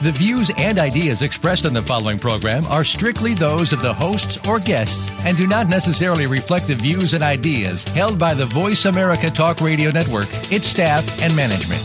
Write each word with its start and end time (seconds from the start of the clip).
The 0.00 0.12
views 0.12 0.52
and 0.56 0.78
ideas 0.78 1.22
expressed 1.22 1.66
on 1.66 1.72
the 1.72 1.82
following 1.82 2.20
program 2.20 2.64
are 2.66 2.84
strictly 2.84 3.34
those 3.34 3.72
of 3.72 3.82
the 3.82 3.92
hosts 3.92 4.38
or 4.46 4.60
guests 4.60 5.10
and 5.24 5.36
do 5.36 5.48
not 5.48 5.66
necessarily 5.66 6.28
reflect 6.28 6.68
the 6.68 6.76
views 6.76 7.14
and 7.14 7.24
ideas 7.24 7.82
held 7.96 8.16
by 8.16 8.32
the 8.32 8.46
Voice 8.46 8.84
America 8.84 9.28
Talk 9.28 9.60
Radio 9.60 9.90
Network, 9.90 10.28
its 10.52 10.68
staff, 10.68 11.20
and 11.20 11.34
management. 11.34 11.82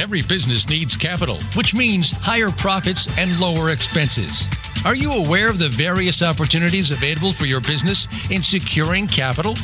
Every 0.00 0.22
business 0.22 0.68
needs 0.68 0.96
capital, 0.96 1.38
which 1.54 1.76
means 1.76 2.10
higher 2.10 2.50
profits 2.50 3.06
and 3.18 3.38
lower 3.38 3.70
expenses. 3.70 4.48
Are 4.84 4.96
you 4.96 5.12
aware 5.12 5.48
of 5.48 5.60
the 5.60 5.68
various 5.68 6.22
opportunities 6.22 6.90
available 6.90 7.32
for 7.32 7.46
your 7.46 7.60
business 7.60 8.08
in 8.32 8.42
securing 8.42 9.06
capital? 9.06 9.54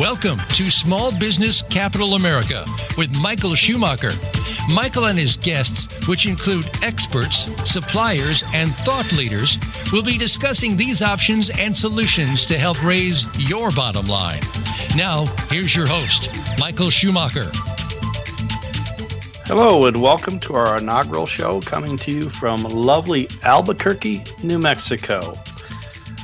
Welcome 0.00 0.40
to 0.50 0.70
Small 0.70 1.16
Business 1.18 1.62
Capital 1.62 2.16
America 2.16 2.66
with 2.98 3.18
Michael 3.22 3.54
Schumacher. 3.54 4.10
Michael 4.74 5.06
and 5.06 5.18
his 5.18 5.38
guests, 5.38 6.06
which 6.06 6.26
include 6.26 6.68
experts, 6.82 7.46
suppliers, 7.66 8.44
and 8.52 8.74
thought 8.74 9.10
leaders, 9.12 9.56
will 9.94 10.02
be 10.02 10.18
discussing 10.18 10.76
these 10.76 11.00
options 11.00 11.48
and 11.48 11.74
solutions 11.74 12.44
to 12.44 12.58
help 12.58 12.84
raise 12.84 13.24
your 13.48 13.70
bottom 13.70 14.04
line. 14.04 14.42
Now, 14.94 15.24
here's 15.48 15.74
your 15.74 15.86
host, 15.86 16.30
Michael 16.58 16.90
Schumacher. 16.90 17.50
Hello, 19.46 19.86
and 19.86 20.02
welcome 20.02 20.38
to 20.40 20.56
our 20.56 20.76
inaugural 20.76 21.24
show 21.24 21.62
coming 21.62 21.96
to 21.98 22.12
you 22.12 22.28
from 22.28 22.64
lovely 22.64 23.30
Albuquerque, 23.44 24.24
New 24.42 24.58
Mexico. 24.58 25.38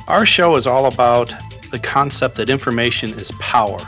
Our 0.07 0.27
show 0.27 0.57
is 0.57 0.67
all 0.67 0.85
about 0.85 1.33
the 1.73 1.79
concept 1.79 2.35
that 2.35 2.51
information 2.51 3.15
is 3.15 3.31
power, 3.39 3.79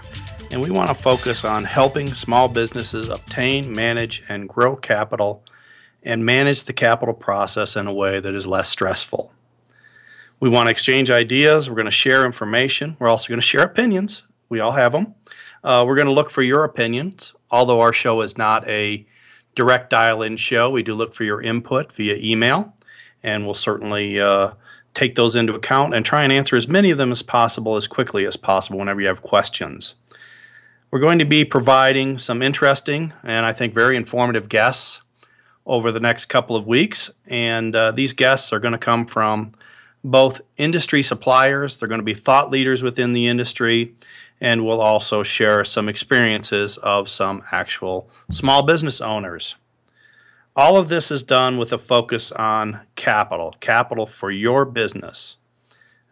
and 0.49 0.59
we 0.59 0.71
want 0.71 0.89
to 0.89 0.95
focus 0.95 1.45
on 1.45 1.63
helping 1.63 2.15
small 2.15 2.47
businesses 2.47 3.09
obtain, 3.09 3.71
manage, 3.71 4.23
and 4.27 4.49
grow 4.49 4.75
capital 4.75 5.43
and 6.01 6.25
manage 6.25 6.63
the 6.63 6.73
capital 6.73 7.13
process 7.13 7.75
in 7.75 7.85
a 7.85 7.93
way 7.93 8.19
that 8.19 8.33
is 8.33 8.47
less 8.47 8.69
stressful. 8.69 9.31
We 10.39 10.49
want 10.49 10.65
to 10.65 10.71
exchange 10.71 11.11
ideas, 11.11 11.69
we're 11.69 11.75
going 11.75 11.85
to 11.85 11.91
share 11.91 12.25
information, 12.25 12.97
we're 12.97 13.07
also 13.07 13.29
going 13.29 13.39
to 13.39 13.45
share 13.45 13.61
opinions. 13.61 14.23
We 14.49 14.59
all 14.59 14.71
have 14.71 14.91
them. 14.91 15.13
Uh, 15.63 15.83
we're 15.85 15.95
going 15.95 16.07
to 16.07 16.13
look 16.13 16.31
for 16.31 16.41
your 16.41 16.63
opinions, 16.63 17.35
although 17.51 17.81
our 17.81 17.93
show 17.93 18.21
is 18.21 18.35
not 18.35 18.67
a 18.67 19.05
direct 19.53 19.91
dial 19.91 20.23
in 20.23 20.37
show. 20.37 20.71
We 20.71 20.81
do 20.81 20.95
look 20.95 21.13
for 21.13 21.23
your 21.23 21.39
input 21.39 21.93
via 21.93 22.15
email, 22.15 22.73
and 23.21 23.45
we'll 23.45 23.53
certainly 23.53 24.19
uh, 24.19 24.53
take 24.95 25.13
those 25.15 25.35
into 25.35 25.53
account 25.53 25.93
and 25.93 26.03
try 26.03 26.23
and 26.23 26.33
answer 26.33 26.55
as 26.55 26.67
many 26.67 26.89
of 26.89 26.97
them 26.97 27.11
as 27.11 27.21
possible 27.21 27.75
as 27.75 27.85
quickly 27.85 28.25
as 28.25 28.35
possible 28.35 28.79
whenever 28.79 29.01
you 29.01 29.07
have 29.07 29.21
questions. 29.21 29.95
We're 30.89 30.99
going 30.99 31.19
to 31.19 31.25
be 31.25 31.45
providing 31.45 32.17
some 32.17 32.41
interesting 32.41 33.13
and 33.23 33.45
I 33.45 33.53
think 33.53 33.73
very 33.73 33.97
informative 33.97 34.49
guests 34.49 35.01
over 35.65 35.91
the 35.91 35.99
next 35.99 36.25
couple 36.25 36.55
of 36.55 36.67
weeks, 36.67 37.09
and 37.25 37.75
uh, 37.75 37.91
these 37.91 38.13
guests 38.13 38.53
are 38.53 38.59
going 38.59 38.73
to 38.73 38.77
come 38.77 39.05
from 39.05 39.51
both 40.03 40.39
industry 40.57 41.01
suppliers, 41.01 41.77
they're 41.77 41.89
going 41.89 41.99
to 41.99 42.05
be 42.05 42.13
thought 42.13 42.51
leaders 42.51 42.83
within 42.83 43.13
the 43.13 43.25
industry, 43.25 43.95
and 44.39 44.63
we'll 44.63 44.81
also 44.81 45.23
share 45.23 45.63
some 45.63 45.89
experiences 45.89 46.77
of 46.77 47.09
some 47.09 47.43
actual 47.51 48.07
small 48.29 48.63
business 48.63 49.01
owners. 49.01 49.55
All 50.57 50.77
of 50.77 50.87
this 50.87 51.11
is 51.11 51.21
done 51.21 51.57
with 51.57 51.73
a 51.73 51.77
focus 51.77 52.31
on 52.31 52.79
capital, 52.95 53.55
capital 53.59 54.05
for 54.05 54.31
your 54.31 54.63
business. 54.63 55.35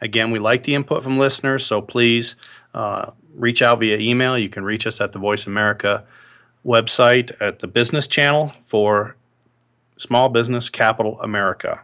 Again, 0.01 0.31
we 0.31 0.39
like 0.39 0.63
the 0.63 0.75
input 0.75 1.01
from 1.01 1.15
listeners, 1.15 1.65
so 1.65 1.81
please 1.81 2.35
uh, 2.73 3.11
reach 3.33 3.61
out 3.61 3.79
via 3.79 3.97
email. 3.97 4.37
You 4.37 4.49
can 4.49 4.65
reach 4.65 4.85
us 4.85 4.99
at 4.99 5.13
the 5.13 5.19
Voice 5.19 5.47
America 5.47 6.03
website 6.65 7.31
at 7.39 7.59
the 7.59 7.67
business 7.67 8.05
channel 8.05 8.51
for 8.61 9.15
Small 9.97 10.27
Business 10.27 10.69
Capital 10.69 11.21
America. 11.21 11.81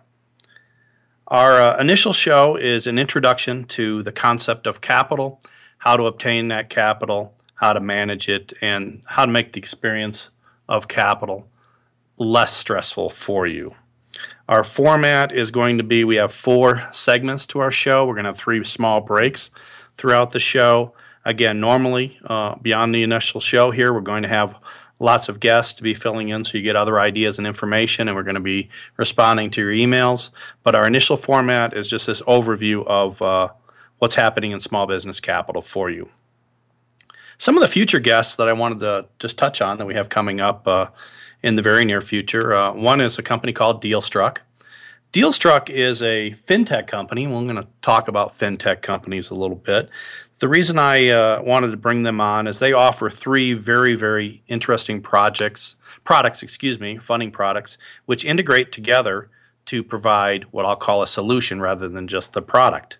Our 1.30 1.62
uh, 1.62 1.78
initial 1.80 2.12
show 2.12 2.58
is 2.58 2.88
an 2.88 3.00
introduction 3.00 3.64
to 3.66 4.03
the 4.03 4.12
concept 4.12 4.68
of 4.68 4.81
capital 4.81 5.40
how 5.78 5.96
to 5.96 6.03
obtain 6.08 6.50
that 6.50 6.69
capital, 6.69 7.34
how 7.56 7.72
to 7.72 7.80
manage 7.80 8.28
it, 8.28 8.52
and 8.62 9.02
how 9.06 9.25
to 9.25 9.31
make 9.31 9.53
the 9.53 9.59
experience 9.59 10.30
of 10.68 10.90
capital 10.90 11.49
less 12.19 12.53
stressful 12.53 13.09
for 13.09 13.47
you. 13.47 13.74
Our 14.47 14.63
format 14.63 15.31
is 15.31 15.52
going 15.52 15.78
to 15.78 15.84
be 15.84 16.03
we 16.03 16.18
have 16.18 16.34
four 16.34 16.88
segments 16.91 17.46
to 17.47 17.59
our 17.59 17.72
show. 17.72 18.06
We're 18.06 18.16
going 18.16 18.25
to 18.25 18.31
have 18.31 18.38
three 18.38 18.63
small 18.63 19.02
breaks 19.02 19.52
throughout 19.97 20.31
the 20.31 20.40
show. 20.40 20.94
Again, 21.25 21.59
normally, 21.59 22.19
uh, 22.25 22.56
beyond 22.56 22.94
the 22.94 23.03
initial 23.03 23.41
show 23.41 23.72
here, 23.72 23.94
we're 23.94 24.02
going 24.02 24.24
to 24.24 24.30
have 24.30 24.56
lots 25.00 25.30
of 25.30 25.40
guests 25.40 25.74
to 25.74 25.84
be 25.84 25.94
filling 25.94 26.30
in 26.30 26.44
so 26.44 26.57
you 26.57 26.63
get 26.63 26.75
other 26.75 27.00
ideas 27.00 27.38
and 27.38 27.47
information, 27.47 28.07
and 28.07 28.16
we're 28.16 28.24
going 28.24 28.36
to 28.36 28.41
be 28.41 28.69
responding 28.97 29.50
to 29.51 29.62
your 29.62 29.72
emails. 29.72 30.31
But 30.63 30.75
our 30.75 30.88
initial 30.88 31.16
format 31.16 31.75
is 31.75 31.88
just 31.88 32.07
this 32.07 32.22
overview 32.24 32.86
of 32.86 33.22
uh, 33.22 33.50
what's 34.00 34.16
happening 34.16 34.51
in 34.51 34.59
small 34.59 34.88
business 34.88 35.19
capital 35.19 35.62
for 35.62 35.90
you. 35.90 36.09
Some 37.38 37.56
of 37.56 37.62
the 37.62 37.68
future 37.68 38.00
guests 38.00 38.36
that 38.36 38.50
I 38.50 38.53
wanted 38.53 38.80
to 38.80 39.07
just 39.19 39.38
touch 39.38 39.62
on 39.62 39.78
that 39.78 39.86
we 39.86 39.94
have 39.94 40.09
coming 40.09 40.41
up 40.41 40.68
uh, 40.68 40.88
in 41.44 41.56
the 41.56 41.62
very 41.62 41.86
near 41.86 42.02
future 42.02 42.54
uh, 42.54 42.74
one 42.74 43.02
is 43.02 43.18
a 43.18 43.24
company 43.24 43.54
called 43.54 43.82
Dealstruck. 43.82 44.40
Dealstruck 45.12 45.70
is 45.70 46.04
a 46.04 46.32
fintech 46.32 46.86
company. 46.86 47.26
We're 47.26 47.42
going 47.42 47.56
to 47.56 47.68
talk 47.82 48.08
about 48.08 48.30
fintech 48.30 48.84
companies 48.84 49.32
a 49.32 49.36
little 49.36 49.56
bit. 49.56 49.90
The 50.40 50.48
reason 50.48 50.78
I 50.78 51.08
uh, 51.10 51.42
wanted 51.42 51.72
to 51.72 51.78
bring 51.78 52.04
them 52.04 52.22
on 52.22 52.46
is 52.46 52.60
they 52.60 52.74
offer 52.74 53.10
three 53.10 53.54
very, 53.54 53.96
very 53.96 54.44
interesting 54.48 55.02
projects, 55.02 55.78
products, 56.04 56.44
excuse 56.44 56.80
me, 56.80 56.98
funding 56.98 57.32
products, 57.32 57.78
which 58.06 58.24
integrate 58.24 58.72
together 58.72 59.30
to 59.66 59.84
provide 59.84 60.44
what 60.52 60.66
I'll 60.66 60.76
call 60.76 61.02
a 61.02 61.08
solution 61.08 61.60
rather 61.60 61.90
than 61.90 62.08
just 62.08 62.34
the 62.34 62.42
product. 62.42 63.00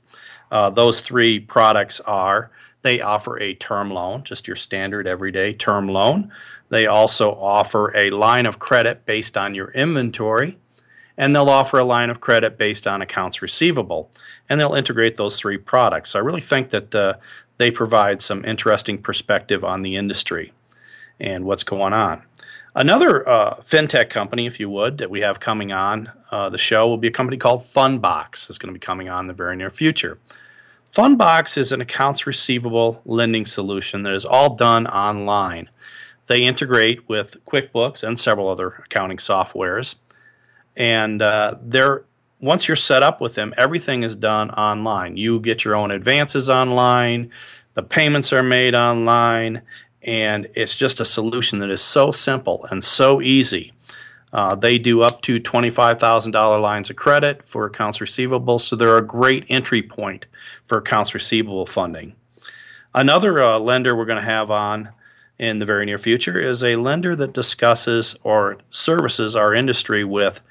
Uh, 0.52 0.70
those 0.70 1.02
three 1.02 1.40
products 1.40 2.00
are 2.02 2.52
they 2.82 3.02
offer 3.02 3.40
a 3.40 3.54
term 3.56 3.92
loan, 3.92 4.24
just 4.24 4.48
your 4.48 4.56
standard 4.56 5.08
everyday 5.08 5.54
term 5.54 5.88
loan. 5.88 6.32
They 6.70 6.88
also 6.88 7.34
offer 7.34 7.96
a 7.96 8.12
line 8.12 8.46
of 8.46 8.60
credit 8.60 9.06
based 9.06 9.38
on 9.38 9.56
your 9.56 9.72
inventory, 9.72 10.58
and 11.18 11.36
they'll 11.36 11.50
offer 11.50 11.80
a 11.80 11.84
line 11.84 12.10
of 12.10 12.22
credit 12.22 12.58
based 12.58 12.88
on 12.88 13.02
accounts 13.02 13.42
receivable. 13.42 14.12
And 14.48 14.60
they'll 14.60 14.76
integrate 14.76 15.18
those 15.18 15.38
three 15.38 15.58
products. 15.58 16.12
So 16.12 16.20
I 16.20 16.22
really 16.22 16.42
think 16.42 16.70
that 16.70 16.96
uh, 16.96 17.14
they 17.58 17.72
provide 17.72 18.22
some 18.22 18.46
interesting 18.46 18.98
perspective 18.98 19.64
on 19.64 19.82
the 19.82 19.96
industry 19.96 20.54
and 21.20 21.46
what's 21.46 21.64
going 21.64 21.94
on. 21.94 22.24
Another 22.76 23.28
uh, 23.28 23.56
fintech 23.56 24.10
company, 24.10 24.46
if 24.46 24.60
you 24.60 24.70
would, 24.70 25.00
that 25.00 25.10
we 25.10 25.22
have 25.22 25.40
coming 25.40 25.72
on 25.72 26.12
uh, 26.32 26.50
the 26.50 26.58
show 26.58 26.88
will 26.88 26.98
be 26.98 27.08
a 27.08 27.12
company 27.12 27.36
called 27.36 27.62
Fundbox. 27.62 28.48
That's 28.48 28.58
going 28.58 28.74
to 28.74 28.80
be 28.80 28.80
coming 28.80 29.10
on 29.10 29.22
in 29.22 29.28
the 29.28 29.34
very 29.34 29.56
near 29.56 29.70
future. 29.70 30.20
Fundbox 30.92 31.58
is 31.58 31.72
an 31.72 31.82
accounts 31.82 32.26
receivable 32.26 33.02
lending 33.06 33.46
solution 33.46 34.04
that 34.04 34.14
is 34.14 34.26
all 34.26 34.56
done 34.56 34.88
online. 34.88 35.70
They 36.28 36.44
integrate 36.44 37.08
with 37.08 37.44
QuickBooks 37.46 38.04
and 38.04 38.20
several 38.20 38.50
other 38.50 38.70
accounting 38.86 39.18
softwares. 39.18 39.96
And 40.76 41.22
uh, 41.22 41.56
once 42.40 42.68
you're 42.68 42.76
set 42.76 43.04
up 43.04 43.22
with 43.22 43.36
them, 43.36 43.54
everything 43.58 44.04
is 44.04 44.16
done 44.16 44.50
online. 44.52 45.18
You 45.18 45.40
get 45.40 45.64
your 45.64 45.76
own 45.76 45.92
advances 45.92 46.50
online, 46.50 47.32
the 47.76 47.84
payments 47.84 48.34
are 48.34 48.44
made 48.44 48.76
online, 48.76 49.62
and 50.04 50.48
it's 50.56 50.76
just 50.76 51.00
a 51.00 51.06
solution 51.06 51.60
that 51.60 51.70
is 51.70 51.82
so 51.82 52.12
simple 52.12 52.66
and 52.72 52.84
so 52.84 53.22
easy. 53.22 53.74
Uh, 54.32 54.56
they 54.56 54.78
do 54.78 55.02
up 55.02 55.22
to 55.24 55.40
$25,000 55.40 56.62
lines 56.62 56.90
of 56.90 56.96
credit 56.96 57.46
for 57.46 57.66
accounts 57.66 58.00
receivable, 58.00 58.60
so 58.60 58.76
they're 58.76 58.98
a 58.98 59.06
great 59.06 59.46
entry 59.50 59.82
point 59.82 60.26
for 60.66 60.78
accounts 60.78 61.14
receivable 61.14 61.66
funding. 61.66 62.14
Another 62.94 63.42
uh, 63.42 63.60
lender 63.60 63.96
we're 63.96 64.06
going 64.06 64.20
to 64.20 64.24
have 64.24 64.52
on 64.52 64.90
in 65.40 65.60
the 65.60 65.66
very 65.66 65.86
near 65.86 65.98
future 65.98 66.40
is 66.40 66.64
a 66.64 66.76
lender 66.76 67.16
that 67.16 67.34
discusses 67.34 68.16
or 68.24 68.58
services 68.70 69.36
our 69.36 69.54
industry 69.54 70.04
with 70.04 70.42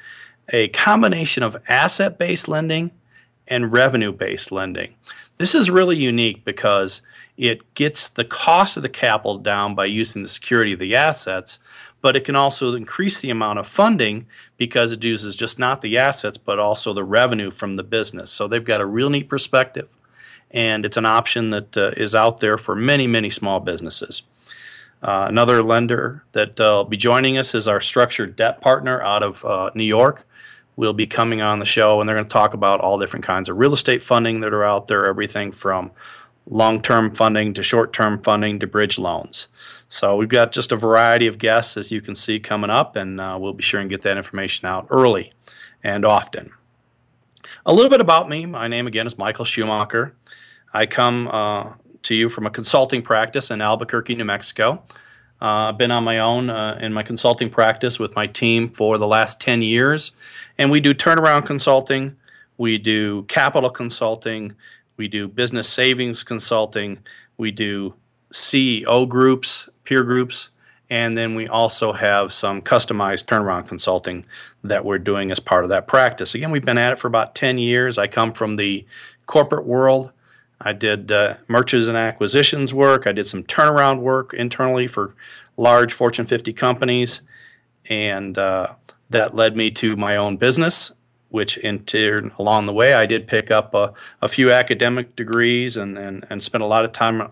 a 0.52 0.68
combination 0.68 1.42
of 1.42 1.56
asset 1.68 2.18
based 2.18 2.48
lending 2.48 2.90
and 3.46 3.72
revenue 3.72 4.12
based 4.12 4.50
lending. 4.50 4.94
This 5.36 5.54
is 5.54 5.70
really 5.70 5.96
unique 5.96 6.44
because 6.44 7.02
it 7.36 7.74
gets 7.74 8.08
the 8.08 8.24
cost 8.24 8.76
of 8.76 8.82
the 8.82 8.88
capital 8.88 9.38
down 9.38 9.74
by 9.74 9.84
using 9.84 10.22
the 10.22 10.28
security 10.28 10.72
of 10.72 10.80
the 10.80 10.96
assets, 10.96 11.60
but 12.00 12.16
it 12.16 12.24
can 12.24 12.36
also 12.36 12.74
increase 12.74 13.20
the 13.20 13.30
amount 13.30 13.58
of 13.58 13.66
funding 13.66 14.26
because 14.56 14.92
it 14.92 15.04
uses 15.04 15.36
just 15.36 15.58
not 15.58 15.80
the 15.80 15.98
assets 15.98 16.38
but 16.38 16.58
also 16.58 16.92
the 16.92 17.04
revenue 17.04 17.50
from 17.50 17.76
the 17.76 17.82
business. 17.82 18.30
So 18.30 18.46
they've 18.46 18.64
got 18.64 18.80
a 18.80 18.86
real 18.86 19.10
neat 19.10 19.28
perspective 19.28 19.96
and 20.50 20.84
it's 20.84 20.96
an 20.96 21.04
option 21.04 21.50
that 21.50 21.76
uh, 21.76 21.90
is 21.96 22.14
out 22.14 22.38
there 22.38 22.58
for 22.58 22.74
many, 22.74 23.06
many 23.06 23.30
small 23.30 23.60
businesses. 23.60 24.22
Uh, 25.02 25.26
another 25.28 25.62
lender 25.62 26.24
that 26.32 26.58
uh, 26.60 26.64
will 26.64 26.84
be 26.84 26.96
joining 26.96 27.38
us 27.38 27.54
is 27.54 27.68
our 27.68 27.80
structured 27.80 28.34
debt 28.34 28.60
partner 28.60 29.00
out 29.02 29.22
of 29.22 29.44
uh, 29.44 29.70
New 29.74 29.84
York. 29.84 30.24
Will 30.76 30.92
be 30.92 31.08
coming 31.08 31.40
on 31.40 31.58
the 31.58 31.64
show, 31.64 32.00
and 32.00 32.08
they're 32.08 32.14
going 32.14 32.26
to 32.26 32.32
talk 32.32 32.54
about 32.54 32.80
all 32.80 33.00
different 33.00 33.24
kinds 33.24 33.48
of 33.48 33.58
real 33.58 33.72
estate 33.72 34.00
funding 34.00 34.40
that 34.40 34.54
are 34.54 34.62
out 34.62 34.86
there, 34.86 35.06
everything 35.06 35.50
from 35.50 35.90
long 36.50 36.80
term 36.80 37.14
funding 37.14 37.54
to 37.54 37.62
short 37.62 37.92
term 37.92 38.22
funding 38.22 38.58
to 38.60 38.66
bridge 38.66 38.98
loans. 38.98 39.48
So 39.88 40.16
we've 40.16 40.28
got 40.28 40.52
just 40.52 40.72
a 40.72 40.76
variety 40.76 41.26
of 41.26 41.38
guests, 41.38 41.76
as 41.76 41.90
you 41.90 42.00
can 42.00 42.14
see, 42.14 42.40
coming 42.40 42.70
up, 42.70 42.96
and 42.96 43.20
uh, 43.20 43.38
we'll 43.40 43.54
be 43.54 43.62
sure 43.62 43.80
and 43.80 43.88
get 43.88 44.02
that 44.02 44.16
information 44.16 44.66
out 44.66 44.86
early 44.90 45.32
and 45.82 46.04
often. 46.04 46.50
A 47.64 47.72
little 47.72 47.90
bit 47.90 48.00
about 48.00 48.28
me. 48.28 48.46
My 48.46 48.68
name 48.68 48.86
again 48.86 49.06
is 49.06 49.16
Michael 49.16 49.44
Schumacher. 49.44 50.14
I 50.72 50.86
come 50.86 51.28
uh, 51.28 51.72
to 52.02 52.14
you 52.14 52.28
from 52.28 52.46
a 52.46 52.50
consulting 52.50 53.02
practice 53.02 53.50
in 53.50 53.60
Albuquerque, 53.60 54.14
New 54.14 54.24
Mexico. 54.24 54.82
Uh, 55.40 55.70
I've 55.70 55.78
been 55.78 55.90
on 55.90 56.02
my 56.02 56.18
own 56.18 56.50
uh, 56.50 56.78
in 56.80 56.92
my 56.92 57.02
consulting 57.02 57.48
practice 57.48 57.98
with 57.98 58.14
my 58.16 58.26
team 58.26 58.70
for 58.70 58.98
the 58.98 59.06
last 59.06 59.40
10 59.40 59.62
years, 59.62 60.10
and 60.58 60.70
we 60.70 60.80
do 60.80 60.92
turnaround 60.92 61.46
consulting, 61.46 62.16
we 62.56 62.76
do 62.76 63.22
capital 63.24 63.70
consulting, 63.70 64.54
we 64.98 65.08
do 65.08 65.28
business 65.28 65.68
savings 65.68 66.22
consulting, 66.22 66.98
we 67.38 67.50
do 67.50 67.94
CEO 68.32 69.08
groups, 69.08 69.68
peer 69.84 70.02
groups, 70.02 70.50
and 70.90 71.16
then 71.16 71.34
we 71.34 71.46
also 71.48 71.92
have 71.92 72.32
some 72.32 72.60
customized 72.60 73.26
turnaround 73.26 73.68
consulting 73.68 74.24
that 74.64 74.84
we're 74.84 74.98
doing 74.98 75.30
as 75.30 75.38
part 75.38 75.64
of 75.64 75.70
that 75.70 75.86
practice. 75.86 76.34
Again, 76.34 76.50
we've 76.50 76.64
been 76.64 76.78
at 76.78 76.92
it 76.92 76.98
for 76.98 77.06
about 77.06 77.34
10 77.34 77.58
years. 77.58 77.98
I 77.98 78.06
come 78.06 78.32
from 78.32 78.56
the 78.56 78.84
corporate 79.26 79.66
world. 79.66 80.12
I 80.60 80.72
did 80.72 81.12
uh, 81.12 81.36
mergers 81.46 81.86
and 81.86 81.96
acquisitions 81.96 82.74
work. 82.74 83.06
I 83.06 83.12
did 83.12 83.28
some 83.28 83.44
turnaround 83.44 84.00
work 84.00 84.34
internally 84.34 84.86
for 84.86 85.14
large 85.56 85.92
Fortune 85.92 86.24
50 86.24 86.52
companies, 86.52 87.22
and 87.88 88.36
uh, 88.36 88.74
that 89.10 89.34
led 89.34 89.56
me 89.56 89.70
to 89.72 89.94
my 89.96 90.16
own 90.16 90.36
business. 90.36 90.92
Which 91.30 91.58
in 91.58 91.84
turn, 91.84 92.32
along 92.38 92.66
the 92.66 92.72
way, 92.72 92.94
I 92.94 93.04
did 93.04 93.26
pick 93.26 93.50
up 93.50 93.74
a, 93.74 93.92
a 94.22 94.28
few 94.28 94.50
academic 94.50 95.14
degrees 95.14 95.76
and, 95.76 95.98
and, 95.98 96.24
and 96.30 96.42
spent 96.42 96.64
a 96.64 96.66
lot 96.66 96.86
of 96.86 96.92
time 96.92 97.30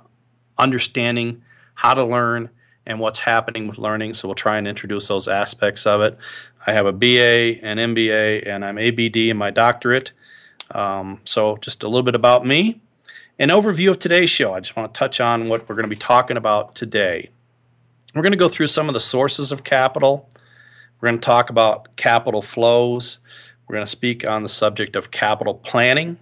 understanding 0.58 1.42
how 1.74 1.94
to 1.94 2.04
learn 2.04 2.50
and 2.86 3.00
what's 3.00 3.18
happening 3.18 3.66
with 3.66 3.78
learning. 3.78 4.14
So 4.14 4.28
we'll 4.28 4.34
try 4.34 4.58
and 4.58 4.68
introduce 4.68 5.08
those 5.08 5.28
aspects 5.28 5.86
of 5.86 6.00
it. 6.02 6.16
I 6.66 6.72
have 6.72 6.86
a 6.86 6.92
BA, 6.92 7.64
an 7.64 7.78
MBA, 7.78 8.46
and 8.46 8.64
I'm 8.64 8.78
ABD 8.78 9.16
in 9.16 9.36
my 9.36 9.50
doctorate. 9.50 10.12
Um, 10.70 11.20
so 11.24 11.56
just 11.58 11.82
a 11.82 11.88
little 11.88 12.02
bit 12.02 12.14
about 12.14 12.46
me. 12.46 12.80
An 13.38 13.50
overview 13.50 13.90
of 13.90 13.98
today's 13.98 14.30
show. 14.30 14.54
I 14.54 14.60
just 14.60 14.76
want 14.76 14.92
to 14.92 14.98
touch 14.98 15.20
on 15.20 15.48
what 15.48 15.68
we're 15.68 15.74
going 15.74 15.84
to 15.84 15.90
be 15.90 15.96
talking 15.96 16.36
about 16.36 16.74
today. 16.74 17.30
We're 18.14 18.22
going 18.22 18.32
to 18.32 18.38
go 18.38 18.48
through 18.48 18.68
some 18.68 18.88
of 18.88 18.94
the 18.94 19.00
sources 19.00 19.52
of 19.52 19.62
capital. 19.62 20.30
We're 21.00 21.10
going 21.10 21.20
to 21.20 21.26
talk 21.26 21.50
about 21.50 21.94
capital 21.96 22.40
flows. 22.40 23.18
We're 23.66 23.74
going 23.74 23.86
to 23.86 23.90
speak 23.90 24.26
on 24.26 24.42
the 24.42 24.48
subject 24.48 24.94
of 24.94 25.10
capital 25.10 25.54
planning. 25.54 26.18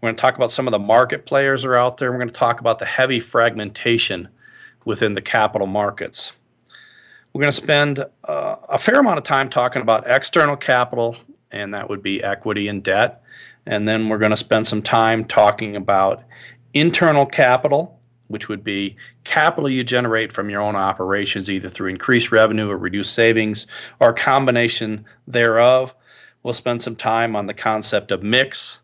We're 0.00 0.08
going 0.08 0.16
to 0.16 0.20
talk 0.20 0.34
about 0.34 0.50
some 0.50 0.66
of 0.66 0.72
the 0.72 0.78
market 0.78 1.24
players 1.24 1.62
that 1.62 1.68
are 1.68 1.78
out 1.78 1.98
there. 1.98 2.10
We're 2.10 2.18
going 2.18 2.28
to 2.28 2.34
talk 2.34 2.58
about 2.58 2.80
the 2.80 2.84
heavy 2.84 3.20
fragmentation 3.20 4.28
within 4.84 5.14
the 5.14 5.22
capital 5.22 5.68
markets. 5.68 6.32
We're 7.32 7.42
going 7.42 7.52
to 7.52 7.56
spend 7.56 8.04
uh, 8.24 8.56
a 8.68 8.78
fair 8.78 8.98
amount 8.98 9.18
of 9.18 9.24
time 9.24 9.48
talking 9.48 9.80
about 9.80 10.02
external 10.06 10.56
capital, 10.56 11.16
and 11.52 11.72
that 11.74 11.88
would 11.88 12.02
be 12.02 12.22
equity 12.22 12.66
and 12.66 12.82
debt. 12.82 13.22
And 13.64 13.86
then 13.86 14.08
we're 14.08 14.18
going 14.18 14.32
to 14.32 14.36
spend 14.36 14.66
some 14.66 14.82
time 14.82 15.24
talking 15.24 15.76
about 15.76 16.24
internal 16.74 17.24
capital, 17.24 18.00
which 18.26 18.48
would 18.48 18.64
be 18.64 18.96
capital 19.22 19.68
you 19.68 19.84
generate 19.84 20.32
from 20.32 20.50
your 20.50 20.60
own 20.60 20.74
operations, 20.74 21.48
either 21.48 21.68
through 21.68 21.90
increased 21.90 22.32
revenue 22.32 22.68
or 22.68 22.76
reduced 22.76 23.14
savings, 23.14 23.68
or 24.00 24.08
a 24.08 24.14
combination 24.14 25.04
thereof. 25.28 25.94
We'll 26.42 26.52
spend 26.52 26.82
some 26.82 26.96
time 26.96 27.36
on 27.36 27.46
the 27.46 27.54
concept 27.54 28.10
of 28.10 28.22
mix, 28.22 28.80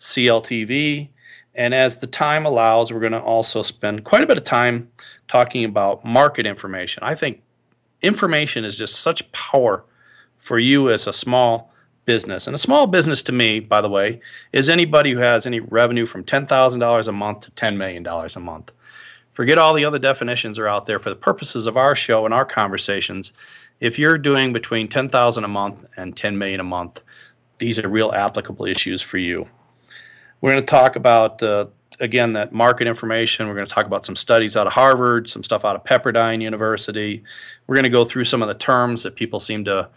CLTV, 0.00 1.08
and 1.54 1.72
as 1.72 1.98
the 1.98 2.06
time 2.06 2.46
allows, 2.46 2.92
we're 2.92 3.00
going 3.00 3.12
to 3.12 3.20
also 3.20 3.62
spend 3.62 4.04
quite 4.04 4.22
a 4.22 4.26
bit 4.26 4.36
of 4.36 4.44
time 4.44 4.90
talking 5.28 5.64
about 5.64 6.04
market 6.04 6.46
information. 6.46 7.02
I 7.02 7.14
think 7.14 7.42
information 8.02 8.64
is 8.64 8.76
just 8.76 8.96
such 8.96 9.30
power 9.32 9.84
for 10.36 10.58
you 10.58 10.90
as 10.90 11.06
a 11.06 11.12
small 11.12 11.72
business. 12.04 12.46
And 12.46 12.54
a 12.54 12.58
small 12.58 12.86
business 12.86 13.22
to 13.22 13.32
me, 13.32 13.60
by 13.60 13.80
the 13.80 13.88
way, 13.88 14.20
is 14.52 14.68
anybody 14.68 15.12
who 15.12 15.18
has 15.18 15.46
any 15.46 15.60
revenue 15.60 16.06
from 16.06 16.24
$10,000 16.24 17.08
a 17.08 17.12
month 17.12 17.40
to 17.40 17.50
$10 17.52 17.76
million 17.76 18.06
a 18.06 18.40
month. 18.40 18.72
Forget 19.34 19.58
all 19.58 19.74
the 19.74 19.84
other 19.84 19.98
definitions 19.98 20.60
are 20.60 20.68
out 20.68 20.86
there 20.86 21.00
for 21.00 21.10
the 21.10 21.16
purposes 21.16 21.66
of 21.66 21.76
our 21.76 21.96
show 21.96 22.24
and 22.24 22.32
our 22.32 22.44
conversations. 22.44 23.32
If 23.80 23.98
you're 23.98 24.16
doing 24.16 24.52
between 24.52 24.86
10,000 24.86 25.42
a 25.42 25.48
month 25.48 25.84
and 25.96 26.16
10 26.16 26.38
million 26.38 26.60
a 26.60 26.64
month, 26.64 27.02
these 27.58 27.80
are 27.80 27.88
real 27.88 28.12
applicable 28.12 28.64
issues 28.64 29.02
for 29.02 29.18
you. 29.18 29.48
We're 30.40 30.52
going 30.52 30.64
to 30.64 30.70
talk 30.70 30.94
about 30.94 31.42
uh, 31.42 31.66
again 31.98 32.34
that 32.34 32.52
market 32.52 32.86
information. 32.86 33.48
We're 33.48 33.56
going 33.56 33.66
to 33.66 33.72
talk 33.72 33.86
about 33.86 34.06
some 34.06 34.14
studies 34.14 34.56
out 34.56 34.68
of 34.68 34.72
Harvard, 34.72 35.28
some 35.28 35.42
stuff 35.42 35.64
out 35.64 35.74
of 35.74 35.82
Pepperdine 35.82 36.40
University. 36.40 37.24
We're 37.66 37.74
going 37.74 37.84
to 37.84 37.90
go 37.90 38.04
through 38.04 38.24
some 38.24 38.40
of 38.40 38.46
the 38.46 38.54
terms 38.54 39.02
that 39.02 39.16
people 39.16 39.40
seem 39.40 39.64
to 39.64 39.88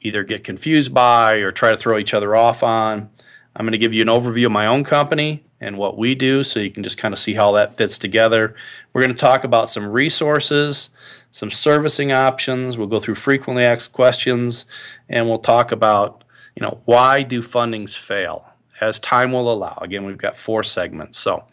either 0.00 0.22
get 0.22 0.44
confused 0.44 0.94
by 0.94 1.38
or 1.38 1.50
try 1.50 1.72
to 1.72 1.76
throw 1.76 1.98
each 1.98 2.14
other 2.14 2.36
off 2.36 2.62
on. 2.62 3.10
I'm 3.56 3.64
going 3.64 3.72
to 3.72 3.78
give 3.78 3.92
you 3.92 4.02
an 4.02 4.08
overview 4.08 4.46
of 4.46 4.52
my 4.52 4.66
own 4.66 4.84
company 4.84 5.44
and 5.60 5.76
what 5.76 5.98
we 5.98 6.14
do 6.14 6.42
so 6.44 6.60
you 6.60 6.70
can 6.70 6.82
just 6.82 6.98
kind 6.98 7.12
of 7.12 7.18
see 7.18 7.34
how 7.34 7.52
that 7.52 7.76
fits 7.76 7.98
together. 7.98 8.54
We're 8.92 9.02
going 9.02 9.14
to 9.14 9.18
talk 9.18 9.44
about 9.44 9.68
some 9.68 9.84
resources, 9.86 10.90
some 11.32 11.50
servicing 11.50 12.12
options. 12.12 12.78
We'll 12.78 12.86
go 12.86 13.00
through 13.00 13.16
frequently 13.16 13.64
asked 13.64 13.92
questions 13.92 14.66
and 15.08 15.26
we'll 15.26 15.38
talk 15.38 15.72
about, 15.72 16.24
you 16.54 16.62
know, 16.62 16.80
why 16.84 17.22
do 17.22 17.40
fundings 17.40 17.96
fail 17.96 18.46
as 18.80 18.98
time 18.98 19.32
will 19.32 19.52
allow. 19.52 19.78
Again, 19.82 20.04
we've 20.04 20.18
got 20.18 20.36
four 20.36 20.62
segments. 20.62 21.18
So, 21.18 21.44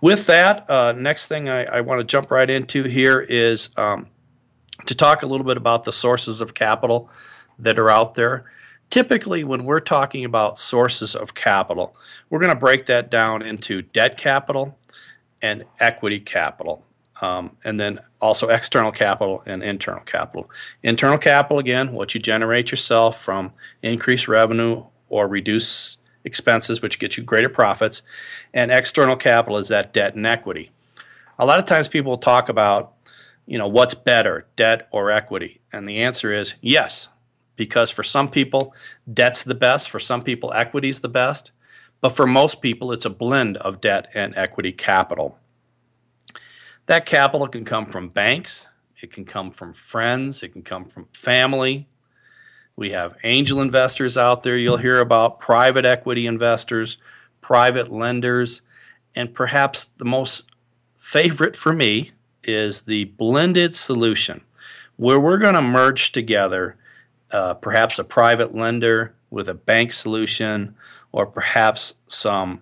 with 0.00 0.26
that, 0.26 0.68
uh, 0.68 0.92
next 0.92 1.28
thing 1.28 1.48
I, 1.48 1.64
I 1.64 1.80
want 1.80 2.00
to 2.00 2.04
jump 2.04 2.32
right 2.32 2.48
into 2.50 2.82
here 2.82 3.20
is 3.20 3.70
um, 3.76 4.08
to 4.86 4.96
talk 4.96 5.22
a 5.22 5.26
little 5.26 5.46
bit 5.46 5.56
about 5.56 5.84
the 5.84 5.92
sources 5.92 6.40
of 6.40 6.54
capital 6.54 7.08
that 7.60 7.78
are 7.78 7.88
out 7.88 8.14
there. 8.14 8.50
Typically, 8.92 9.42
when 9.42 9.64
we're 9.64 9.80
talking 9.80 10.22
about 10.22 10.58
sources 10.58 11.14
of 11.14 11.34
capital, 11.34 11.96
we're 12.28 12.38
going 12.38 12.52
to 12.52 12.54
break 12.54 12.84
that 12.84 13.10
down 13.10 13.40
into 13.40 13.80
debt 13.80 14.18
capital 14.18 14.78
and 15.40 15.64
equity 15.80 16.20
capital, 16.20 16.84
um, 17.22 17.56
and 17.64 17.80
then 17.80 17.98
also 18.20 18.48
external 18.48 18.92
capital 18.92 19.42
and 19.46 19.62
internal 19.62 20.02
capital. 20.02 20.50
Internal 20.82 21.16
capital, 21.16 21.58
again, 21.58 21.94
what 21.94 22.12
you 22.12 22.20
generate 22.20 22.70
yourself 22.70 23.18
from 23.18 23.52
increased 23.82 24.28
revenue 24.28 24.84
or 25.08 25.26
reduce 25.26 25.96
expenses, 26.24 26.82
which 26.82 26.98
gets 26.98 27.16
you 27.16 27.24
greater 27.24 27.48
profits, 27.48 28.02
and 28.52 28.70
external 28.70 29.16
capital 29.16 29.56
is 29.56 29.68
that 29.68 29.94
debt 29.94 30.16
and 30.16 30.26
equity. 30.26 30.70
A 31.38 31.46
lot 31.46 31.58
of 31.58 31.64
times 31.64 31.88
people 31.88 32.18
talk 32.18 32.50
about, 32.50 32.92
you 33.46 33.56
know, 33.56 33.68
what's 33.68 33.94
better, 33.94 34.44
debt 34.54 34.86
or 34.90 35.10
equity? 35.10 35.62
And 35.72 35.88
the 35.88 36.02
answer 36.02 36.30
is 36.30 36.52
yes, 36.60 37.08
because 37.56 37.90
for 37.90 38.02
some 38.02 38.28
people, 38.28 38.74
debt's 39.12 39.42
the 39.42 39.54
best, 39.54 39.90
for 39.90 40.00
some 40.00 40.22
people, 40.22 40.52
equity's 40.52 41.00
the 41.00 41.08
best, 41.08 41.52
but 42.00 42.10
for 42.10 42.26
most 42.26 42.60
people, 42.60 42.92
it's 42.92 43.04
a 43.04 43.10
blend 43.10 43.56
of 43.58 43.80
debt 43.80 44.10
and 44.14 44.34
equity 44.36 44.72
capital. 44.72 45.38
That 46.86 47.06
capital 47.06 47.46
can 47.46 47.64
come 47.64 47.86
from 47.86 48.08
banks, 48.08 48.68
it 49.00 49.12
can 49.12 49.24
come 49.24 49.50
from 49.50 49.72
friends, 49.72 50.42
it 50.42 50.52
can 50.52 50.62
come 50.62 50.86
from 50.86 51.06
family. 51.12 51.88
We 52.74 52.90
have 52.90 53.16
angel 53.22 53.60
investors 53.60 54.16
out 54.16 54.42
there 54.42 54.56
you'll 54.56 54.78
hear 54.78 54.98
about, 54.98 55.38
private 55.38 55.84
equity 55.84 56.26
investors, 56.26 56.98
private 57.40 57.92
lenders, 57.92 58.62
and 59.14 59.34
perhaps 59.34 59.90
the 59.98 60.04
most 60.04 60.44
favorite 60.96 61.54
for 61.54 61.72
me 61.72 62.12
is 62.42 62.82
the 62.82 63.04
blended 63.04 63.76
solution, 63.76 64.40
where 64.96 65.20
we're 65.20 65.38
going 65.38 65.54
to 65.54 65.62
merge 65.62 66.12
together 66.12 66.76
uh, 67.32 67.54
perhaps 67.54 67.98
a 67.98 68.04
private 68.04 68.54
lender 68.54 69.14
with 69.30 69.48
a 69.48 69.54
bank 69.54 69.92
solution, 69.92 70.74
or 71.12 71.26
perhaps 71.26 71.94
some 72.06 72.60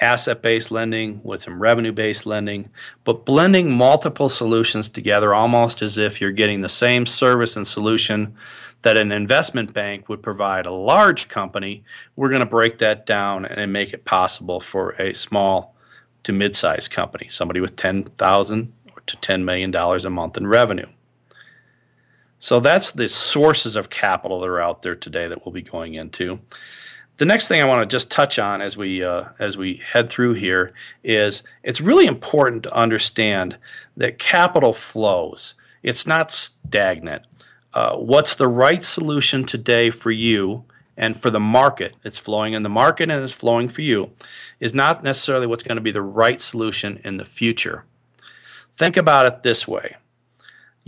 asset 0.00 0.42
based 0.42 0.70
lending 0.70 1.20
with 1.24 1.42
some 1.42 1.60
revenue 1.60 1.92
based 1.92 2.26
lending, 2.26 2.68
but 3.04 3.24
blending 3.24 3.76
multiple 3.76 4.28
solutions 4.28 4.88
together 4.88 5.32
almost 5.34 5.82
as 5.82 5.96
if 5.96 6.20
you're 6.20 6.32
getting 6.32 6.60
the 6.60 6.68
same 6.68 7.06
service 7.06 7.56
and 7.56 7.66
solution 7.66 8.34
that 8.82 8.96
an 8.96 9.10
investment 9.10 9.72
bank 9.72 10.08
would 10.08 10.22
provide 10.22 10.66
a 10.66 10.72
large 10.72 11.28
company. 11.28 11.82
We're 12.14 12.28
going 12.28 12.40
to 12.40 12.46
break 12.46 12.78
that 12.78 13.06
down 13.06 13.46
and 13.46 13.72
make 13.72 13.92
it 13.92 14.04
possible 14.04 14.60
for 14.60 14.90
a 14.90 15.14
small 15.14 15.74
to 16.24 16.32
mid 16.32 16.54
sized 16.54 16.90
company, 16.90 17.28
somebody 17.28 17.60
with 17.60 17.76
10,000 17.76 18.72
to 19.06 19.16
$10 19.16 19.44
million 19.44 19.74
a 19.74 20.10
month 20.10 20.36
in 20.36 20.46
revenue. 20.46 20.86
So 22.38 22.60
that's 22.60 22.92
the 22.92 23.08
sources 23.08 23.76
of 23.76 23.90
capital 23.90 24.40
that 24.40 24.48
are 24.48 24.60
out 24.60 24.82
there 24.82 24.94
today 24.94 25.26
that 25.28 25.44
we'll 25.44 25.52
be 25.52 25.62
going 25.62 25.94
into. 25.94 26.40
the 27.18 27.24
next 27.24 27.48
thing 27.48 27.62
I 27.62 27.66
want 27.66 27.80
to 27.80 27.86
just 27.86 28.10
touch 28.10 28.38
on 28.38 28.60
as 28.60 28.76
we 28.76 29.02
uh, 29.02 29.24
as 29.38 29.56
we 29.56 29.76
head 29.76 30.10
through 30.10 30.34
here 30.34 30.72
is 31.02 31.42
it's 31.62 31.80
really 31.80 32.06
important 32.06 32.62
to 32.64 32.74
understand 32.74 33.56
that 33.96 34.18
capital 34.18 34.72
flows. 34.72 35.54
It's 35.82 36.06
not 36.06 36.30
stagnant. 36.30 37.26
Uh, 37.72 37.96
what's 37.96 38.34
the 38.34 38.48
right 38.48 38.84
solution 38.84 39.44
today 39.44 39.90
for 39.90 40.10
you 40.10 40.64
and 40.96 41.16
for 41.16 41.30
the 41.30 41.40
market? 41.40 41.96
It's 42.04 42.18
flowing 42.18 42.54
in 42.54 42.62
the 42.62 42.68
market 42.68 43.10
and 43.10 43.22
it's 43.24 43.32
flowing 43.32 43.68
for 43.68 43.82
you. 43.82 44.10
Is 44.60 44.74
not 44.74 45.02
necessarily 45.02 45.46
what's 45.46 45.62
going 45.62 45.76
to 45.76 45.82
be 45.82 45.92
the 45.92 46.02
right 46.02 46.40
solution 46.40 47.00
in 47.04 47.16
the 47.16 47.24
future. 47.24 47.84
Think 48.70 48.96
about 48.96 49.26
it 49.26 49.42
this 49.42 49.66
way: 49.66 49.96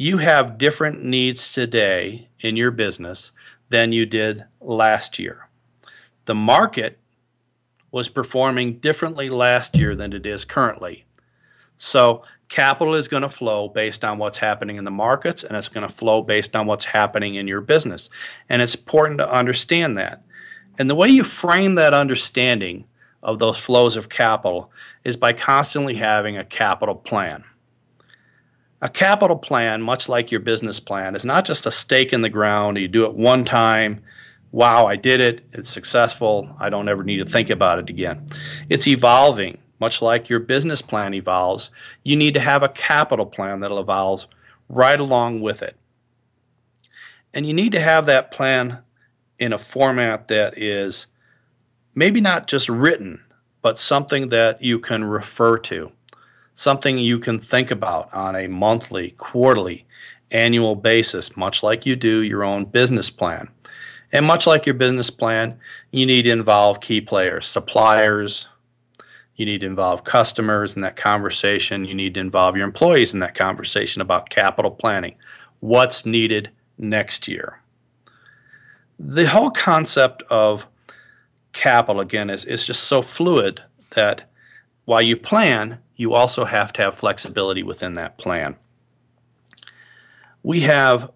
you 0.00 0.18
have 0.18 0.58
different 0.58 1.04
needs 1.04 1.52
today 1.52 2.28
in 2.40 2.56
your 2.56 2.70
business 2.70 3.32
than 3.68 3.92
you 3.92 4.06
did 4.06 4.44
last 4.60 5.18
year 5.18 5.48
the 6.28 6.34
market 6.34 6.98
was 7.90 8.10
performing 8.10 8.78
differently 8.80 9.30
last 9.30 9.78
year 9.78 9.96
than 9.96 10.12
it 10.12 10.26
is 10.26 10.44
currently. 10.44 11.06
So 11.78 12.22
capital 12.50 12.92
is 12.92 13.08
going 13.08 13.22
to 13.22 13.30
flow 13.30 13.66
based 13.66 14.04
on 14.04 14.18
what's 14.18 14.36
happening 14.36 14.76
in 14.76 14.84
the 14.84 14.90
markets 14.90 15.42
and 15.42 15.56
it's 15.56 15.70
going 15.70 15.88
to 15.88 15.92
flow 15.92 16.22
based 16.22 16.54
on 16.54 16.66
what's 16.66 16.84
happening 16.84 17.36
in 17.36 17.48
your 17.48 17.62
business. 17.62 18.10
And 18.50 18.60
it's 18.60 18.74
important 18.74 19.20
to 19.20 19.32
understand 19.32 19.96
that. 19.96 20.22
And 20.78 20.90
the 20.90 20.94
way 20.94 21.08
you 21.08 21.24
frame 21.24 21.76
that 21.76 21.94
understanding 21.94 22.84
of 23.22 23.38
those 23.38 23.58
flows 23.58 23.96
of 23.96 24.10
capital 24.10 24.70
is 25.04 25.16
by 25.16 25.32
constantly 25.32 25.94
having 25.94 26.36
a 26.36 26.44
capital 26.44 26.94
plan. 26.94 27.42
A 28.80 28.88
capital 28.88 29.37
plan, 29.37 29.82
much 29.82 30.08
like 30.08 30.30
your 30.30 30.40
business 30.40 30.78
plan, 30.78 31.16
is 31.16 31.25
not 31.25 31.44
just 31.44 31.66
a 31.66 31.70
stake 31.70 32.12
in 32.12 32.23
the 32.23 32.28
ground. 32.28 32.78
You 32.78 32.88
do 32.88 33.04
it 33.04 33.14
one 33.14 33.44
time 33.44 34.02
wow, 34.52 34.87
I 34.87 34.97
did 34.97 35.20
it, 35.20 35.44
it's 35.52 35.68
successful, 35.68 36.49
I 36.58 36.70
don't 36.70 36.88
ever 36.88 37.04
need 37.04 37.18
to 37.18 37.25
think 37.25 37.50
about 37.50 37.78
it 37.78 37.90
again. 37.90 38.26
It's 38.68 38.87
evolving, 38.87 39.58
much 39.80 40.00
like 40.00 40.28
your 40.28 40.40
business 40.40 40.82
plan 40.82 41.14
evolves. 41.14 41.70
You 42.02 42.16
need 42.16 42.35
to 42.35 42.40
have 42.40 42.62
a 42.62 42.68
capital 42.68 43.26
plan 43.26 43.61
that'll 43.61 43.80
evolve 43.80 44.26
right 44.68 44.99
along 44.99 45.40
with 45.40 45.62
it. 45.62 45.76
And 47.35 47.47
you 47.47 47.52
need 47.52 47.73
to 47.73 47.80
have 47.80 48.06
that 48.06 48.30
plan 48.30 48.78
in 49.38 49.52
a 49.52 49.58
format 49.58 50.28
that 50.28 50.56
is 50.56 51.06
maybe 51.94 52.20
not 52.20 52.49
just 52.49 52.68
written, 52.68 53.23
but 53.61 53.78
something 53.78 54.30
that 54.30 54.62
you 54.62 54.78
can 54.78 55.04
refer 55.04 55.58
to, 55.58 55.92
something 56.58 56.98
you 56.98 57.20
can 57.20 57.38
think 57.38 57.70
about 57.70 58.12
on 58.12 58.34
a 58.34 58.48
monthly, 58.48 59.12
quarterly, 59.12 59.86
annual 60.32 60.74
basis, 60.74 61.36
much 61.36 61.62
like 61.62 61.86
you 61.86 61.94
do 61.94 62.20
your 62.22 62.42
own 62.42 62.64
business 62.64 63.10
plan. 63.10 63.48
And 64.10 64.26
much 64.26 64.44
like 64.44 64.66
your 64.66 64.74
business 64.74 65.08
plan, 65.08 65.56
you 65.92 66.04
need 66.04 66.22
to 66.22 66.30
involve 66.30 66.80
key 66.80 67.00
players, 67.00 67.46
suppliers, 67.46 68.48
you 69.36 69.46
need 69.46 69.60
to 69.60 69.68
involve 69.68 70.02
customers 70.02 70.74
in 70.74 70.82
that 70.82 70.96
conversation, 70.96 71.84
you 71.84 71.94
need 71.94 72.14
to 72.14 72.20
involve 72.20 72.56
your 72.56 72.66
employees 72.66 73.14
in 73.14 73.20
that 73.20 73.36
conversation 73.36 74.02
about 74.02 74.28
capital 74.28 74.72
planning. 74.72 75.14
What's 75.60 76.04
needed 76.04 76.50
next 76.76 77.28
year? 77.28 77.60
The 78.98 79.28
whole 79.28 79.52
concept 79.52 80.24
of 80.24 80.66
capital, 81.52 82.00
again, 82.00 82.30
is, 82.30 82.44
is 82.44 82.66
just 82.66 82.82
so 82.82 83.00
fluid 83.00 83.62
that 83.94 84.27
while 84.88 85.02
you 85.02 85.18
plan, 85.18 85.78
you 85.97 86.14
also 86.14 86.47
have 86.47 86.73
to 86.73 86.80
have 86.80 86.95
flexibility 86.95 87.62
within 87.62 87.92
that 87.92 88.16
plan. 88.16 88.57
We 90.42 90.61
have 90.61 91.11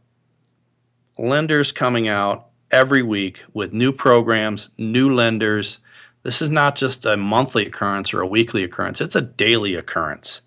lenders 1.18 1.72
coming 1.72 2.06
out 2.06 2.48
every 2.70 3.02
week 3.02 3.42
with 3.54 3.72
new 3.72 3.90
programs, 3.90 4.68
new 4.76 5.14
lenders. 5.14 5.78
This 6.22 6.42
is 6.42 6.50
not 6.50 6.76
just 6.76 7.06
a 7.06 7.16
monthly 7.16 7.64
occurrence 7.64 8.12
or 8.12 8.20
a 8.20 8.26
weekly 8.26 8.62
occurrence, 8.62 9.00
it's 9.00 9.16
a 9.16 9.22
daily 9.22 9.74
occurrence. 9.74 10.42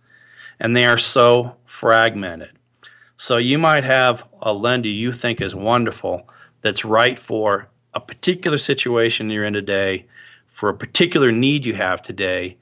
And 0.60 0.75
they 0.75 0.86
are 0.86 1.00
so 1.00 1.55
fragmented. 1.65 2.51
So 3.17 3.38
you 3.38 3.58
might 3.58 3.86
have 3.86 4.24
a 4.39 4.53
lender 4.53 4.89
you 4.89 5.12
think 5.12 5.41
is 5.41 5.55
wonderful 5.55 6.29
that's 6.62 6.86
right 6.86 7.17
for 7.17 7.70
a 7.91 8.00
particular 8.00 8.60
situation 8.60 9.32
you're 9.32 9.46
in 9.46 9.53
today, 9.53 10.05
for 10.48 10.70
a 10.70 10.77
particular 10.77 11.32
need 11.32 11.65
you 11.65 11.74
have 11.74 12.03
today, 12.03 12.58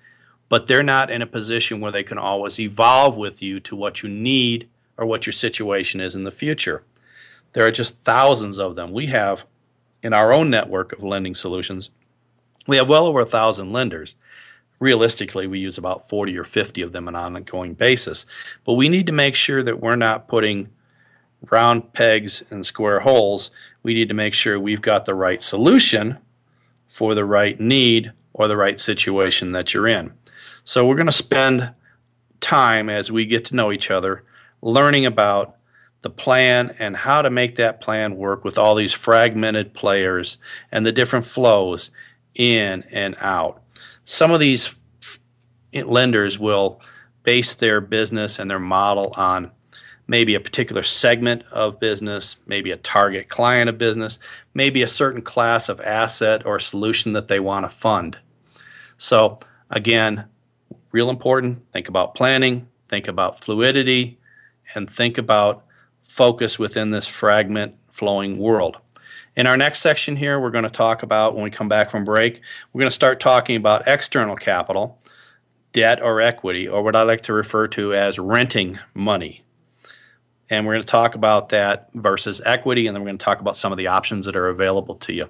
but 0.50 0.68
they're 0.68 0.84
not 0.84 1.10
in 1.10 1.22
a 1.22 1.28
position 1.28 1.80
where 1.80 1.92
they 1.92 2.04
can 2.04 2.18
always 2.18 2.60
evolve 2.60 3.18
with 3.18 3.42
you 3.42 3.60
to 3.62 3.76
what 3.76 4.04
you 4.04 4.10
need 4.10 4.70
or 4.98 5.06
what 5.06 5.26
your 5.26 5.34
situation 5.34 6.00
is 6.00 6.16
in 6.16 6.24
the 6.24 6.32
future. 6.32 6.84
There 7.54 7.66
are 7.66 7.72
just 7.72 7.98
thousands 8.00 8.60
of 8.60 8.76
them. 8.76 8.92
We 8.92 9.08
have 9.08 9.46
in 10.04 10.14
our 10.14 10.34
own 10.34 10.50
network 10.50 10.92
of 10.94 11.04
lending 11.04 11.34
solutions, 11.34 11.90
we 12.68 12.78
have 12.78 12.90
well 12.90 13.06
over 13.06 13.22
a 13.22 13.26
thousand 13.26 13.72
lenders. 13.72 14.16
Realistically, 14.80 15.48
we 15.48 15.60
use 15.60 15.78
about 15.78 16.10
40 16.10 16.38
or 16.38 16.44
50 16.44 16.82
of 16.82 16.92
them 16.92 17.08
on 17.08 17.16
an 17.16 17.36
ongoing 17.36 17.74
basis. 17.74 18.26
But 18.66 18.74
we 18.74 18.90
need 18.90 19.06
to 19.08 19.14
make 19.14 19.36
sure 19.36 19.64
that 19.64 19.80
we're 19.80 19.96
not 19.96 20.28
putting 20.28 20.70
round 21.50 21.94
pegs 21.94 22.44
in 22.52 22.64
square 22.64 23.00
holes. 23.00 23.52
We 23.82 23.94
need 23.94 24.10
to 24.10 24.14
make 24.14 24.34
sure 24.34 24.60
we've 24.60 24.82
got 24.82 25.06
the 25.06 25.16
right 25.16 25.42
solution 25.42 26.18
for 26.88 27.16
the 27.16 27.26
right 27.26 27.60
need 27.60 28.12
or 28.34 28.48
the 28.48 28.58
right 28.58 28.80
situation 28.80 29.52
that 29.54 29.74
you're 29.74 29.88
in. 29.88 30.14
So 30.64 30.86
we're 30.86 30.96
going 30.96 31.08
to 31.08 31.12
spend 31.12 31.74
time 32.40 32.90
as 32.90 33.12
we 33.12 33.26
get 33.26 33.46
to 33.46 33.56
know 33.56 33.72
each 33.72 33.92
other 33.92 34.24
learning 34.62 35.06
about 35.06 35.58
the 36.04 36.10
plan 36.10 36.76
and 36.80 36.96
how 36.96 37.22
to 37.22 37.30
make 37.30 37.56
that 37.56 37.82
plan 37.82 38.16
work 38.16 38.44
with 38.44 38.58
all 38.58 38.76
these 38.76 38.94
fragmented 38.94 39.74
players 39.74 40.38
and 40.72 40.86
the 40.86 40.92
different 40.92 41.26
flows 41.26 41.92
in 42.36 42.84
and 42.92 43.16
out. 43.20 43.62
Some 44.06 44.32
of 44.32 44.40
these 44.40 44.78
lenders 45.74 46.38
will 46.40 46.82
base 47.24 47.54
their 47.54 47.82
business 47.82 48.40
and 48.40 48.50
their 48.50 48.60
model 48.60 49.14
on 49.16 49.52
maybe 50.08 50.36
a 50.36 50.40
particular 50.40 50.84
segment 50.84 51.44
of 51.52 51.80
business, 51.80 52.36
maybe 52.46 52.72
a 52.72 52.78
target 52.78 53.30
client 53.30 53.70
of 53.70 53.78
business, 53.78 54.20
maybe 54.54 54.82
a 54.82 54.88
certain 54.88 55.22
class 55.22 55.70
of 55.70 55.80
asset 55.82 56.46
or 56.46 56.60
solution 56.60 57.14
that 57.14 57.30
they 57.30 57.40
want 57.40 57.66
to 57.66 57.70
fund. 57.70 58.18
So, 58.98 59.40
again, 59.70 60.26
real 60.94 61.10
important 61.10 61.62
think 61.74 61.90
about 61.90 62.16
planning, 62.16 62.70
think 62.88 63.10
about 63.10 63.38
fluidity, 63.40 64.18
and 64.74 64.90
think 64.90 65.18
about 65.18 65.66
focus 66.02 66.58
within 66.58 66.92
this 66.92 67.08
fragment 67.08 67.76
flowing 67.90 68.38
world. 68.38 68.78
In 69.36 69.48
our 69.48 69.58
next 69.58 69.80
section 69.80 70.16
here, 70.16 70.40
we're 70.40 70.52
going 70.52 70.64
to 70.64 70.70
talk 70.70 71.02
about, 71.02 71.34
when 71.34 71.44
we 71.44 71.50
come 71.50 71.68
back 71.68 71.90
from 71.90 72.06
break, 72.06 72.40
we're 72.72 72.80
going 72.80 72.90
to 72.90 72.96
start 72.96 73.20
talking 73.20 73.56
about 73.56 73.88
external 73.88 74.36
capital, 74.36 75.00
debt 75.72 76.02
or 76.04 76.22
equity, 76.22 76.68
or 76.68 76.84
what 76.84 76.96
I 76.96 77.02
like 77.02 77.22
to 77.24 77.34
refer 77.34 77.68
to 77.70 77.96
as 77.96 78.20
renting 78.20 78.78
money. 78.94 79.43
And 80.50 80.66
we're 80.66 80.74
going 80.74 80.84
to 80.84 80.92
talk 80.92 81.16
about 81.16 81.50
that 81.50 81.90
versus 81.94 82.42
equity, 82.46 82.86
and 82.86 82.96
then 82.96 83.02
we're 83.02 83.08
going 83.08 83.18
to 83.18 83.24
talk 83.24 83.40
about 83.40 83.58
some 83.58 83.72
of 83.72 83.78
the 83.78 83.88
options 83.88 84.26
that 84.26 84.36
are 84.36 84.50
available 84.50 84.96
to 84.96 85.14
you. 85.14 85.30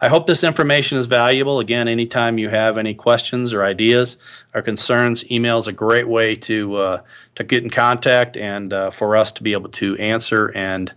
I 0.00 0.08
hope 0.08 0.26
this 0.26 0.44
information 0.44 0.98
is 0.98 1.06
valuable. 1.06 1.60
Again, 1.60 1.88
anytime 1.88 2.38
you 2.38 2.48
have 2.48 2.76
any 2.76 2.94
questions 2.94 3.52
or 3.52 3.62
ideas 3.62 4.16
or 4.54 4.62
concerns, 4.62 5.28
email 5.30 5.58
is 5.58 5.66
a 5.66 5.72
great 5.72 6.08
way 6.08 6.36
to 6.36 6.76
uh, 6.76 7.02
to 7.34 7.44
get 7.44 7.62
in 7.62 7.70
contact 7.70 8.36
and 8.36 8.72
uh, 8.72 8.90
for 8.90 9.16
us 9.16 9.32
to 9.32 9.42
be 9.42 9.52
able 9.52 9.70
to 9.70 9.96
answer 9.96 10.48
and 10.54 10.92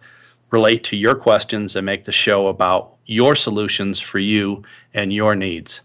relate 0.51 0.83
to 0.85 0.95
your 0.95 1.15
questions 1.15 1.75
and 1.75 1.85
make 1.85 2.03
the 2.03 2.11
show 2.11 2.47
about 2.47 2.93
your 3.05 3.35
solutions 3.35 3.99
for 3.99 4.19
you 4.19 4.63
and 4.93 5.11
your 5.11 5.35
needs. 5.35 5.81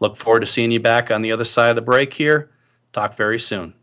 Look 0.00 0.16
forward 0.16 0.40
to 0.40 0.46
seeing 0.46 0.70
you 0.70 0.80
back 0.80 1.10
on 1.10 1.22
the 1.22 1.32
other 1.32 1.44
side 1.44 1.70
of 1.70 1.76
the 1.76 1.82
break 1.82 2.14
here. 2.14 2.50
Talk 2.92 3.14
very 3.14 3.40
soon. 3.40 3.74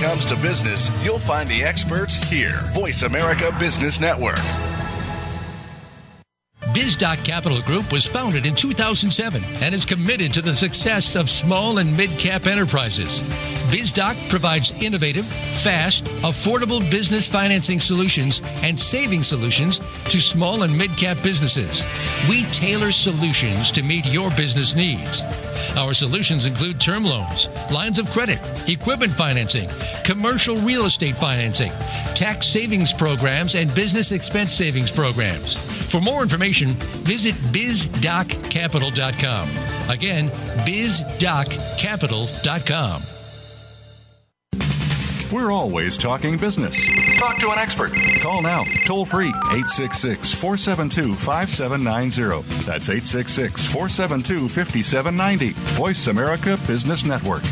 Comes 0.00 0.24
to 0.24 0.34
business, 0.36 0.90
you'll 1.04 1.18
find 1.18 1.48
the 1.48 1.62
experts 1.62 2.16
here. 2.30 2.58
Voice 2.72 3.02
America 3.02 3.54
Business 3.58 4.00
Network. 4.00 4.40
BizDoc 6.72 7.22
Capital 7.24 7.60
Group 7.62 7.92
was 7.92 8.06
founded 8.06 8.46
in 8.46 8.54
2007 8.54 9.44
and 9.60 9.74
is 9.74 9.84
committed 9.84 10.32
to 10.32 10.40
the 10.40 10.54
success 10.54 11.16
of 11.16 11.28
small 11.28 11.78
and 11.78 11.94
mid 11.94 12.10
cap 12.18 12.46
enterprises. 12.46 13.20
BizDoc 13.70 14.28
provides 14.28 14.82
innovative, 14.82 15.24
fast, 15.24 16.04
affordable 16.22 16.80
business 16.90 17.28
financing 17.28 17.78
solutions 17.78 18.42
and 18.62 18.76
saving 18.78 19.22
solutions 19.22 19.78
to 20.06 20.20
small 20.20 20.64
and 20.64 20.76
mid 20.76 20.90
cap 20.96 21.16
businesses. 21.22 21.84
We 22.28 22.42
tailor 22.52 22.90
solutions 22.90 23.70
to 23.72 23.82
meet 23.82 24.06
your 24.06 24.30
business 24.30 24.74
needs. 24.74 25.22
Our 25.76 25.92
solutions 25.94 26.46
include 26.46 26.80
term 26.80 27.04
loans, 27.04 27.48
lines 27.70 28.00
of 28.00 28.10
credit, 28.10 28.40
equipment 28.68 29.12
financing, 29.12 29.68
commercial 30.04 30.56
real 30.56 30.86
estate 30.86 31.16
financing, 31.16 31.70
tax 32.14 32.48
savings 32.48 32.92
programs, 32.92 33.54
and 33.54 33.72
business 33.74 34.10
expense 34.10 34.52
savings 34.52 34.90
programs. 34.90 35.54
For 35.90 36.00
more 36.00 36.22
information, 36.22 36.70
visit 37.04 37.36
bizdoccapital.com. 37.52 39.50
Again, 39.88 40.28
bizdoccapital.com. 40.66 43.19
We're 45.32 45.52
always 45.52 45.96
talking 45.96 46.36
business. 46.36 46.84
Talk 47.16 47.38
to 47.38 47.50
an 47.50 47.58
expert. 47.58 47.92
Call 48.20 48.42
now, 48.42 48.64
toll 48.84 49.04
free, 49.04 49.28
866 49.28 50.32
472 50.32 51.14
5790. 51.14 52.42
That's 52.66 52.88
866 52.88 53.66
472 53.66 54.48
5790. 54.48 55.52
Voice 55.76 56.08
America 56.08 56.58
Business 56.66 57.04
Network. 57.04 57.44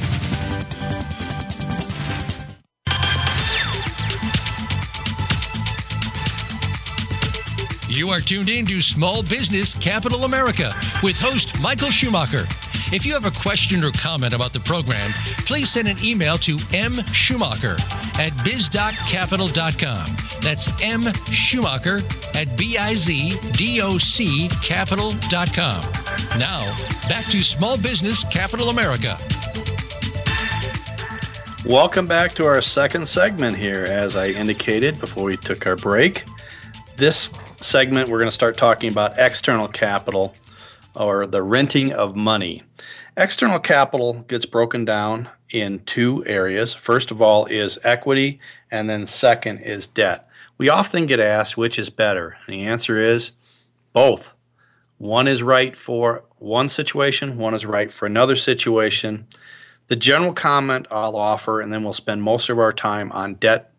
You 7.89 8.11
are 8.11 8.21
tuned 8.21 8.49
in 8.49 8.67
to 8.67 8.81
Small 8.81 9.23
Business 9.23 9.75
Capital 9.77 10.25
America 10.25 10.73
with 11.03 11.19
host 11.21 11.61
Michael 11.61 11.91
Schumacher. 11.91 12.47
If 12.93 13.05
you 13.05 13.13
have 13.15 13.27
a 13.27 13.31
question 13.31 13.85
or 13.85 13.91
comment 13.93 14.35
about 14.35 14.53
the 14.53 14.61
program, 14.61 15.13
please 15.47 15.71
send 15.71 15.89
an 15.89 15.97
email 16.05 16.37
to 16.39 16.59
m 16.73 16.95
schumacher 17.05 17.77
at 18.19 18.33
bizdoccapital.com. 18.45 20.17
That's 20.41 20.69
M. 20.83 21.13
Schumacher 21.31 21.99
at 22.35 22.57
B-I-Z-D-O-C 22.57 24.49
capital.com. 24.63 25.83
Now, 26.39 26.65
back 27.09 27.27
to 27.27 27.43
Small 27.43 27.77
Business 27.77 28.25
Capital 28.25 28.71
America. 28.71 29.19
Welcome 31.67 32.07
back 32.07 32.33
to 32.35 32.47
our 32.47 32.63
second 32.63 33.09
segment 33.09 33.57
here. 33.57 33.85
As 33.85 34.17
I 34.17 34.29
indicated 34.29 34.99
before 35.01 35.25
we 35.25 35.37
took 35.37 35.67
our 35.67 35.77
break, 35.77 36.25
this 36.97 37.31
segment 37.57 38.09
we're 38.09 38.19
going 38.19 38.31
to 38.31 38.35
start 38.35 38.57
talking 38.57 38.91
about 38.91 39.19
external 39.19 39.69
capital 39.69 40.35
or 40.95 41.27
the 41.27 41.43
renting 41.43 41.93
of 41.93 42.17
money. 42.17 42.63
External 43.19 43.59
capital 43.59 44.13
gets 44.29 44.47
broken 44.47 44.85
down 44.85 45.29
in 45.51 45.81
two 45.81 46.25
areas. 46.25 46.73
First 46.73 47.11
of 47.11 47.21
all 47.21 47.47
is 47.47 47.77
equity, 47.83 48.39
and 48.71 48.89
then 48.89 49.09
second 49.09 49.59
is 49.59 49.89
debt. 49.89 50.29
We 50.57 50.69
often 50.69 51.07
get 51.07 51.19
asked 51.19 51.57
which 51.57 51.81
is 51.81 51.91
better. 51.91 52.37
And 52.47 52.55
the 52.55 52.63
answer 52.63 52.97
is 52.97 53.33
both. 53.93 54.33
One 54.99 55.27
is 55.27 55.43
right 55.43 55.75
for 55.75 56.23
one 56.39 56.69
situation, 56.69 57.39
one 57.39 57.55
is 57.55 57.67
right 57.67 57.91
for 57.91 58.07
another 58.07 58.37
situation. 58.37 59.27
The 59.89 59.97
general 59.97 60.33
comment 60.33 60.87
I'll 60.89 61.17
offer, 61.17 61.61
and 61.61 61.73
then 61.73 61.83
we'll 61.83 61.95
spend 61.95 62.23
most 62.23 62.49
of 62.49 62.61
our 62.61 62.73
time 62.73 63.11
on 63.11 63.35
debt 63.35 63.73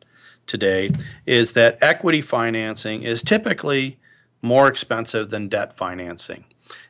today, 0.47 0.91
is 1.25 1.53
that 1.53 1.77
equity 1.81 2.19
financing 2.19 3.03
is 3.03 3.23
typically 3.23 3.99
more 4.41 4.67
expensive 4.67 5.29
than 5.29 5.47
debt 5.47 5.71
financing. 5.71 6.43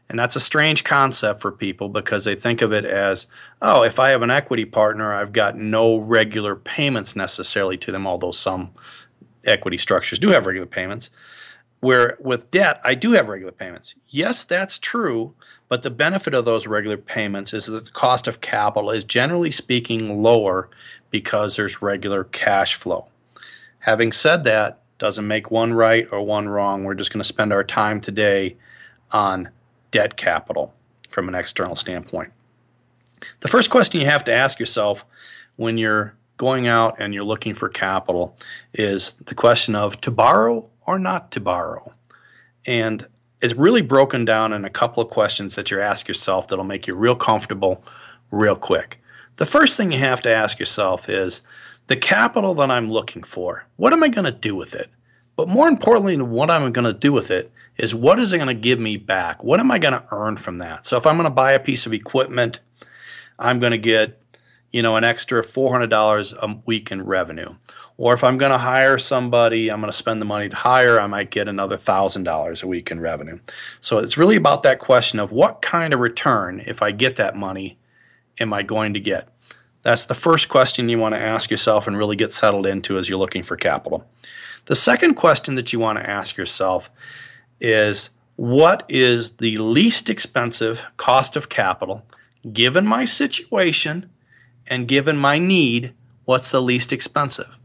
And 0.09 0.17
that's 0.17 0.35
a 0.35 0.41
strange 0.41 0.83
concept 0.83 1.39
for 1.39 1.51
people 1.51 1.87
because 1.87 2.25
they 2.25 2.33
think 2.33 2.61
of 2.61 2.73
it 2.73 2.83
as, 2.83 3.27
oh, 3.61 3.83
if 3.83 3.99
I 3.99 4.09
have 4.09 4.23
an 4.23 4.31
equity 4.31 4.65
partner, 4.65 5.13
I've 5.13 5.33
got 5.33 5.55
no 5.55 5.97
regular 5.97 6.55
payments 6.55 7.15
necessarily 7.15 7.77
to 7.77 7.91
them, 7.91 8.07
although 8.07 8.31
some 8.31 8.71
equity 9.45 9.77
structures 9.77 10.17
do 10.17 10.29
have 10.29 10.47
regular 10.47 10.65
payments. 10.65 11.11
Where 11.79 12.17
with 12.19 12.49
debt, 12.51 12.81
I 12.83 12.95
do 12.95 13.11
have 13.11 13.29
regular 13.29 13.51
payments. 13.51 13.95
Yes, 14.07 14.43
that's 14.43 14.79
true, 14.79 15.35
but 15.69 15.83
the 15.83 15.91
benefit 15.91 16.33
of 16.33 16.43
those 16.43 16.67
regular 16.67 16.97
payments 16.97 17.53
is 17.53 17.67
that 17.67 17.85
the 17.85 17.91
cost 17.91 18.27
of 18.27 18.41
capital 18.41 18.89
is 18.89 19.03
generally 19.03 19.51
speaking 19.51 20.21
lower 20.21 20.69
because 21.11 21.55
there's 21.55 21.81
regular 21.81 22.23
cash 22.25 22.73
flow. 22.73 23.05
Having 23.79 24.11
said 24.11 24.43
that, 24.43 24.81
doesn't 24.97 25.27
make 25.27 25.49
one 25.49 25.73
right 25.73 26.07
or 26.11 26.21
one 26.21 26.49
wrong. 26.49 26.83
We're 26.83 26.93
just 26.93 27.13
going 27.13 27.21
to 27.21 27.27
spend 27.27 27.53
our 27.53 27.63
time 27.63 28.01
today 28.01 28.57
on 29.11 29.49
debt 29.91 30.17
capital 30.17 30.73
from 31.09 31.27
an 31.27 31.35
external 31.35 31.75
standpoint. 31.75 32.31
The 33.41 33.47
first 33.47 33.69
question 33.69 33.99
you 33.99 34.07
have 34.07 34.23
to 34.25 34.33
ask 34.33 34.59
yourself 34.59 35.05
when 35.55 35.77
you're 35.77 36.13
going 36.37 36.67
out 36.67 36.95
and 36.99 37.13
you're 37.13 37.23
looking 37.23 37.53
for 37.53 37.67
capital 37.67 38.37
is 38.73 39.13
the 39.25 39.35
question 39.35 39.75
of 39.75 39.99
to 40.01 40.11
borrow 40.11 40.69
or 40.85 40.97
not 40.97 41.31
to 41.31 41.39
borrow. 41.39 41.91
And 42.65 43.07
it's 43.41 43.53
really 43.53 43.81
broken 43.81 44.25
down 44.25 44.53
in 44.53 44.65
a 44.65 44.69
couple 44.69 45.03
of 45.03 45.09
questions 45.09 45.55
that 45.55 45.69
you 45.71 45.79
ask 45.79 46.07
yourself 46.07 46.47
that'll 46.47 46.65
make 46.65 46.87
you 46.87 46.95
real 46.95 47.15
comfortable 47.15 47.83
real 48.31 48.55
quick. 48.55 49.01
The 49.35 49.45
first 49.45 49.77
thing 49.77 49.91
you 49.91 49.99
have 49.99 50.21
to 50.23 50.33
ask 50.33 50.59
yourself 50.59 51.09
is 51.09 51.41
the 51.87 51.95
capital 51.95 52.53
that 52.55 52.69
I'm 52.69 52.91
looking 52.91 53.23
for, 53.23 53.65
what 53.77 53.93
am 53.93 54.03
I 54.03 54.09
going 54.09 54.25
to 54.25 54.31
do 54.31 54.55
with 54.55 54.75
it? 54.75 54.89
But 55.35 55.47
more 55.47 55.67
importantly 55.67 56.17
what 56.17 56.51
am 56.51 56.63
I'm 56.63 56.71
going 56.71 56.85
to 56.85 56.93
do 56.93 57.13
with 57.13 57.31
it 57.31 57.51
is 57.79 57.95
what 57.95 58.19
is 58.19 58.33
it 58.33 58.37
going 58.37 58.47
to 58.47 58.53
give 58.53 58.77
me 58.77 58.97
back? 58.97 59.41
What 59.43 59.59
am 59.59 59.71
I 59.71 59.79
going 59.79 59.93
to 59.93 60.03
earn 60.11 60.35
from 60.35 60.57
that? 60.57 60.85
So 60.85 60.97
if 60.97 61.07
I'm 61.07 61.15
going 61.15 61.23
to 61.23 61.31
buy 61.31 61.53
a 61.53 61.59
piece 61.59 61.85
of 61.85 61.93
equipment, 61.93 62.59
I'm 63.39 63.59
going 63.59 63.71
to 63.71 63.77
get, 63.77 64.21
you 64.71 64.81
know, 64.81 64.97
an 64.97 65.05
extra 65.05 65.41
$400 65.41 66.37
a 66.37 66.61
week 66.65 66.91
in 66.91 67.05
revenue. 67.05 67.55
Or 67.95 68.13
if 68.13 68.23
I'm 68.23 68.37
going 68.37 68.51
to 68.51 68.57
hire 68.57 68.97
somebody, 68.97 69.69
I'm 69.69 69.79
going 69.79 69.91
to 69.91 69.97
spend 69.97 70.21
the 70.21 70.25
money 70.25 70.49
to 70.49 70.55
hire, 70.55 70.99
I 70.99 71.07
might 71.07 71.31
get 71.31 71.47
another 71.47 71.77
$1,000 71.77 72.63
a 72.63 72.67
week 72.67 72.91
in 72.91 72.99
revenue. 72.99 73.39
So 73.79 73.97
it's 73.97 74.17
really 74.17 74.35
about 74.35 74.63
that 74.63 74.79
question 74.79 75.19
of 75.19 75.31
what 75.31 75.61
kind 75.61 75.93
of 75.93 76.01
return, 76.01 76.61
if 76.65 76.81
I 76.81 76.91
get 76.91 77.15
that 77.15 77.35
money, 77.35 77.77
am 78.39 78.53
I 78.53 78.63
going 78.63 78.93
to 78.93 78.99
get? 78.99 79.29
That's 79.83 80.03
the 80.05 80.13
first 80.13 80.49
question 80.49 80.89
you 80.89 80.97
want 80.97 81.15
to 81.15 81.21
ask 81.21 81.49
yourself 81.49 81.87
and 81.87 81.97
really 81.97 82.17
get 82.17 82.33
settled 82.33 82.65
into 82.65 82.97
as 82.97 83.07
you're 83.07 83.17
looking 83.17 83.43
for 83.43 83.55
capital. 83.55 84.05
The 84.65 84.75
second 84.75 85.15
question 85.15 85.55
that 85.55 85.71
you 85.71 85.79
want 85.79 85.99
to 85.99 86.09
ask 86.09 86.35
yourself 86.35 86.89
is 87.61 88.09
what 88.35 88.83
is 88.87 89.33
the 89.33 89.57
least 89.57 90.09
expensive 90.09 90.85
cost 90.97 91.35
of 91.35 91.49
capital 91.49 92.05
given 92.53 92.85
my 92.85 93.05
situation 93.05 94.09
and 94.67 94.87
given 94.87 95.17
my 95.17 95.37
need? 95.37 95.93
What's 96.25 96.51
the 96.51 96.61
least 96.61 96.93
expensive? 96.93 97.57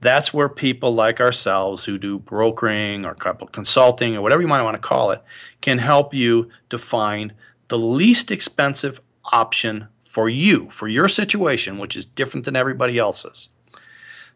That's 0.00 0.34
where 0.34 0.48
people 0.48 0.94
like 0.94 1.20
ourselves 1.20 1.84
who 1.84 1.96
do 1.96 2.18
brokering 2.18 3.04
or 3.04 3.14
consulting 3.14 4.16
or 4.16 4.22
whatever 4.22 4.42
you 4.42 4.48
might 4.48 4.62
want 4.62 4.74
to 4.74 4.88
call 4.88 5.12
it 5.12 5.22
can 5.60 5.78
help 5.78 6.12
you 6.12 6.50
define 6.68 7.32
the 7.68 7.78
least 7.78 8.30
expensive 8.30 9.00
option 9.32 9.88
for 10.00 10.28
you, 10.28 10.68
for 10.70 10.88
your 10.88 11.08
situation, 11.08 11.78
which 11.78 11.96
is 11.96 12.04
different 12.04 12.44
than 12.44 12.56
everybody 12.56 12.98
else's. 12.98 13.48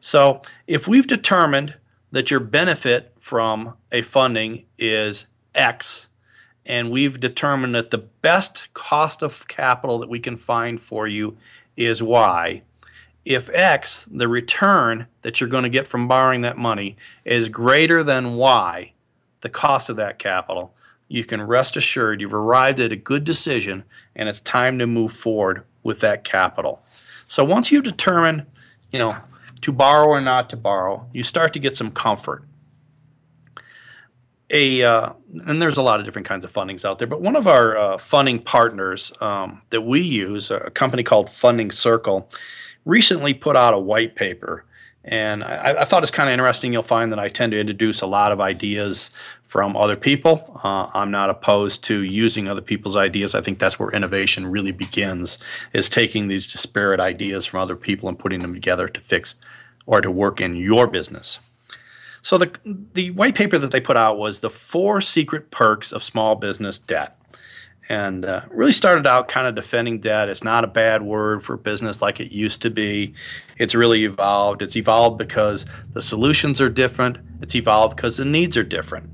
So, 0.00 0.40
if 0.66 0.86
we've 0.86 1.06
determined 1.06 1.74
that 2.16 2.30
your 2.30 2.40
benefit 2.40 3.12
from 3.18 3.74
a 3.92 4.00
funding 4.00 4.64
is 4.78 5.26
X, 5.54 6.08
and 6.64 6.90
we've 6.90 7.20
determined 7.20 7.74
that 7.74 7.90
the 7.90 7.98
best 7.98 8.72
cost 8.72 9.22
of 9.22 9.46
capital 9.48 9.98
that 9.98 10.08
we 10.08 10.18
can 10.18 10.34
find 10.34 10.80
for 10.80 11.06
you 11.06 11.36
is 11.76 12.02
Y. 12.02 12.62
If 13.26 13.50
X, 13.50 14.06
the 14.10 14.28
return 14.28 15.08
that 15.20 15.42
you're 15.42 15.50
going 15.50 15.64
to 15.64 15.68
get 15.68 15.86
from 15.86 16.08
borrowing 16.08 16.40
that 16.40 16.56
money, 16.56 16.96
is 17.26 17.50
greater 17.50 18.02
than 18.02 18.36
Y, 18.36 18.92
the 19.42 19.50
cost 19.50 19.90
of 19.90 19.96
that 19.96 20.18
capital, 20.18 20.72
you 21.08 21.22
can 21.22 21.42
rest 21.42 21.76
assured 21.76 22.22
you've 22.22 22.32
arrived 22.32 22.80
at 22.80 22.92
a 22.92 22.96
good 22.96 23.24
decision 23.24 23.84
and 24.14 24.26
it's 24.26 24.40
time 24.40 24.78
to 24.78 24.86
move 24.86 25.12
forward 25.12 25.64
with 25.82 26.00
that 26.00 26.24
capital. 26.24 26.82
So 27.26 27.44
once 27.44 27.70
you 27.70 27.82
determine, 27.82 28.46
you 28.90 29.00
know, 29.00 29.16
to 29.66 29.72
borrow 29.72 30.06
or 30.06 30.20
not 30.20 30.48
to 30.48 30.56
borrow, 30.56 31.04
you 31.12 31.24
start 31.24 31.52
to 31.52 31.58
get 31.58 31.76
some 31.76 31.90
comfort. 31.90 32.44
A 34.50 34.84
uh, 34.84 35.10
and 35.46 35.60
there's 35.60 35.76
a 35.76 35.82
lot 35.82 35.98
of 35.98 36.06
different 36.06 36.28
kinds 36.28 36.44
of 36.44 36.52
fundings 36.52 36.84
out 36.84 37.00
there, 37.00 37.08
but 37.08 37.20
one 37.20 37.34
of 37.34 37.48
our 37.48 37.76
uh, 37.76 37.98
funding 37.98 38.40
partners 38.40 39.12
um, 39.20 39.62
that 39.70 39.80
we 39.80 40.00
use, 40.02 40.52
a 40.52 40.70
company 40.70 41.02
called 41.02 41.28
Funding 41.28 41.72
Circle, 41.72 42.30
recently 42.84 43.34
put 43.34 43.56
out 43.56 43.74
a 43.74 43.78
white 43.78 44.14
paper 44.14 44.64
and 45.06 45.44
I, 45.44 45.82
I 45.82 45.84
thought 45.84 46.02
it's 46.02 46.10
kind 46.10 46.28
of 46.28 46.32
interesting. 46.32 46.72
You'll 46.72 46.82
find 46.82 47.12
that 47.12 47.18
I 47.18 47.28
tend 47.28 47.52
to 47.52 47.60
introduce 47.60 48.00
a 48.00 48.06
lot 48.06 48.32
of 48.32 48.40
ideas 48.40 49.10
from 49.44 49.76
other 49.76 49.94
people. 49.94 50.60
Uh, 50.64 50.90
I'm 50.92 51.12
not 51.12 51.30
opposed 51.30 51.84
to 51.84 52.02
using 52.02 52.48
other 52.48 52.60
people's 52.60 52.96
ideas. 52.96 53.34
I 53.34 53.40
think 53.40 53.60
that's 53.60 53.78
where 53.78 53.90
innovation 53.90 54.48
really 54.48 54.72
begins, 54.72 55.38
is 55.72 55.88
taking 55.88 56.26
these 56.26 56.50
disparate 56.50 56.98
ideas 56.98 57.46
from 57.46 57.60
other 57.60 57.76
people 57.76 58.08
and 58.08 58.18
putting 58.18 58.40
them 58.40 58.52
together 58.52 58.88
to 58.88 59.00
fix 59.00 59.36
or 59.86 60.00
to 60.00 60.10
work 60.10 60.40
in 60.40 60.56
your 60.56 60.86
business. 60.86 61.38
So 62.22 62.38
the 62.38 62.50
the 62.92 63.12
white 63.12 63.36
paper 63.36 63.56
that 63.56 63.70
they 63.70 63.80
put 63.80 63.96
out 63.96 64.18
was 64.18 64.40
the 64.40 64.50
four 64.50 65.00
secret 65.00 65.50
perks 65.50 65.92
of 65.92 66.02
small 66.02 66.34
business 66.34 66.78
debt 66.78 67.16
and 67.88 68.24
uh, 68.24 68.40
really 68.50 68.72
started 68.72 69.06
out 69.06 69.28
kind 69.28 69.46
of 69.46 69.54
defending 69.54 70.00
debt. 70.00 70.28
It's 70.28 70.42
not 70.42 70.64
a 70.64 70.66
bad 70.66 71.02
word 71.02 71.44
for 71.44 71.56
business 71.56 72.02
like 72.02 72.18
it 72.20 72.32
used 72.32 72.62
to 72.62 72.70
be. 72.70 73.14
It's 73.58 73.74
really 73.74 74.04
evolved. 74.04 74.62
It's 74.62 74.76
evolved 74.76 75.18
because 75.18 75.66
the 75.92 76.02
solutions 76.02 76.60
are 76.60 76.68
different. 76.68 77.18
It's 77.42 77.54
evolved 77.54 77.96
because 77.96 78.16
the 78.16 78.24
needs 78.24 78.56
are 78.56 78.64
different. 78.64 79.08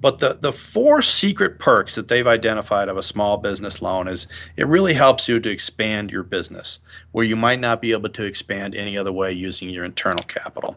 But 0.00 0.18
the, 0.18 0.38
the 0.40 0.52
four 0.52 1.02
secret 1.02 1.58
perks 1.58 1.94
that 1.94 2.08
they've 2.08 2.26
identified 2.26 2.88
of 2.88 2.96
a 2.96 3.02
small 3.02 3.36
business 3.36 3.82
loan 3.82 4.08
is 4.08 4.26
it 4.56 4.66
really 4.66 4.94
helps 4.94 5.28
you 5.28 5.40
to 5.40 5.50
expand 5.50 6.10
your 6.10 6.22
business 6.22 6.78
where 7.12 7.24
you 7.24 7.36
might 7.36 7.60
not 7.60 7.82
be 7.82 7.92
able 7.92 8.08
to 8.08 8.24
expand 8.24 8.74
any 8.74 8.96
other 8.96 9.12
way 9.12 9.32
using 9.32 9.68
your 9.68 9.84
internal 9.84 10.24
capital. 10.24 10.76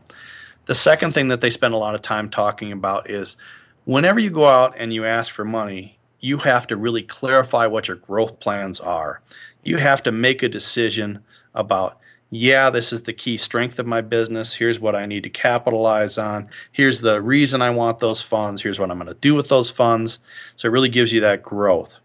The 0.65 0.75
second 0.75 1.13
thing 1.13 1.29
that 1.29 1.41
they 1.41 1.49
spend 1.49 1.73
a 1.73 1.77
lot 1.77 1.95
of 1.95 2.01
time 2.01 2.29
talking 2.29 2.71
about 2.71 3.09
is 3.09 3.37
whenever 3.85 4.19
you 4.19 4.29
go 4.29 4.45
out 4.45 4.75
and 4.77 4.93
you 4.93 5.05
ask 5.05 5.31
for 5.31 5.45
money, 5.45 5.97
you 6.19 6.37
have 6.37 6.67
to 6.67 6.77
really 6.77 7.03
clarify 7.03 7.65
what 7.65 7.87
your 7.87 7.97
growth 7.97 8.39
plans 8.39 8.79
are. 8.79 9.21
You 9.63 9.77
have 9.77 10.03
to 10.03 10.11
make 10.11 10.43
a 10.43 10.49
decision 10.49 11.23
about 11.53 11.97
yeah, 12.35 12.69
this 12.69 12.93
is 12.93 13.03
the 13.03 13.13
key 13.13 13.37
strength 13.37 13.79
of 13.79 13.85
my 13.85 14.01
business. 14.01 14.55
Here's 14.55 14.79
what 14.79 14.95
I 14.95 15.05
need 15.05 15.23
to 15.23 15.29
capitalize 15.29 16.17
on. 16.17 16.49
Here's 16.71 17.01
the 17.01 17.21
reason 17.21 17.61
I 17.61 17.69
want 17.69 17.99
those 17.99 18.21
funds. 18.21 18.61
Here's 18.61 18.79
what 18.79 18.89
I'm 18.89 18.97
going 18.97 19.07
to 19.07 19.13
do 19.15 19.35
with 19.35 19.49
those 19.49 19.69
funds. 19.69 20.19
So 20.55 20.67
it 20.67 20.71
really 20.71 20.89
gives 20.89 21.13
you 21.13 21.21
that 21.21 21.43
growth. 21.43 21.99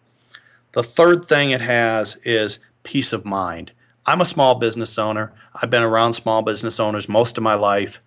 The 0.73 0.83
third 0.83 1.25
thing 1.25 1.51
it 1.51 1.61
has 1.61 2.17
is 2.25 2.59
peace 2.83 3.13
of 3.13 3.25
mind. 3.25 3.73
I'm 4.07 4.21
a 4.21 4.27
small 4.27 4.55
business 4.55 4.99
owner. 4.99 5.33
I've 5.55 5.71
been 5.71 5.83
around 5.83 6.15
small 6.15 6.43
business 6.43 6.79
owners 6.81 7.09
most 7.09 7.37
of 7.37 7.43
my 7.43 7.55
life. 7.55 8.01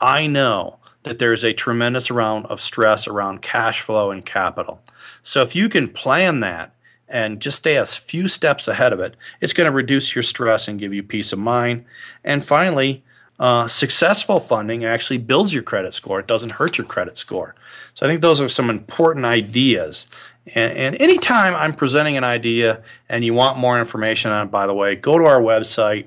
I 0.00 0.26
know 0.26 0.78
that 1.02 1.18
there's 1.18 1.44
a 1.44 1.52
tremendous 1.52 2.10
amount 2.10 2.46
of 2.46 2.60
stress 2.60 3.06
around 3.06 3.42
cash 3.42 3.80
flow 3.80 4.10
and 4.10 4.24
capital. 4.24 4.80
So 5.22 5.42
if 5.42 5.56
you 5.56 5.68
can 5.68 5.88
plan 5.88 6.40
that 6.40 6.74
and 7.10 7.40
just 7.40 7.58
stay 7.58 7.76
a 7.76 7.84
few 7.84 8.28
steps 8.28 8.68
ahead 8.68 8.92
of 8.92 9.00
it, 9.00 9.16
it's 9.40 9.52
going 9.52 9.68
to 9.68 9.74
reduce 9.74 10.14
your 10.14 10.22
stress 10.22 10.68
and 10.68 10.78
give 10.78 10.94
you 10.94 11.02
peace 11.02 11.32
of 11.32 11.38
mind. 11.38 11.84
And 12.24 12.44
finally, 12.44 13.02
uh, 13.38 13.66
successful 13.66 14.38
funding 14.38 14.84
actually 14.84 15.18
builds 15.18 15.52
your 15.52 15.62
credit 15.62 15.94
score. 15.94 16.20
It 16.20 16.26
doesn't 16.26 16.52
hurt 16.52 16.78
your 16.78 16.86
credit 16.86 17.16
score. 17.16 17.54
So 17.94 18.06
I 18.06 18.08
think 18.08 18.20
those 18.20 18.40
are 18.40 18.48
some 18.48 18.70
important 18.70 19.26
ideas. 19.26 20.06
And, 20.54 20.72
and 20.72 21.00
anytime 21.00 21.54
I'm 21.54 21.74
presenting 21.74 22.16
an 22.16 22.24
idea 22.24 22.82
and 23.08 23.24
you 23.24 23.34
want 23.34 23.58
more 23.58 23.78
information 23.78 24.30
on 24.30 24.46
it, 24.46 24.50
by 24.50 24.66
the 24.66 24.74
way, 24.74 24.94
go 24.94 25.18
to 25.18 25.24
our 25.24 25.40
website. 25.40 26.06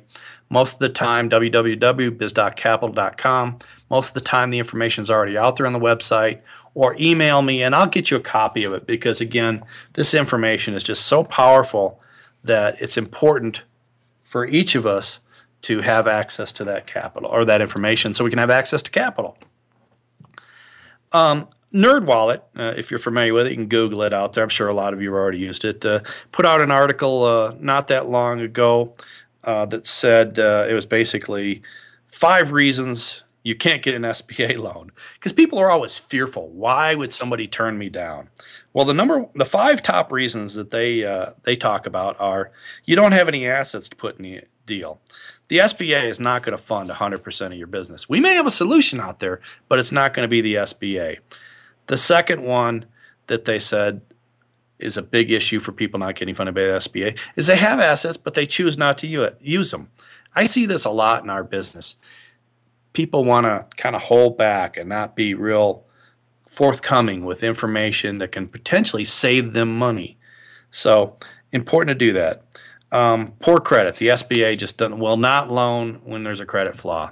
Most 0.50 0.74
of 0.74 0.80
the 0.80 0.90
time, 0.90 1.30
www.bizdoccapital.com. 1.30 3.60
Most 3.90 4.10
of 4.10 4.14
the 4.14 4.22
time, 4.22 4.52
the 4.52 4.60
information 4.60 5.02
is 5.02 5.10
already 5.10 5.38
out 5.38 5.56
there 5.56 5.66
on 5.66 5.74
the 5.74 5.80
website 5.80 6.42
or 6.76 6.96
email 7.00 7.42
me 7.42 7.62
and 7.62 7.76
I'll 7.76 7.88
get 7.88 8.10
you 8.10 8.18
a 8.18 8.22
copy 8.22 8.64
of 8.64 8.74
it 8.74 8.88
because, 8.88 9.22
again, 9.22 9.64
this 9.94 10.14
information 10.14 10.74
is 10.74 10.84
just 10.84 11.06
so 11.06 11.24
powerful 11.24 12.00
that 12.44 12.82
it's 12.82 12.98
important 12.98 13.64
for 14.22 14.48
each 14.48 14.76
of 14.76 14.86
us 14.86 15.20
to 15.62 15.82
have 15.82 16.08
access 16.08 16.52
to 16.54 16.64
that 16.66 16.88
capital 16.88 17.30
or 17.30 17.46
that 17.46 17.62
information 17.62 18.14
so 18.14 18.24
we 18.24 18.30
can 18.30 18.40
have 18.40 18.50
access 18.50 18.82
to 18.82 18.92
capital. 18.92 19.38
Um, 21.12 21.48
NerdWallet, 21.74 22.42
uh, 22.58 22.74
if 22.78 22.92
you're 22.92 23.00
familiar 23.00 23.34
with 23.34 23.48
it, 23.48 23.52
you 23.52 23.56
can 23.56 23.68
Google 23.68 24.04
it 24.04 24.14
out 24.14 24.34
there. 24.34 24.44
I'm 24.44 24.50
sure 24.50 24.68
a 24.68 24.74
lot 24.74 24.94
of 24.94 25.02
you 25.02 25.14
already 25.14 25.40
used 25.40 25.66
it. 25.66 25.86
Uh, 25.86 26.02
put 26.32 26.46
out 26.46 26.62
an 26.62 26.72
article 26.72 27.24
uh, 27.24 27.56
not 27.60 27.88
that 27.88 28.10
long 28.10 28.42
ago 28.42 28.94
uh, 29.44 29.66
that 29.68 29.88
said 29.88 30.38
uh, 30.38 30.66
it 30.70 30.74
was 30.74 30.86
basically 30.86 31.62
five 32.06 32.52
reasons 32.52 33.23
you 33.44 33.56
can't 33.56 33.84
get 33.84 33.94
an 33.94 34.02
SBA 34.14 34.58
loan 34.58 34.92
because 35.16 35.34
people 35.34 35.60
are 35.60 35.70
always 35.70 35.98
fearful. 35.98 36.50
Why 36.50 36.96
would 36.96 37.14
somebody 37.14 37.48
turn 37.48 37.78
me 37.78 37.90
down? 37.90 38.30
Well, 38.74 38.86
the 38.86 38.94
number, 38.94 39.28
the 39.36 39.46
five 39.46 39.84
top 39.84 40.12
reasons 40.12 40.56
that 40.56 40.72
they 40.72 41.04
uh, 41.04 41.34
they 41.44 41.56
talk 41.56 41.86
about 41.86 42.20
are 42.20 42.52
you 42.86 42.96
don't 42.96 43.12
have 43.12 43.28
any 43.28 43.46
assets 43.46 43.90
to 43.90 43.96
put 43.96 44.18
in 44.18 44.24
the 44.24 44.42
deal. 44.66 45.00
The 45.50 45.60
SBA 45.60 46.06
is 46.06 46.20
not 46.20 46.42
going 46.44 46.58
to 46.58 46.64
fund 46.64 46.90
100% 46.90 47.46
of 47.46 47.54
your 47.54 47.68
business. 47.68 48.08
We 48.08 48.20
may 48.20 48.34
have 48.34 48.48
a 48.48 48.52
solution 48.52 49.00
out 49.00 49.20
there, 49.20 49.42
but 49.68 49.78
it's 49.78 49.92
not 49.92 50.14
going 50.14 50.24
to 50.24 50.30
be 50.30 50.42
the 50.42 50.56
SBA. 50.56 51.18
The 51.88 51.98
second 51.98 52.44
one 52.44 52.86
that 53.28 53.46
they 53.46 53.60
said 53.60 54.02
is 54.80 54.98
a 54.98 55.02
big 55.02 55.32
issue 55.32 55.60
for 55.60 55.72
people 55.72 56.00
not 56.00 56.16
getting 56.16 56.34
funded 56.34 56.56
by 56.56 56.62
the 56.62 56.68
SBA 56.68 57.20
is 57.36 57.48
they 57.48 57.58
have 57.58 57.80
assets, 57.80 58.18
but 58.18 58.34
they 58.34 58.46
choose 58.46 58.78
not 58.78 58.98
to 59.00 59.36
use 59.42 59.72
them. 59.72 59.90
I 60.36 60.46
see 60.46 60.66
this 60.66 60.86
a 60.86 60.90
lot 60.90 61.24
in 61.24 61.30
our 61.30 61.44
business 61.44 61.96
people 62.94 63.26
want 63.26 63.46
to 63.46 63.66
kind 63.76 63.96
of 63.96 64.04
hold 64.04 64.38
back 64.38 64.78
and 64.78 64.88
not 64.88 65.16
be 65.16 65.34
real 65.34 65.84
forthcoming 66.48 67.26
with 67.26 67.44
information 67.44 68.20
that 68.20 68.32
can 68.32 68.48
potentially 68.48 69.04
save 69.04 69.54
them 69.54 69.76
money. 69.78 70.18
So 70.72 71.18
important 71.52 72.00
to 72.00 72.06
do 72.06 72.14
that. 72.14 72.44
Um, 72.92 73.34
poor 73.40 73.60
credit. 73.60 73.96
The 73.96 74.10
SBA 74.10 74.58
just 74.60 74.78
doesn't 74.78 75.00
will 75.00 75.18
not 75.18 75.52
loan 75.52 76.02
when 76.04 76.24
there's 76.24 76.40
a 76.40 76.46
credit 76.46 76.78
flaw. 76.78 77.12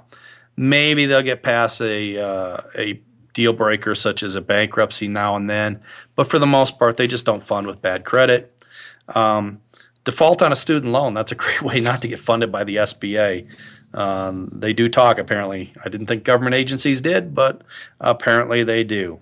Maybe 0.56 1.06
they'll 1.06 1.22
get 1.22 1.42
past 1.42 1.80
a 1.80 2.18
uh, 2.18 2.60
a 2.78 3.00
deal 3.34 3.52
breaker 3.52 3.94
such 3.94 4.22
as 4.22 4.36
a 4.36 4.40
bankruptcy 4.40 5.08
now 5.08 5.34
and 5.34 5.50
then, 5.50 5.80
but 6.14 6.28
for 6.28 6.38
the 6.38 6.46
most 6.46 6.78
part, 6.78 6.96
they 6.96 7.06
just 7.06 7.26
don't 7.26 7.42
fund 7.42 7.66
with 7.66 7.82
bad 7.82 8.04
credit. 8.04 8.62
Um, 9.08 9.60
default 10.04 10.42
on 10.42 10.52
a 10.52 10.56
student 10.56 10.92
loan. 10.92 11.14
That's 11.14 11.32
a 11.32 11.34
great 11.44 11.62
way 11.62 11.80
not 11.80 12.02
to 12.02 12.08
get 12.08 12.20
funded 12.20 12.52
by 12.52 12.62
the 12.62 12.76
SBA. 12.76 13.48
Um, 13.94 14.48
they 14.52 14.72
do 14.72 14.88
talk, 14.88 15.18
apparently. 15.18 15.72
I 15.84 15.88
didn't 15.88 16.06
think 16.06 16.24
government 16.24 16.54
agencies 16.54 17.00
did, 17.00 17.34
but 17.34 17.62
apparently 18.00 18.62
they 18.64 18.84
do. 18.84 19.20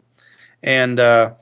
And 0.62 1.00
uh, 1.00 1.33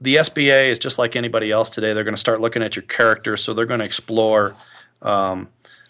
the 0.00 0.16
SBA 0.16 0.70
is 0.70 0.78
just 0.78 0.98
like 0.98 1.16
anybody 1.16 1.50
else 1.50 1.70
today. 1.70 1.92
They're 1.92 2.04
going 2.04 2.14
to 2.14 2.20
start 2.20 2.40
looking 2.40 2.62
at 2.62 2.76
your 2.76 2.84
character, 2.84 3.36
so 3.36 3.54
they're 3.54 3.66
going 3.66 3.80
to 3.80 3.86
explore 3.86 4.54
um, 5.02 5.48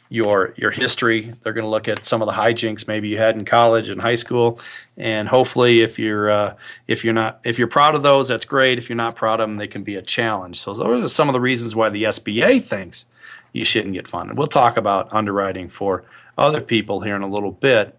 your 0.08 0.54
your 0.56 0.70
history. 0.70 1.32
They're 1.42 1.52
going 1.52 1.64
to 1.64 1.70
look 1.70 1.88
at 1.88 2.04
some 2.04 2.22
of 2.22 2.26
the 2.26 2.32
hijinks 2.32 2.88
maybe 2.88 3.08
you 3.08 3.18
had 3.18 3.36
in 3.36 3.44
college 3.44 3.88
and 3.88 4.00
high 4.00 4.14
school, 4.14 4.60
and 4.96 5.28
hopefully, 5.28 5.80
if 5.80 5.98
you're 5.98 6.30
uh, 6.30 6.56
if 6.86 7.04
you're 7.04 7.14
not 7.14 7.40
if 7.44 7.58
you're 7.58 7.68
proud 7.68 7.94
of 7.94 8.02
those, 8.02 8.28
that's 8.28 8.44
great. 8.44 8.78
If 8.78 8.88
you're 8.88 8.96
not 8.96 9.16
proud 9.16 9.40
of 9.40 9.48
them, 9.48 9.56
they 9.56 9.68
can 9.68 9.82
be 9.82 9.96
a 9.96 10.02
challenge. 10.02 10.58
So 10.58 10.74
those 10.74 11.04
are 11.04 11.08
some 11.08 11.28
of 11.28 11.32
the 11.32 11.40
reasons 11.40 11.76
why 11.76 11.90
the 11.90 12.04
SBA 12.04 12.64
thinks 12.64 13.06
you 13.52 13.64
shouldn't 13.64 13.94
get 13.94 14.06
funded. 14.06 14.36
We'll 14.36 14.46
talk 14.46 14.76
about 14.76 15.12
underwriting 15.12 15.68
for 15.68 16.04
other 16.36 16.60
people 16.60 17.00
here 17.00 17.16
in 17.16 17.22
a 17.22 17.28
little 17.28 17.52
bit, 17.52 17.98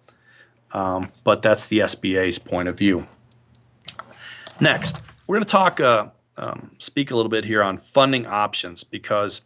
um, 0.71 1.11
but 1.23 1.41
that's 1.41 1.67
the 1.67 1.79
SBA's 1.79 2.39
point 2.39 2.67
of 2.67 2.77
view. 2.77 3.07
Next, 4.59 5.01
we're 5.27 5.35
going 5.35 5.45
to 5.45 5.49
talk, 5.49 5.79
uh, 5.79 6.07
um, 6.37 6.71
speak 6.79 7.11
a 7.11 7.15
little 7.15 7.29
bit 7.29 7.45
here 7.45 7.63
on 7.63 7.77
funding 7.77 8.27
options 8.27 8.83
because, 8.83 9.41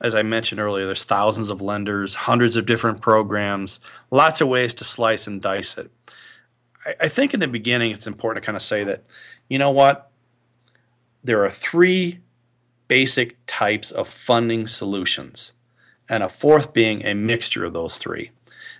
as 0.00 0.14
I 0.14 0.22
mentioned 0.22 0.60
earlier, 0.60 0.86
there's 0.86 1.04
thousands 1.04 1.50
of 1.50 1.60
lenders, 1.60 2.14
hundreds 2.14 2.56
of 2.56 2.66
different 2.66 3.00
programs, 3.00 3.80
lots 4.10 4.40
of 4.40 4.48
ways 4.48 4.74
to 4.74 4.84
slice 4.84 5.26
and 5.26 5.40
dice 5.40 5.78
it. 5.78 5.90
I, 6.86 6.94
I 7.02 7.08
think 7.08 7.34
in 7.34 7.40
the 7.40 7.48
beginning, 7.48 7.92
it's 7.92 8.06
important 8.06 8.42
to 8.42 8.46
kind 8.46 8.56
of 8.56 8.62
say 8.62 8.84
that, 8.84 9.04
you 9.48 9.58
know 9.58 9.70
what, 9.70 10.10
there 11.24 11.44
are 11.44 11.50
three 11.50 12.20
basic 12.88 13.36
types 13.46 13.90
of 13.90 14.08
funding 14.08 14.66
solutions, 14.66 15.52
and 16.08 16.22
a 16.22 16.28
fourth 16.28 16.72
being 16.72 17.04
a 17.04 17.14
mixture 17.14 17.64
of 17.64 17.72
those 17.72 17.98
three. 17.98 18.30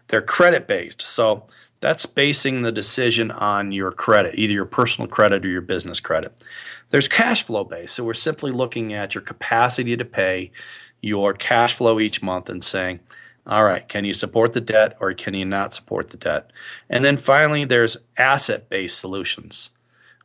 They're 0.09 0.23
credit 0.23 0.67
based, 0.67 1.03
so 1.03 1.47
that's 1.81 2.07
basing 2.07 2.63
the 2.63 2.73
decision 2.73 3.31
on 3.31 3.73
your 3.73 3.93
credit, 3.93 4.39
either 4.39 4.53
your 4.53 4.65
personal 4.65 5.09
credit 5.09 5.45
or 5.45 5.49
your 5.49 5.61
business 5.61 6.01
credit. 6.01 6.45
There's 6.91 7.09
cash 7.09 7.43
flow 7.43 7.65
based, 7.65 7.95
so 7.95 8.05
we're 8.05 8.15
simply 8.15 8.53
looking 8.53 8.93
at 8.93 9.15
your 9.15 9.23
capacity 9.23 9.97
to 9.97 10.05
pay 10.05 10.53
your 11.01 11.33
cash 11.35 11.75
flow 11.75 12.01
each 12.01 12.23
month 12.23 12.49
and 12.49 12.63
saying, 12.63 13.01
all 13.47 13.65
right, 13.65 13.87
can 13.89 14.05
you 14.05 14.13
support 14.13 14.53
the 14.53 14.61
debt 14.61 14.97
or 15.01 15.13
can 15.15 15.35
you 15.35 15.45
not 15.45 15.73
support 15.73 16.11
the 16.11 16.17
debt? 16.17 16.51
And 16.91 17.05
then 17.05 17.17
finally, 17.17 17.65
there's 17.65 17.97
asset 18.19 18.69
based 18.69 18.99
solutions 18.99 19.71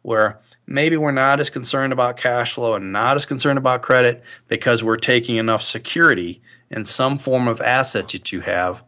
where 0.02 0.40
maybe 0.72 0.98
we're 0.98 1.12
not 1.12 1.40
as 1.40 1.50
concerned 1.50 1.94
about 1.94 2.18
cash 2.18 2.54
flow 2.54 2.74
and 2.74 2.92
not 2.92 3.18
as 3.18 3.26
concerned 3.26 3.58
about 3.58 3.82
credit 3.82 4.24
because 4.48 4.84
we're 4.84 4.96
taking 4.98 5.36
enough 5.36 5.62
security 5.62 6.42
in 6.70 6.86
some 6.86 7.18
form 7.18 7.48
of 7.48 7.62
asset 7.62 8.10
that 8.10 8.32
you 8.32 8.42
have 8.42 8.84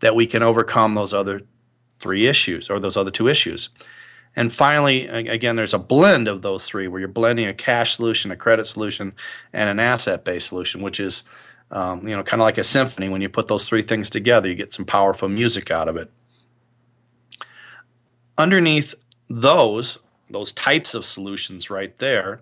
that 0.00 0.14
we 0.14 0.26
can 0.26 0.42
overcome 0.42 0.94
those 0.94 1.12
other 1.12 1.42
three 1.98 2.26
issues 2.26 2.70
or 2.70 2.78
those 2.78 2.96
other 2.96 3.10
two 3.10 3.28
issues. 3.28 3.68
And 4.36 4.52
finally, 4.52 5.06
again, 5.06 5.56
there's 5.56 5.74
a 5.74 5.78
blend 5.78 6.26
of 6.26 6.42
those 6.42 6.66
three 6.66 6.88
where 6.88 6.98
you're 6.98 7.08
blending 7.08 7.46
a 7.46 7.54
cash 7.54 7.94
solution, 7.94 8.30
a 8.30 8.36
credit 8.36 8.66
solution, 8.66 9.12
and 9.52 9.68
an 9.68 9.78
asset-based 9.78 10.48
solution, 10.48 10.82
which 10.82 10.98
is, 10.98 11.22
um, 11.70 12.06
you 12.06 12.16
know, 12.16 12.22
kind 12.24 12.40
of 12.40 12.44
like 12.44 12.58
a 12.58 12.64
symphony. 12.64 13.08
When 13.08 13.22
you 13.22 13.28
put 13.28 13.46
those 13.46 13.68
three 13.68 13.82
things 13.82 14.10
together, 14.10 14.48
you 14.48 14.56
get 14.56 14.72
some 14.72 14.84
powerful 14.84 15.28
music 15.28 15.70
out 15.70 15.88
of 15.88 15.96
it. 15.96 16.10
Underneath 18.36 18.96
those 19.28 19.98
those 20.30 20.52
types 20.52 20.94
of 20.94 21.04
solutions 21.04 21.70
right 21.70 21.96
there, 21.98 22.40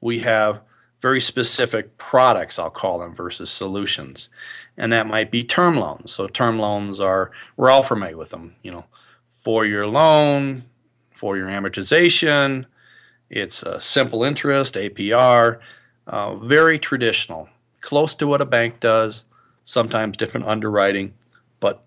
we 0.00 0.20
have 0.20 0.60
very 1.00 1.20
specific 1.20 1.96
products, 1.98 2.58
I'll 2.58 2.70
call 2.70 3.00
them, 3.00 3.14
versus 3.14 3.50
solutions. 3.50 4.28
And 4.76 4.92
that 4.92 5.06
might 5.06 5.30
be 5.30 5.42
term 5.42 5.76
loans. 5.76 6.12
So 6.12 6.28
term 6.28 6.58
loans 6.58 7.00
are, 7.00 7.32
we're 7.56 7.70
all 7.70 7.82
familiar 7.82 8.16
with 8.16 8.30
them, 8.30 8.54
you 8.62 8.70
know, 8.70 8.84
four 9.26 9.64
year 9.64 9.86
loan, 9.86 10.64
four 11.10 11.36
year 11.36 11.46
amortization, 11.46 12.66
it's 13.32 13.62
a 13.62 13.80
simple 13.80 14.22
interest, 14.22 14.74
APR, 14.74 15.58
uh, 16.06 16.34
very 16.36 16.78
traditional, 16.78 17.48
close 17.80 18.14
to 18.16 18.26
what 18.26 18.42
a 18.42 18.46
bank 18.46 18.78
does, 18.78 19.24
sometimes 19.64 20.18
different 20.18 20.46
underwriting, 20.46 21.14
but 21.58 21.82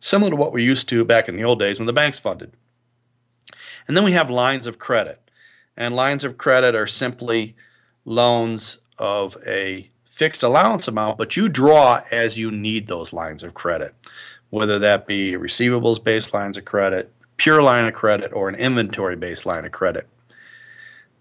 similar 0.00 0.30
to 0.30 0.36
what 0.36 0.54
we're 0.54 0.64
used 0.64 0.88
to 0.88 1.04
back 1.04 1.28
in 1.28 1.36
the 1.36 1.44
old 1.44 1.58
days 1.58 1.78
when 1.78 1.86
the 1.86 1.92
banks 1.92 2.18
funded. 2.18 2.52
And 3.86 3.96
then 3.96 4.04
we 4.04 4.12
have 4.12 4.30
lines 4.30 4.66
of 4.66 4.78
credit. 4.78 5.20
And 5.76 5.96
lines 5.96 6.24
of 6.24 6.38
credit 6.38 6.74
are 6.74 6.86
simply 6.86 7.56
loans 8.04 8.78
of 8.98 9.36
a 9.46 9.88
fixed 10.04 10.42
allowance 10.42 10.88
amount, 10.88 11.16
but 11.16 11.36
you 11.36 11.48
draw 11.48 12.02
as 12.10 12.36
you 12.36 12.50
need 12.50 12.86
those 12.86 13.12
lines 13.12 13.42
of 13.42 13.54
credit, 13.54 13.94
whether 14.50 14.78
that 14.78 15.06
be 15.06 15.32
receivables 15.32 16.02
based 16.02 16.34
lines 16.34 16.58
of 16.58 16.64
credit, 16.64 17.12
pure 17.36 17.62
line 17.62 17.86
of 17.86 17.94
credit, 17.94 18.32
or 18.32 18.48
an 18.48 18.54
inventory 18.56 19.16
based 19.16 19.46
line 19.46 19.64
of 19.64 19.72
credit. 19.72 20.06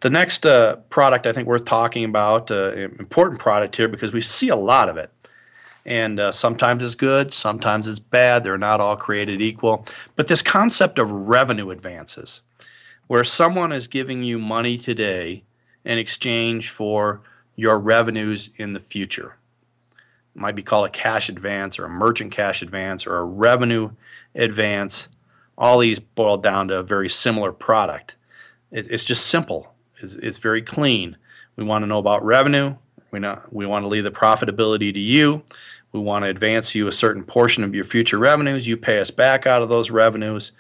The 0.02 0.10
next 0.10 0.45
uh, 0.45 0.78
product 0.89 1.28
I 1.28 1.34
think 1.34 1.48
worth 1.48 1.65
talking 1.65 2.04
about, 2.04 2.52
uh, 2.52 2.74
important 2.74 3.39
product 3.39 3.76
here 3.76 3.88
because 3.88 4.12
we 4.12 4.22
see 4.22 4.50
a 4.50 4.56
lot 4.56 4.89
of 4.89 4.98
it, 4.98 5.12
And 5.86 6.19
uh, 6.19 6.32
sometimes 6.32 6.84
it's 6.84 6.95
good, 6.95 7.34
sometimes 7.34 7.88
it's 7.88 8.00
bad. 8.00 8.43
They're 8.43 8.58
not 8.58 8.80
all 8.80 8.95
created 8.95 9.41
equal. 9.41 9.86
But 10.15 10.28
this 10.28 10.41
concept 10.41 11.00
of 11.00 11.10
revenue 11.12 11.72
advances, 11.72 12.41
where 13.10 13.24
someone 13.24 13.72
is 13.72 13.88
giving 13.88 14.22
you 14.22 14.38
money 14.38 14.78
today 14.78 15.43
in 15.84 15.98
exchange 15.98 16.69
for 16.69 17.24
your 17.56 17.80
revenues 17.80 18.52
in 18.58 18.74
the 18.74 18.80
future. 18.80 19.36
It 20.36 20.39
might 20.39 20.56
be 20.56 20.62
called 20.62 20.86
a 20.86 20.91
cash 20.91 21.28
advance 21.28 21.80
or 21.80 21.86
a 21.86 21.89
merchant 21.89 22.32
cash 22.32 22.62
advance 22.62 23.08
or 23.08 23.17
a 23.17 23.26
revenue 23.26 23.89
advance. 24.36 25.10
All 25.58 25.80
these 25.80 25.98
boil 25.98 26.38
down 26.38 26.67
to 26.67 26.78
a 26.78 26.84
very 26.84 27.10
similar 27.10 27.52
product. 27.52 28.15
It, 28.69 28.86
it's 28.91 29.06
just 29.06 29.26
simple. 29.26 29.74
It's, 29.98 30.13
it's 30.13 30.38
very 30.38 30.62
clean. 30.62 31.17
We 31.56 31.63
want 31.63 31.82
to 31.82 31.88
know 31.88 31.98
about 31.98 32.24
revenue. 32.24 32.76
We, 33.10 33.17
know, 33.17 33.41
we 33.50 33.65
want 33.65 33.86
to 33.86 33.88
leave 33.88 34.04
the 34.04 34.12
profitability 34.12 34.93
to 34.93 35.00
you. 35.00 35.41
We 35.93 36.00
want 36.00 36.26
to 36.26 36.30
advance 36.30 36.76
you 36.76 36.86
a 36.86 36.91
certain 36.91 37.24
portion 37.24 37.63
of 37.63 37.74
your 37.74 37.86
future 37.86 38.19
revenues. 38.19 38.67
You 38.67 38.78
pay 38.78 39.00
us 39.00 39.10
back 39.10 39.48
out 39.48 39.63
of 39.63 39.69
those 39.69 39.89
revenues, 39.89 40.52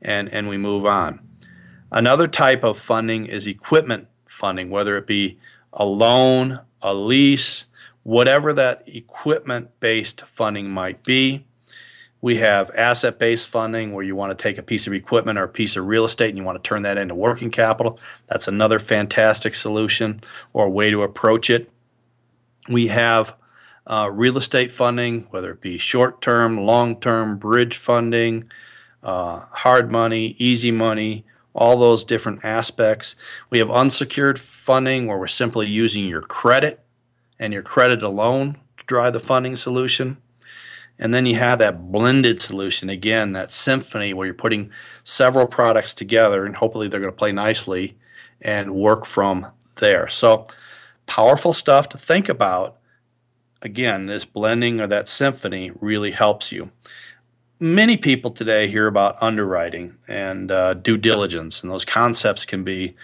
and, 0.00 0.32
and 0.32 0.48
we 0.48 0.56
move 0.56 0.86
on. 0.86 1.25
Another 1.96 2.28
type 2.28 2.62
of 2.62 2.78
funding 2.78 3.24
is 3.24 3.46
equipment 3.46 4.08
funding, 4.26 4.68
whether 4.68 4.98
it 4.98 5.06
be 5.06 5.38
a 5.72 5.86
loan, 5.86 6.60
a 6.82 6.92
lease, 6.92 7.64
whatever 8.02 8.52
that 8.52 8.82
equipment 8.86 9.70
based 9.80 10.20
funding 10.26 10.68
might 10.68 11.02
be. 11.04 11.46
We 12.20 12.36
have 12.36 12.70
asset 12.76 13.18
based 13.18 13.48
funding 13.48 13.94
where 13.94 14.04
you 14.04 14.14
want 14.14 14.30
to 14.30 14.42
take 14.42 14.58
a 14.58 14.62
piece 14.62 14.86
of 14.86 14.92
equipment 14.92 15.38
or 15.38 15.44
a 15.44 15.48
piece 15.48 15.74
of 15.74 15.86
real 15.86 16.04
estate 16.04 16.28
and 16.28 16.36
you 16.36 16.44
want 16.44 16.62
to 16.62 16.68
turn 16.68 16.82
that 16.82 16.98
into 16.98 17.14
working 17.14 17.50
capital. 17.50 17.98
That's 18.28 18.46
another 18.46 18.78
fantastic 18.78 19.54
solution 19.54 20.20
or 20.52 20.68
way 20.68 20.90
to 20.90 21.02
approach 21.02 21.48
it. 21.48 21.70
We 22.68 22.88
have 22.88 23.34
uh, 23.86 24.10
real 24.12 24.36
estate 24.36 24.70
funding, 24.70 25.28
whether 25.30 25.52
it 25.52 25.62
be 25.62 25.78
short 25.78 26.20
term, 26.20 26.58
long 26.58 27.00
term, 27.00 27.38
bridge 27.38 27.78
funding, 27.78 28.52
uh, 29.02 29.44
hard 29.50 29.90
money, 29.90 30.36
easy 30.38 30.70
money, 30.70 31.24
all 31.56 31.78
those 31.78 32.04
different 32.04 32.44
aspects. 32.44 33.16
We 33.50 33.58
have 33.58 33.70
unsecured 33.70 34.38
funding 34.38 35.06
where 35.06 35.18
we're 35.18 35.26
simply 35.26 35.66
using 35.66 36.06
your 36.06 36.20
credit 36.20 36.80
and 37.38 37.52
your 37.52 37.62
credit 37.62 38.02
alone 38.02 38.58
to 38.76 38.84
drive 38.84 39.14
the 39.14 39.20
funding 39.20 39.56
solution. 39.56 40.18
And 40.98 41.12
then 41.12 41.26
you 41.26 41.36
have 41.36 41.58
that 41.58 41.90
blended 41.90 42.40
solution 42.40 42.88
again, 42.88 43.32
that 43.32 43.50
symphony 43.50 44.14
where 44.14 44.26
you're 44.26 44.34
putting 44.34 44.70
several 45.02 45.46
products 45.46 45.94
together 45.94 46.44
and 46.46 46.56
hopefully 46.56 46.88
they're 46.88 47.00
going 47.00 47.12
to 47.12 47.16
play 47.16 47.32
nicely 47.32 47.96
and 48.40 48.74
work 48.74 49.06
from 49.06 49.46
there. 49.76 50.08
So, 50.08 50.46
powerful 51.06 51.52
stuff 51.52 51.88
to 51.90 51.98
think 51.98 52.28
about. 52.28 52.76
Again, 53.62 54.06
this 54.06 54.24
blending 54.24 54.80
or 54.80 54.86
that 54.86 55.08
symphony 55.08 55.70
really 55.80 56.10
helps 56.10 56.52
you. 56.52 56.70
Many 57.58 57.96
people 57.96 58.30
today 58.30 58.68
hear 58.68 58.86
about 58.86 59.22
underwriting 59.22 59.96
and 60.06 60.52
uh, 60.52 60.74
due 60.74 60.98
diligence, 60.98 61.62
and 61.62 61.72
those 61.72 61.86
concepts 61.86 62.44
can 62.44 62.64
be 62.64 62.94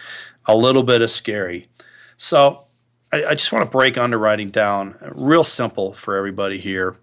a 0.45 0.55
little 0.55 0.83
bit 0.83 1.01
of 1.01 1.11
scary. 1.11 1.69
So, 2.19 2.65
I, 3.13 3.25
I 3.25 3.35
just 3.35 3.51
want 3.51 3.65
to 3.65 3.71
break 3.71 3.97
underwriting 3.97 4.51
down 4.51 4.97
real 5.15 5.45
simple 5.45 5.95
for 5.95 6.17
everybody 6.17 6.59
here. 6.59 6.97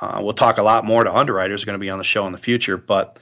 Uh, 0.00 0.20
we'll 0.22 0.34
talk 0.34 0.58
a 0.58 0.62
lot 0.62 0.84
more 0.84 1.02
to 1.02 1.12
underwriters 1.12 1.64
going 1.64 1.74
to 1.74 1.80
be 1.80 1.90
on 1.90 1.98
the 1.98 2.04
show 2.04 2.24
in 2.26 2.32
the 2.32 2.38
future, 2.38 2.76
but 2.76 3.18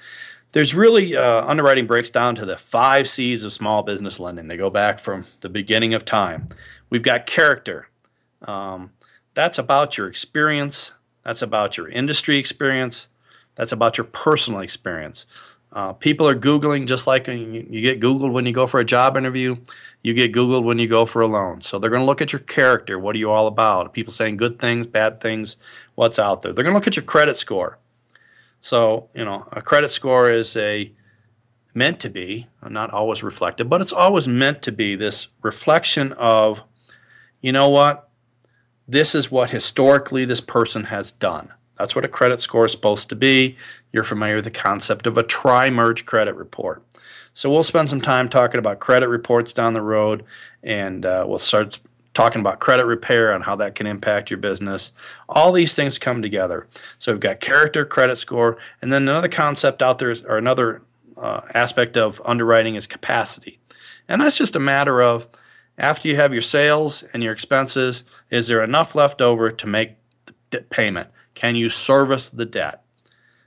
there's 0.52 0.74
really 0.74 1.16
uh, 1.16 1.46
underwriting 1.46 1.86
breaks 1.86 2.10
down 2.10 2.34
to 2.34 2.44
the 2.44 2.58
five 2.58 3.08
C's 3.08 3.44
of 3.44 3.52
small 3.52 3.82
business 3.82 4.20
lending. 4.20 4.46
They 4.46 4.58
go 4.58 4.70
back 4.70 4.98
from 4.98 5.26
the 5.40 5.48
beginning 5.48 5.94
of 5.94 6.04
time. 6.04 6.48
We've 6.90 7.02
got 7.02 7.24
character. 7.24 7.88
Um, 8.42 8.92
that's 9.32 9.58
about 9.58 9.96
your 9.96 10.06
experience. 10.06 10.92
That's 11.24 11.40
about 11.40 11.76
your 11.78 11.88
industry 11.88 12.36
experience. 12.38 13.08
That's 13.56 13.72
about 13.72 13.98
your 13.98 14.04
personal 14.04 14.60
experience. 14.60 15.26
Uh, 15.72 15.92
people 15.92 16.28
are 16.28 16.36
Googling 16.36 16.86
just 16.86 17.06
like 17.06 17.26
you, 17.26 17.66
you 17.68 17.80
get 17.80 18.00
Googled 18.00 18.32
when 18.32 18.46
you 18.46 18.52
go 18.52 18.66
for 18.66 18.80
a 18.80 18.84
job 18.84 19.16
interview 19.16 19.56
you 20.04 20.12
get 20.12 20.32
Googled 20.32 20.64
when 20.64 20.78
you 20.78 20.86
go 20.86 21.06
for 21.06 21.22
a 21.22 21.26
loan. 21.26 21.62
So 21.62 21.78
they're 21.78 21.90
going 21.90 22.02
to 22.02 22.06
look 22.06 22.20
at 22.20 22.32
your 22.32 22.40
character. 22.40 22.98
What 22.98 23.16
are 23.16 23.18
you 23.18 23.30
all 23.30 23.46
about? 23.46 23.94
People 23.94 24.12
saying 24.12 24.36
good 24.36 24.58
things, 24.58 24.86
bad 24.86 25.18
things, 25.18 25.56
what's 25.94 26.18
out 26.18 26.42
there. 26.42 26.52
They're 26.52 26.62
going 26.62 26.74
to 26.74 26.76
look 26.76 26.86
at 26.86 26.94
your 26.94 27.04
credit 27.04 27.38
score. 27.38 27.78
So, 28.60 29.08
you 29.14 29.24
know, 29.24 29.48
a 29.50 29.62
credit 29.62 29.88
score 29.88 30.30
is 30.30 30.56
a 30.56 30.92
meant 31.72 32.00
to 32.00 32.10
be, 32.10 32.48
not 32.68 32.90
always 32.90 33.22
reflective, 33.22 33.70
but 33.70 33.80
it's 33.80 33.94
always 33.94 34.28
meant 34.28 34.60
to 34.62 34.72
be 34.72 34.94
this 34.94 35.28
reflection 35.40 36.12
of, 36.12 36.62
you 37.40 37.50
know 37.50 37.70
what? 37.70 38.10
This 38.86 39.14
is 39.14 39.30
what 39.30 39.50
historically 39.50 40.26
this 40.26 40.42
person 40.42 40.84
has 40.84 41.12
done. 41.12 41.50
That's 41.76 41.94
what 41.94 42.04
a 42.04 42.08
credit 42.08 42.40
score 42.40 42.64
is 42.64 42.72
supposed 42.72 43.08
to 43.08 43.16
be. 43.16 43.56
You're 43.92 44.04
familiar 44.04 44.36
with 44.36 44.44
the 44.44 44.50
concept 44.50 45.06
of 45.06 45.18
a 45.18 45.22
tri 45.22 45.70
merge 45.70 46.06
credit 46.06 46.34
report. 46.34 46.82
So 47.32 47.50
we'll 47.50 47.64
spend 47.64 47.90
some 47.90 48.00
time 48.00 48.28
talking 48.28 48.58
about 48.58 48.78
credit 48.78 49.08
reports 49.08 49.52
down 49.52 49.72
the 49.72 49.82
road, 49.82 50.24
and 50.62 51.04
uh, 51.04 51.24
we'll 51.26 51.38
start 51.38 51.80
talking 52.14 52.40
about 52.40 52.60
credit 52.60 52.86
repair 52.86 53.32
and 53.32 53.42
how 53.42 53.56
that 53.56 53.74
can 53.74 53.88
impact 53.88 54.30
your 54.30 54.38
business. 54.38 54.92
All 55.28 55.50
these 55.50 55.74
things 55.74 55.98
come 55.98 56.22
together. 56.22 56.68
So 56.98 57.10
we've 57.12 57.20
got 57.20 57.40
character, 57.40 57.84
credit 57.84 58.16
score, 58.16 58.56
and 58.80 58.92
then 58.92 59.02
another 59.02 59.28
concept 59.28 59.82
out 59.82 59.98
there 59.98 60.12
is, 60.12 60.24
or 60.24 60.38
another 60.38 60.82
uh, 61.16 61.40
aspect 61.54 61.96
of 61.96 62.22
underwriting 62.24 62.76
is 62.76 62.86
capacity. 62.86 63.58
And 64.08 64.20
that's 64.20 64.38
just 64.38 64.54
a 64.54 64.60
matter 64.60 65.02
of 65.02 65.26
after 65.76 66.06
you 66.06 66.14
have 66.16 66.32
your 66.32 66.42
sales 66.42 67.02
and 67.12 67.22
your 67.22 67.32
expenses, 67.32 68.04
is 68.30 68.46
there 68.46 68.62
enough 68.62 68.94
left 68.94 69.20
over 69.20 69.50
to 69.50 69.66
make 69.66 69.96
the 70.50 70.60
payment? 70.60 71.08
Can 71.34 71.56
you 71.56 71.68
service 71.68 72.30
the 72.30 72.44
debt? 72.44 72.82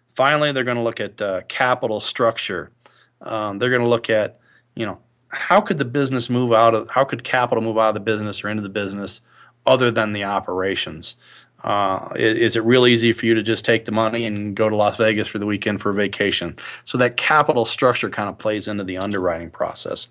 Finally, 0.09 0.51
they're 0.51 0.63
going 0.63 0.77
to 0.77 0.83
look 0.83 0.99
at 0.99 1.21
uh, 1.21 1.41
capital 1.47 2.01
structure 2.01 2.71
um, 3.21 3.57
they're 3.59 3.69
going 3.69 3.81
to 3.81 3.87
look 3.87 4.09
at, 4.09 4.39
you 4.75 4.85
know, 4.85 4.99
how 5.29 5.59
could 5.59 5.77
the 5.77 5.85
business 5.85 6.29
move 6.29 6.53
out 6.53 6.73
of, 6.73 6.89
how 6.89 7.03
could 7.03 7.23
capital 7.23 7.63
move 7.63 7.77
out 7.77 7.89
of 7.89 7.93
the 7.95 7.99
business 7.99 8.43
or 8.43 8.49
into 8.49 8.63
the 8.63 8.69
business 8.69 9.21
other 9.65 9.91
than 9.91 10.13
the 10.13 10.23
operations? 10.23 11.15
Uh, 11.63 12.09
is, 12.15 12.37
is, 12.37 12.55
it 12.55 12.63
real 12.63 12.85
easy 12.85 13.11
for 13.11 13.25
you 13.25 13.33
to 13.33 13.41
just 13.41 13.65
take 13.65 13.85
the 13.85 13.91
money 13.91 14.25
and 14.25 14.55
go 14.55 14.69
to 14.69 14.75
Las 14.75 14.97
Vegas 14.97 15.27
for 15.27 15.39
the 15.39 15.45
weekend 15.45 15.81
for 15.81 15.91
vacation? 15.91 16.55
So 16.85 16.97
that 16.99 17.17
capital 17.17 17.65
structure 17.65 18.09
kind 18.09 18.29
of 18.29 18.37
plays 18.37 18.67
into 18.67 18.83
the 18.83 18.97
underwriting 18.97 19.49
process. 19.49 20.07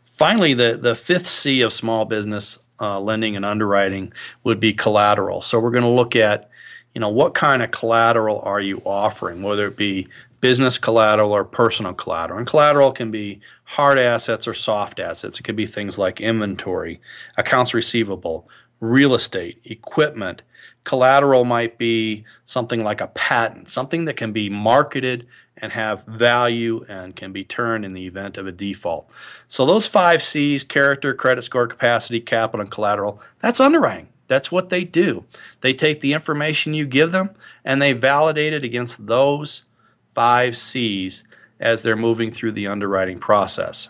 Finally, 0.00 0.54
the, 0.54 0.76
the 0.76 0.96
fifth 0.96 1.28
C 1.28 1.62
of 1.62 1.72
small 1.72 2.04
business 2.04 2.58
uh, 2.80 3.00
lending 3.00 3.36
and 3.36 3.44
underwriting 3.44 4.12
would 4.44 4.60
be 4.60 4.72
collateral. 4.72 5.42
So 5.42 5.58
we're 5.58 5.70
going 5.70 5.84
to 5.84 5.90
look 5.90 6.16
at, 6.16 6.50
you 6.94 7.00
know, 7.00 7.08
what 7.08 7.34
kind 7.34 7.62
of 7.62 7.70
collateral 7.70 8.40
are 8.40 8.60
you 8.60 8.82
offering, 8.84 9.42
whether 9.42 9.66
it 9.66 9.76
be 9.76 10.08
business 10.40 10.78
collateral 10.78 11.32
or 11.32 11.44
personal 11.44 11.92
collateral. 11.92 12.38
And 12.38 12.46
collateral 12.46 12.92
can 12.92 13.10
be 13.10 13.40
hard 13.64 13.98
assets 13.98 14.46
or 14.46 14.54
soft 14.54 15.00
assets. 15.00 15.38
It 15.38 15.42
could 15.42 15.56
be 15.56 15.66
things 15.66 15.98
like 15.98 16.20
inventory, 16.20 17.00
accounts 17.36 17.74
receivable, 17.74 18.48
real 18.80 19.14
estate, 19.14 19.60
equipment. 19.64 20.42
Collateral 20.84 21.44
might 21.44 21.76
be 21.76 22.24
something 22.44 22.84
like 22.84 23.00
a 23.00 23.08
patent, 23.08 23.68
something 23.68 24.04
that 24.04 24.16
can 24.16 24.32
be 24.32 24.48
marketed 24.48 25.26
and 25.60 25.72
have 25.72 26.04
value 26.06 26.84
and 26.88 27.16
can 27.16 27.32
be 27.32 27.44
turned 27.44 27.84
in 27.84 27.94
the 27.94 28.06
event 28.06 28.38
of 28.38 28.46
a 28.46 28.52
default. 28.52 29.12
So 29.48 29.66
those 29.66 29.86
five 29.86 30.22
C's 30.22 30.64
character, 30.64 31.14
credit 31.14 31.42
score, 31.42 31.66
capacity, 31.66 32.20
capital, 32.20 32.60
and 32.60 32.70
collateral 32.70 33.20
that's 33.40 33.60
underwriting. 33.60 34.08
That's 34.28 34.52
what 34.52 34.68
they 34.68 34.84
do. 34.84 35.24
They 35.62 35.72
take 35.72 36.00
the 36.00 36.12
information 36.12 36.74
you 36.74 36.86
give 36.86 37.12
them 37.12 37.30
and 37.64 37.80
they 37.80 37.94
validate 37.94 38.52
it 38.52 38.62
against 38.62 39.06
those 39.06 39.64
five 40.12 40.56
C's 40.56 41.24
as 41.58 41.82
they're 41.82 41.96
moving 41.96 42.30
through 42.30 42.52
the 42.52 42.66
underwriting 42.66 43.18
process. 43.18 43.88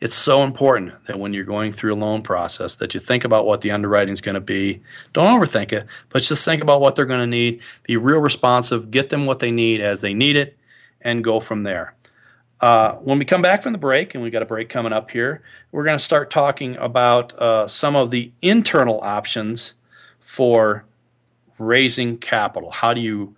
It's 0.00 0.14
so 0.14 0.44
important 0.44 0.94
that 1.06 1.18
when 1.18 1.34
you're 1.34 1.44
going 1.44 1.72
through 1.72 1.94
a 1.94 1.96
loan 1.96 2.22
process 2.22 2.76
that 2.76 2.94
you 2.94 3.00
think 3.00 3.24
about 3.24 3.46
what 3.46 3.62
the 3.62 3.72
underwriting 3.72 4.12
is 4.12 4.20
going 4.20 4.36
to 4.36 4.40
be. 4.40 4.80
Don't 5.12 5.26
overthink 5.26 5.72
it, 5.72 5.86
but 6.10 6.22
just 6.22 6.44
think 6.44 6.62
about 6.62 6.80
what 6.80 6.94
they're 6.94 7.04
going 7.04 7.20
to 7.20 7.26
need. 7.26 7.60
Be 7.82 7.96
real 7.96 8.20
responsive, 8.20 8.92
get 8.92 9.10
them 9.10 9.26
what 9.26 9.40
they 9.40 9.50
need 9.50 9.80
as 9.80 10.00
they 10.00 10.14
need 10.14 10.36
it, 10.36 10.56
and 11.00 11.24
go 11.24 11.40
from 11.40 11.64
there. 11.64 11.94
Uh, 12.60 12.94
when 12.96 13.18
we 13.18 13.24
come 13.24 13.42
back 13.42 13.62
from 13.62 13.72
the 13.72 13.78
break, 13.78 14.14
and 14.14 14.22
we've 14.22 14.32
got 14.32 14.42
a 14.42 14.46
break 14.46 14.68
coming 14.68 14.92
up 14.92 15.10
here, 15.10 15.42
we're 15.72 15.84
going 15.84 15.98
to 15.98 16.04
start 16.04 16.30
talking 16.30 16.76
about 16.78 17.32
uh, 17.40 17.66
some 17.66 17.96
of 17.96 18.10
the 18.10 18.32
internal 18.42 19.00
options 19.02 19.74
for 20.20 20.84
raising 21.58 22.18
capital. 22.18 22.70
How 22.70 22.94
do 22.94 23.00
you 23.00 23.34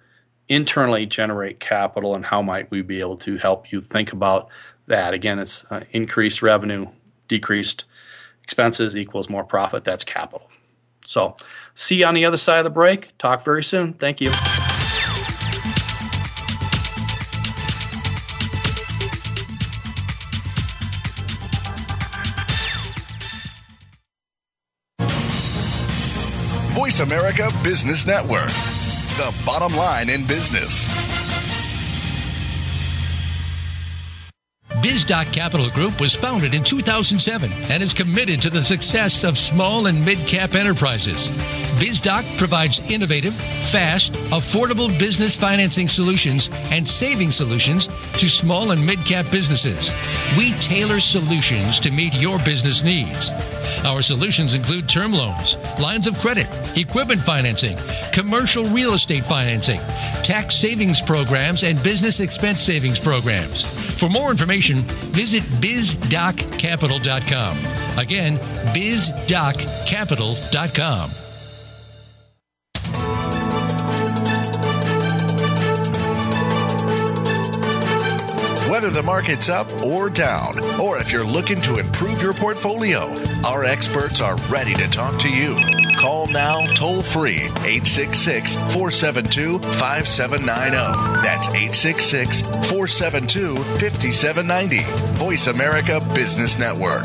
internally 0.49 1.07
generate 1.07 1.61
capital 1.61 2.15
and 2.15 2.25
how 2.25 2.43
might 2.43 2.71
we 2.71 2.83
be 2.83 3.01
able 3.01 3.17
to 3.17 3.37
help 3.39 3.71
you 3.73 3.81
think 3.81 4.13
about 4.13 4.49
that. 4.91 5.15
Again 5.15 5.39
it's 5.39 5.65
uh, 5.71 5.85
increased 5.91 6.43
revenue 6.43 6.87
decreased 7.27 7.85
expenses 8.45 8.97
equals 8.97 9.29
more 9.29 9.45
profit. 9.45 9.85
That's 9.85 10.05
capital. 10.05 10.51
So 11.05 11.37
see 11.75 12.01
you 12.01 12.07
on 12.07 12.15
the 12.15 12.25
other 12.25 12.37
side 12.37 12.59
of 12.59 12.65
the 12.65 12.71
break. 12.71 13.17
Talk 13.19 13.43
very 13.43 13.65
soon. 13.65 13.95
Thank 13.95 14.21
you. 14.21 14.31
Voice 26.75 27.01
America 27.01 27.51
Business 27.63 28.07
Network, 28.07 28.49
the 29.19 29.43
bottom 29.45 29.77
line 29.77 30.09
in 30.09 30.27
business. 30.27 31.10
BizDoc 34.83 35.31
Capital 35.31 35.69
Group 35.71 36.01
was 36.01 36.17
founded 36.17 36.55
in 36.55 36.65
2007 36.65 37.53
and 37.71 37.83
is 37.83 37.93
committed 37.93 38.41
to 38.41 38.49
the 38.49 38.63
success 38.63 39.25
of 39.25 39.37
small 39.37 39.87
and 39.87 40.03
mid 40.03 40.19
cap 40.27 40.55
enterprises. 40.55 41.29
BizDoc 41.79 42.39
provides 42.39 42.91
innovative, 42.91 43.35
fast, 43.35 44.15
affordable 44.33 44.89
business 44.99 45.37
financing 45.37 45.87
solutions 45.87 46.49
and 46.71 46.87
saving 46.89 47.31
solutions 47.31 47.89
to 48.19 48.29
small 48.29 48.71
and 48.71 48.85
mid 48.85 48.99
cap 49.01 49.27
businesses. 49.31 49.93
We 50.39 50.53
tailor 50.61 51.01
solutions 51.01 51.79
to 51.81 51.91
meet 51.91 52.15
your 52.15 52.39
business 52.39 52.83
needs. 52.83 53.33
Our 53.85 54.01
solutions 54.01 54.55
include 54.55 54.89
term 54.89 55.13
loans, 55.13 55.57
lines 55.79 56.07
of 56.07 56.19
credit, 56.21 56.47
equipment 56.77 57.21
financing, 57.21 57.77
commercial 58.13 58.65
real 58.65 58.95
estate 58.95 59.25
financing, 59.27 59.81
tax 60.23 60.55
savings 60.55 61.03
programs, 61.03 61.65
and 61.65 61.83
business 61.83 62.21
expense 62.21 62.63
savings 62.63 62.99
programs. 62.99 63.65
For 63.99 64.09
more 64.09 64.31
information, 64.31 64.70
visit 64.79 65.43
bizdoccapital.com. 65.43 67.59
Again, 67.99 68.39
bizdoccapital.com. 68.75 71.11
Whether 78.71 78.91
the 78.91 79.03
market's 79.03 79.49
up 79.49 79.83
or 79.83 80.09
down, 80.09 80.59
or 80.81 80.99
if 80.99 81.13
you're 81.13 81.25
looking 81.25 81.61
to 81.63 81.79
improve 81.79 82.23
your 82.23 82.33
portfolio, 82.33 83.13
our 83.45 83.65
experts 83.65 84.21
are 84.21 84.37
ready 84.49 84.75
to 84.75 84.89
talk 84.89 85.19
to 85.21 85.29
you. 85.29 85.57
Call 86.01 86.29
now 86.29 86.65
toll 86.77 87.03
free 87.03 87.35
866 87.35 88.55
472 88.55 89.59
5790. 89.59 91.21
That's 91.21 91.47
866 91.49 92.41
472 92.41 93.57
5790. 93.57 94.79
Voice 95.19 95.47
America 95.47 96.01
Business 96.15 96.59
Network. 96.59 97.05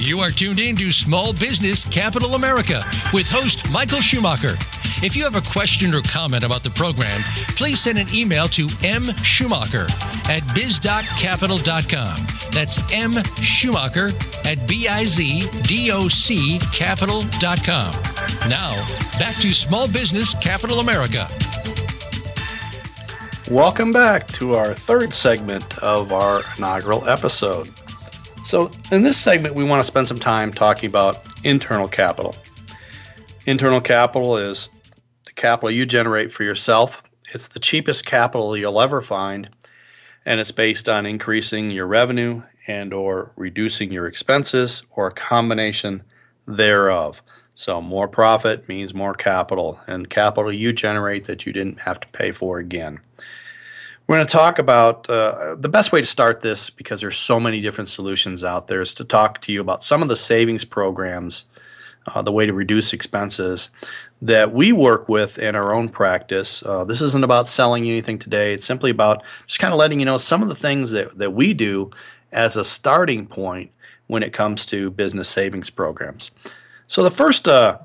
You 0.00 0.18
are 0.18 0.32
tuned 0.32 0.58
in 0.58 0.74
to 0.74 0.90
Small 0.90 1.32
Business 1.34 1.84
Capital 1.84 2.34
America 2.34 2.82
with 3.14 3.30
host 3.30 3.70
Michael 3.70 4.00
Schumacher. 4.00 4.56
If 5.02 5.16
you 5.16 5.24
have 5.24 5.34
a 5.34 5.40
question 5.40 5.92
or 5.96 6.02
comment 6.02 6.44
about 6.44 6.62
the 6.62 6.70
program, 6.70 7.24
please 7.56 7.80
send 7.80 7.98
an 7.98 8.06
email 8.14 8.46
to 8.46 8.68
mschumacher 8.68 9.90
at 10.30 10.44
bizdoccapital.com. 10.54 12.52
That's 12.52 12.78
M 12.92 13.12
Schumacher 13.34 14.10
at 14.44 14.68
B-I-Z-D-O-C 14.68 16.60
capital.com. 16.72 17.92
Now, 18.48 18.76
back 19.18 19.38
to 19.40 19.52
Small 19.52 19.88
Business 19.88 20.34
Capital 20.34 20.78
America. 20.78 21.26
Welcome 23.50 23.90
back 23.90 24.28
to 24.34 24.52
our 24.52 24.72
third 24.72 25.12
segment 25.12 25.78
of 25.78 26.12
our 26.12 26.42
inaugural 26.56 27.08
episode. 27.08 27.68
So, 28.44 28.70
in 28.92 29.02
this 29.02 29.18
segment, 29.18 29.56
we 29.56 29.64
want 29.64 29.80
to 29.80 29.84
spend 29.84 30.06
some 30.06 30.20
time 30.20 30.52
talking 30.52 30.88
about 30.88 31.26
internal 31.42 31.88
capital. 31.88 32.36
Internal 33.46 33.80
capital 33.80 34.36
is 34.36 34.68
capital 35.42 35.72
you 35.72 35.84
generate 35.84 36.30
for 36.30 36.44
yourself. 36.44 37.02
It's 37.34 37.48
the 37.48 37.58
cheapest 37.58 38.06
capital 38.06 38.56
you'll 38.56 38.80
ever 38.80 39.00
find, 39.00 39.50
and 40.24 40.38
it's 40.38 40.52
based 40.52 40.88
on 40.88 41.04
increasing 41.04 41.72
your 41.72 41.88
revenue 41.88 42.42
and 42.68 42.94
or 42.94 43.32
reducing 43.34 43.90
your 43.90 44.06
expenses 44.06 44.84
or 44.92 45.08
a 45.08 45.12
combination 45.12 46.04
thereof. 46.46 47.22
So, 47.54 47.82
more 47.82 48.06
profit 48.06 48.68
means 48.68 48.94
more 48.94 49.14
capital, 49.14 49.80
and 49.88 50.08
capital 50.08 50.52
you 50.52 50.72
generate 50.72 51.24
that 51.24 51.44
you 51.44 51.52
didn't 51.52 51.80
have 51.80 51.98
to 52.00 52.08
pay 52.08 52.30
for 52.30 52.58
again. 52.58 53.00
We're 54.06 54.16
going 54.16 54.26
to 54.26 54.32
talk 54.32 54.60
about 54.60 55.10
uh, 55.10 55.56
the 55.58 55.68
best 55.68 55.90
way 55.90 56.00
to 56.00 56.06
start 56.06 56.40
this 56.40 56.70
because 56.70 57.00
there's 57.00 57.18
so 57.18 57.40
many 57.40 57.60
different 57.60 57.90
solutions 57.90 58.44
out 58.44 58.68
there 58.68 58.80
is 58.80 58.94
to 58.94 59.04
talk 59.04 59.40
to 59.42 59.52
you 59.52 59.60
about 59.60 59.82
some 59.82 60.02
of 60.02 60.08
the 60.08 60.16
savings 60.16 60.64
programs, 60.64 61.44
uh, 62.06 62.22
the 62.22 62.32
way 62.32 62.46
to 62.46 62.52
reduce 62.52 62.92
expenses 62.92 63.70
that 64.22 64.54
we 64.54 64.70
work 64.70 65.08
with 65.08 65.36
in 65.38 65.56
our 65.56 65.74
own 65.74 65.88
practice. 65.88 66.62
Uh, 66.62 66.84
this 66.84 67.00
isn't 67.00 67.24
about 67.24 67.48
selling 67.48 67.84
you 67.84 67.92
anything 67.92 68.20
today. 68.20 68.54
It's 68.54 68.64
simply 68.64 68.90
about 68.90 69.24
just 69.48 69.58
kind 69.58 69.74
of 69.74 69.78
letting 69.78 69.98
you 69.98 70.06
know 70.06 70.16
some 70.16 70.42
of 70.42 70.48
the 70.48 70.54
things 70.54 70.92
that, 70.92 71.18
that 71.18 71.32
we 71.32 71.52
do 71.52 71.90
as 72.30 72.56
a 72.56 72.64
starting 72.64 73.26
point 73.26 73.72
when 74.06 74.22
it 74.22 74.32
comes 74.32 74.64
to 74.66 74.90
business 74.90 75.28
savings 75.28 75.70
programs. 75.70 76.30
So 76.86 77.02
the 77.02 77.10
first 77.10 77.48
uh, 77.48 77.78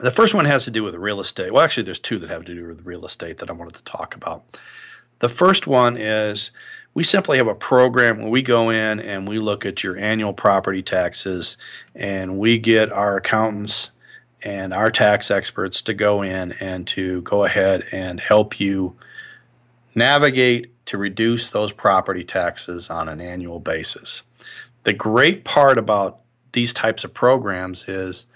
the 0.00 0.10
first 0.10 0.34
one 0.34 0.46
has 0.46 0.64
to 0.64 0.70
do 0.70 0.82
with 0.82 0.94
real 0.96 1.20
estate. 1.20 1.52
Well, 1.52 1.62
actually, 1.62 1.84
there's 1.84 2.00
two 2.00 2.18
that 2.18 2.30
have 2.30 2.44
to 2.46 2.54
do 2.54 2.66
with 2.66 2.84
real 2.84 3.04
estate 3.04 3.38
that 3.38 3.50
I 3.50 3.52
wanted 3.52 3.74
to 3.74 3.84
talk 3.84 4.16
about. 4.16 4.58
The 5.18 5.28
first 5.28 5.66
one 5.66 5.96
is 5.96 6.50
we 6.94 7.04
simply 7.04 7.36
have 7.36 7.46
a 7.46 7.54
program 7.54 8.18
where 8.18 8.30
we 8.30 8.42
go 8.42 8.70
in 8.70 8.98
and 8.98 9.28
we 9.28 9.38
look 9.38 9.66
at 9.66 9.84
your 9.84 9.96
annual 9.96 10.32
property 10.32 10.82
taxes 10.82 11.56
and 11.94 12.38
we 12.38 12.58
get 12.58 12.90
our 12.92 13.16
accountants 13.16 13.90
and 14.44 14.74
our 14.74 14.90
tax 14.90 15.30
experts 15.30 15.82
to 15.82 15.94
go 15.94 16.22
in 16.22 16.52
and 16.60 16.86
to 16.88 17.22
go 17.22 17.44
ahead 17.44 17.86
and 17.90 18.20
help 18.20 18.60
you 18.60 18.94
navigate 19.94 20.70
to 20.86 20.98
reduce 20.98 21.50
those 21.50 21.72
property 21.72 22.22
taxes 22.22 22.90
on 22.90 23.08
an 23.08 23.20
annual 23.20 23.58
basis. 23.58 24.22
The 24.84 24.92
great 24.92 25.44
part 25.44 25.78
about 25.78 26.20
these 26.52 26.74
types 26.74 27.04
of 27.04 27.14
programs 27.14 27.88
is 27.88 28.26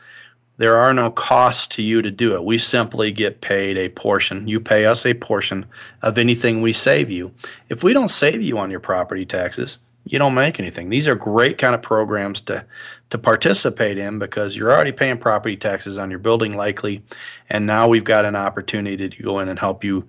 there 0.56 0.78
are 0.78 0.94
no 0.94 1.10
costs 1.10 1.66
to 1.68 1.82
you 1.82 2.02
to 2.02 2.10
do 2.10 2.34
it. 2.34 2.42
We 2.42 2.58
simply 2.58 3.12
get 3.12 3.42
paid 3.42 3.76
a 3.76 3.90
portion. 3.90 4.48
You 4.48 4.60
pay 4.60 4.86
us 4.86 5.06
a 5.06 5.14
portion 5.14 5.66
of 6.02 6.18
anything 6.18 6.62
we 6.62 6.72
save 6.72 7.10
you. 7.10 7.32
If 7.68 7.84
we 7.84 7.92
don't 7.92 8.08
save 8.08 8.42
you 8.42 8.58
on 8.58 8.70
your 8.70 8.80
property 8.80 9.24
taxes, 9.24 9.78
you 10.04 10.18
don't 10.18 10.34
make 10.34 10.58
anything. 10.58 10.88
These 10.88 11.06
are 11.06 11.14
great 11.14 11.58
kind 11.58 11.74
of 11.74 11.82
programs 11.82 12.40
to 12.42 12.64
to 13.10 13.18
participate 13.18 13.98
in 13.98 14.18
because 14.18 14.56
you're 14.56 14.70
already 14.70 14.92
paying 14.92 15.18
property 15.18 15.56
taxes 15.56 15.98
on 15.98 16.10
your 16.10 16.18
building 16.18 16.56
likely, 16.56 17.02
and 17.48 17.66
now 17.66 17.88
we've 17.88 18.04
got 18.04 18.24
an 18.24 18.36
opportunity 18.36 19.08
to 19.08 19.22
go 19.22 19.38
in 19.38 19.48
and 19.48 19.58
help 19.58 19.82
you 19.82 20.06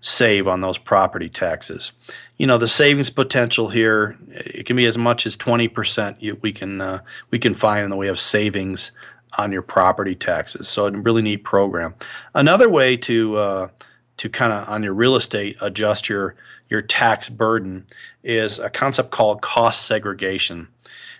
save 0.00 0.46
on 0.46 0.60
those 0.60 0.78
property 0.78 1.28
taxes. 1.28 1.92
You 2.36 2.46
know 2.46 2.58
the 2.58 2.68
savings 2.68 3.10
potential 3.10 3.68
here 3.68 4.16
it 4.28 4.66
can 4.66 4.76
be 4.76 4.86
as 4.86 4.98
much 4.98 5.26
as 5.26 5.36
20% 5.36 6.42
we 6.42 6.52
can 6.52 6.80
uh, 6.80 7.00
we 7.30 7.38
can 7.38 7.54
find 7.54 7.84
in 7.84 7.90
the 7.90 7.96
way 7.96 8.08
of 8.08 8.20
savings 8.20 8.92
on 9.38 9.52
your 9.52 9.62
property 9.62 10.14
taxes. 10.14 10.68
So 10.68 10.86
a 10.86 10.90
really 10.92 11.22
neat 11.22 11.44
program. 11.44 11.94
Another 12.34 12.68
way 12.68 12.96
to 12.98 13.36
uh, 13.36 13.68
to 14.18 14.28
kind 14.28 14.52
of 14.52 14.68
on 14.68 14.82
your 14.82 14.94
real 14.94 15.16
estate 15.16 15.56
adjust 15.60 16.08
your 16.08 16.36
your 16.68 16.82
tax 16.82 17.28
burden 17.28 17.86
is 18.22 18.58
a 18.58 18.70
concept 18.70 19.10
called 19.10 19.40
cost 19.40 19.86
segregation. 19.86 20.68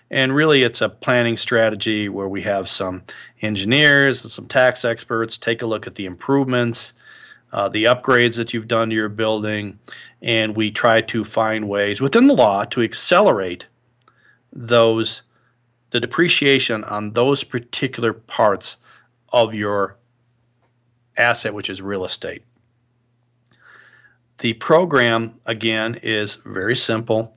And 0.09 0.33
really, 0.33 0.63
it's 0.63 0.81
a 0.81 0.89
planning 0.89 1.35
strategy 1.35 2.07
where 2.07 2.29
we 2.29 2.41
have 2.43 2.69
some 2.69 3.03
engineers 3.41 4.23
and 4.23 4.31
some 4.31 4.47
tax 4.47 4.85
experts 4.85 5.37
take 5.37 5.61
a 5.61 5.65
look 5.65 5.85
at 5.85 5.95
the 5.95 6.05
improvements, 6.05 6.93
uh, 7.51 7.67
the 7.69 7.85
upgrades 7.85 8.37
that 8.37 8.53
you've 8.53 8.67
done 8.67 8.89
to 8.89 8.95
your 8.95 9.09
building, 9.09 9.79
and 10.21 10.55
we 10.55 10.71
try 10.71 11.01
to 11.01 11.23
find 11.23 11.67
ways 11.67 11.99
within 11.99 12.27
the 12.27 12.33
law 12.33 12.63
to 12.65 12.81
accelerate 12.81 13.67
those 14.51 15.23
the 15.91 15.99
depreciation 15.99 16.83
on 16.83 17.13
those 17.13 17.43
particular 17.43 18.11
parts 18.11 18.77
of 19.31 19.53
your 19.53 19.97
asset, 21.17 21.53
which 21.53 21.69
is 21.69 21.81
real 21.81 22.05
estate. 22.05 22.43
The 24.39 24.53
program, 24.53 25.39
again, 25.45 25.97
is 26.03 26.35
very 26.45 26.75
simple. 26.75 27.33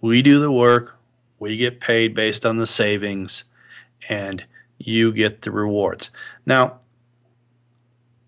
We 0.00 0.22
do 0.22 0.38
the 0.38 0.52
work, 0.52 0.95
we 1.38 1.56
get 1.56 1.80
paid 1.80 2.14
based 2.14 2.46
on 2.46 2.56
the 2.56 2.66
savings, 2.66 3.44
and 4.08 4.44
you 4.78 5.12
get 5.12 5.42
the 5.42 5.50
rewards. 5.50 6.10
Now, 6.44 6.80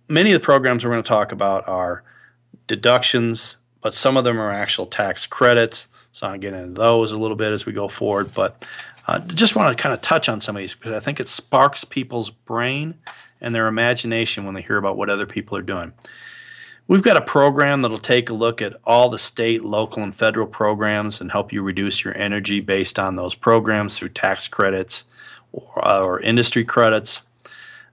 many 0.08 0.32
of 0.32 0.40
the 0.40 0.44
programs 0.44 0.84
we're 0.84 0.90
going 0.90 1.02
to 1.02 1.08
talk 1.08 1.32
about 1.32 1.68
are 1.68 2.02
deductions, 2.66 3.58
but 3.80 3.94
some 3.94 4.16
of 4.16 4.24
them 4.24 4.38
are 4.38 4.52
actual 4.52 4.86
tax 4.86 5.26
credits. 5.26 5.88
So 6.12 6.26
I'll 6.26 6.38
get 6.38 6.54
into 6.54 6.72
those 6.72 7.12
a 7.12 7.18
little 7.18 7.36
bit 7.36 7.52
as 7.52 7.66
we 7.66 7.72
go 7.72 7.88
forward. 7.88 8.34
But 8.34 8.64
uh, 9.06 9.20
just 9.20 9.56
want 9.56 9.76
to 9.76 9.80
kind 9.80 9.94
of 9.94 10.00
touch 10.00 10.28
on 10.28 10.40
some 10.40 10.56
of 10.56 10.60
these 10.60 10.74
because 10.74 10.92
I 10.92 11.00
think 11.00 11.20
it 11.20 11.28
sparks 11.28 11.84
people's 11.84 12.30
brain 12.30 12.94
and 13.40 13.54
their 13.54 13.68
imagination 13.68 14.44
when 14.44 14.54
they 14.54 14.62
hear 14.62 14.76
about 14.76 14.96
what 14.96 15.10
other 15.10 15.26
people 15.26 15.56
are 15.56 15.62
doing. 15.62 15.92
We've 16.88 17.02
got 17.02 17.18
a 17.18 17.20
program 17.22 17.82
that'll 17.82 17.98
take 17.98 18.30
a 18.30 18.34
look 18.34 18.62
at 18.62 18.74
all 18.82 19.10
the 19.10 19.18
state, 19.18 19.62
local, 19.62 20.02
and 20.02 20.14
federal 20.14 20.46
programs 20.46 21.20
and 21.20 21.30
help 21.30 21.52
you 21.52 21.60
reduce 21.60 22.02
your 22.02 22.16
energy 22.16 22.60
based 22.60 22.98
on 22.98 23.14
those 23.14 23.34
programs 23.34 23.98
through 23.98 24.08
tax 24.08 24.48
credits 24.48 25.04
or, 25.52 25.86
uh, 25.86 26.02
or 26.02 26.18
industry 26.20 26.64
credits. 26.64 27.20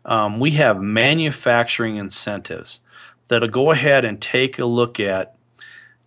Um, 0.05 0.39
we 0.39 0.51
have 0.51 0.81
manufacturing 0.81 1.97
incentives 1.97 2.79
that'll 3.27 3.49
go 3.49 3.71
ahead 3.71 4.05
and 4.05 4.21
take 4.21 4.59
a 4.59 4.65
look 4.65 4.97
at 5.01 5.35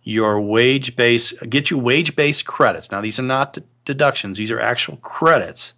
your 0.01 0.41
wage 0.41 0.95
base, 0.95 1.31
get 1.47 1.69
you 1.69 1.77
wage 1.77 2.15
based 2.15 2.47
credits. 2.47 2.89
Now, 2.89 3.01
these 3.01 3.19
are 3.19 3.23
not 3.23 3.53
d- 3.53 3.63
deductions, 3.85 4.39
these 4.39 4.49
are 4.49 4.59
actual 4.59 4.97
credits 4.97 5.75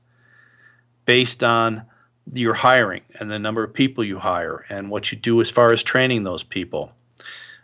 based 1.03 1.43
on 1.43 1.83
your 2.31 2.53
hiring 2.53 3.01
and 3.19 3.29
the 3.29 3.37
number 3.37 3.65
of 3.65 3.73
people 3.73 4.01
you 4.01 4.19
hire 4.19 4.65
and 4.69 4.89
what 4.89 5.11
you 5.11 5.17
do 5.17 5.41
as 5.41 5.49
far 5.49 5.73
as 5.73 5.83
training 5.83 6.23
those 6.23 6.43
people. 6.43 6.93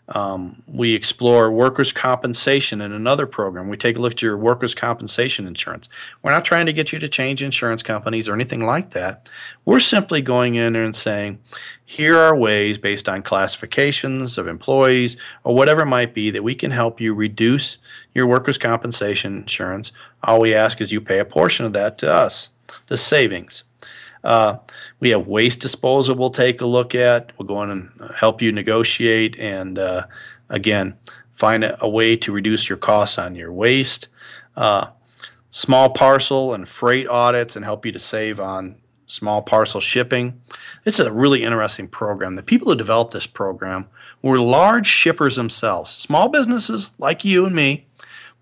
Um, 0.10 0.64
we 0.68 0.94
explore 0.94 1.52
workers' 1.52 1.92
compensation 1.92 2.80
in 2.80 2.94
another 2.94 3.26
program. 3.26 3.68
We 3.68 3.76
take 3.76 3.98
a 3.98 4.02
look 4.02 4.14
at 4.14 4.22
your 4.22 4.38
workers' 4.38 4.74
compensation 4.74 5.46
insurance. 5.46 5.90
We're 6.22 6.32
not 6.32 6.46
trying 6.46 6.66
to 6.68 6.74
get 6.74 6.94
you 6.94 7.00
to 7.00 7.10
change 7.10 7.44
insurance 7.44 7.84
companies 7.84 8.30
or 8.30 8.34
anything 8.34 8.66
like 8.66 8.92
that. 8.92 9.30
We're 9.66 9.82
simply 9.82 10.22
going 10.22 10.56
in 10.56 10.74
there 10.74 10.84
and 10.84 10.96
saying, 10.96 11.40
here 11.84 12.18
are 12.18 12.36
ways 12.36 12.78
based 12.78 13.10
on 13.10 13.22
classifications 13.22 14.38
of 14.38 14.48
employees 14.48 15.18
or 15.44 15.54
whatever 15.56 15.82
it 15.82 15.88
might 15.88 16.14
be 16.14 16.32
that 16.32 16.44
we 16.44 16.56
can 16.56 16.72
help 16.72 17.02
you 17.02 17.14
reduce 17.14 17.78
your 18.14 18.28
workers' 18.28 18.58
compensation 18.58 19.36
insurance. 19.36 19.92
All 20.24 20.40
we 20.40 20.54
ask 20.54 20.80
is 20.80 20.94
you 20.94 21.02
pay 21.02 21.20
a 21.20 21.26
portion 21.26 21.66
of 21.66 21.74
that 21.74 21.98
to 22.00 22.14
us, 22.14 22.50
the 22.88 22.98
savings. 22.98 23.66
Uh, 24.24 24.58
we 25.00 25.12
have 25.12 25.28
waste 25.28 25.60
disposal 25.60 26.16
we'll 26.16 26.30
take 26.30 26.62
a 26.62 26.66
look 26.66 26.96
at. 26.96 27.32
We'll 27.38 27.48
go 27.48 27.62
in 27.64 27.70
and 27.70 28.12
help 28.16 28.42
you 28.42 28.52
negotiate 28.52 29.38
and, 29.38 29.78
uh, 29.78 30.08
again, 30.50 30.98
find 31.32 31.64
a, 31.64 31.84
a, 31.84 31.90
way 31.90 32.16
to 32.18 32.32
reduce 32.32 32.68
your 32.68 32.78
costs 32.78 33.18
on 33.18 33.36
your 33.36 33.52
waste. 33.52 34.08
Uh, 34.56 34.88
small 35.50 35.90
parcel 35.90 36.54
and 36.54 36.68
freight 36.68 37.08
audits 37.08 37.56
and 37.56 37.64
help 37.64 37.86
you 37.86 37.92
to 37.92 38.00
save 38.00 38.40
on 38.40 38.76
small 39.06 39.42
parcel 39.42 39.80
shipping. 39.80 40.42
It's 40.84 41.00
a 41.00 41.12
really 41.12 41.44
interesting 41.44 41.88
program. 41.88 42.36
The 42.36 42.44
people 42.44 42.70
who 42.70 42.76
developed 42.76 43.14
this 43.14 43.28
program 43.28 43.88
were 44.22 44.40
large 44.40 44.88
shippers 44.88 45.36
themselves, 45.36 45.92
small 45.92 46.28
businesses 46.28 46.92
like 46.98 47.24
you 47.24 47.46
and 47.46 47.56
me, 47.56 47.88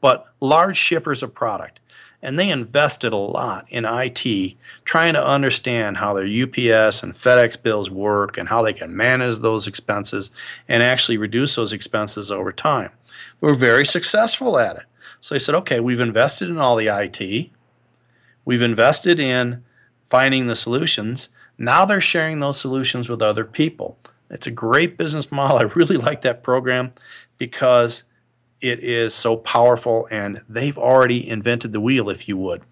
but 0.01 0.25
large 0.39 0.77
shippers 0.77 1.21
of 1.21 1.33
product 1.33 1.79
and 2.25 2.39
they 2.39 2.49
invested 2.49 3.13
a 3.13 3.17
lot 3.17 3.67
in 3.69 3.85
IT 3.85 4.55
trying 4.83 5.13
to 5.13 5.23
understand 5.23 5.97
how 5.97 6.11
their 6.15 6.25
UPS 6.25 7.03
and 7.03 7.13
FedEx 7.13 7.61
bills 7.61 7.91
work 7.91 8.35
and 8.39 8.49
how 8.49 8.63
they 8.63 8.73
can 8.73 8.97
manage 8.97 9.37
those 9.37 9.67
expenses 9.67 10.31
and 10.67 10.81
actually 10.81 11.17
reduce 11.17 11.53
those 11.53 11.71
expenses 11.71 12.31
over 12.31 12.51
time. 12.51 12.89
We 13.39 13.49
were 13.49 13.55
very 13.55 13.85
successful 13.85 14.57
at 14.57 14.75
it. 14.75 14.83
So 15.21 15.35
they 15.35 15.39
said, 15.39 15.53
okay, 15.53 15.79
we've 15.79 15.99
invested 15.99 16.49
in 16.49 16.57
all 16.57 16.75
the 16.75 16.87
IT, 16.87 17.51
we've 18.43 18.61
invested 18.63 19.19
in 19.19 19.63
finding 20.03 20.47
the 20.47 20.55
solutions. 20.55 21.29
Now 21.59 21.85
they're 21.85 22.01
sharing 22.01 22.39
those 22.39 22.59
solutions 22.59 23.07
with 23.07 23.21
other 23.21 23.45
people. 23.45 23.99
It's 24.31 24.47
a 24.47 24.51
great 24.51 24.97
business 24.97 25.31
model. 25.31 25.57
I 25.59 25.63
really 25.75 25.97
like 25.97 26.21
that 26.21 26.41
program 26.41 26.91
because 27.37 28.03
it 28.65 28.83
is 28.83 29.13
so 29.13 29.37
powerful, 29.37 30.07
and 30.09 30.41
they've 30.49 30.77
already 30.77 31.29
invented 31.29 31.71
the 31.71 31.79
wheel, 31.79 32.09
if 32.09 32.27
you 32.27 32.35
would. 32.37 32.63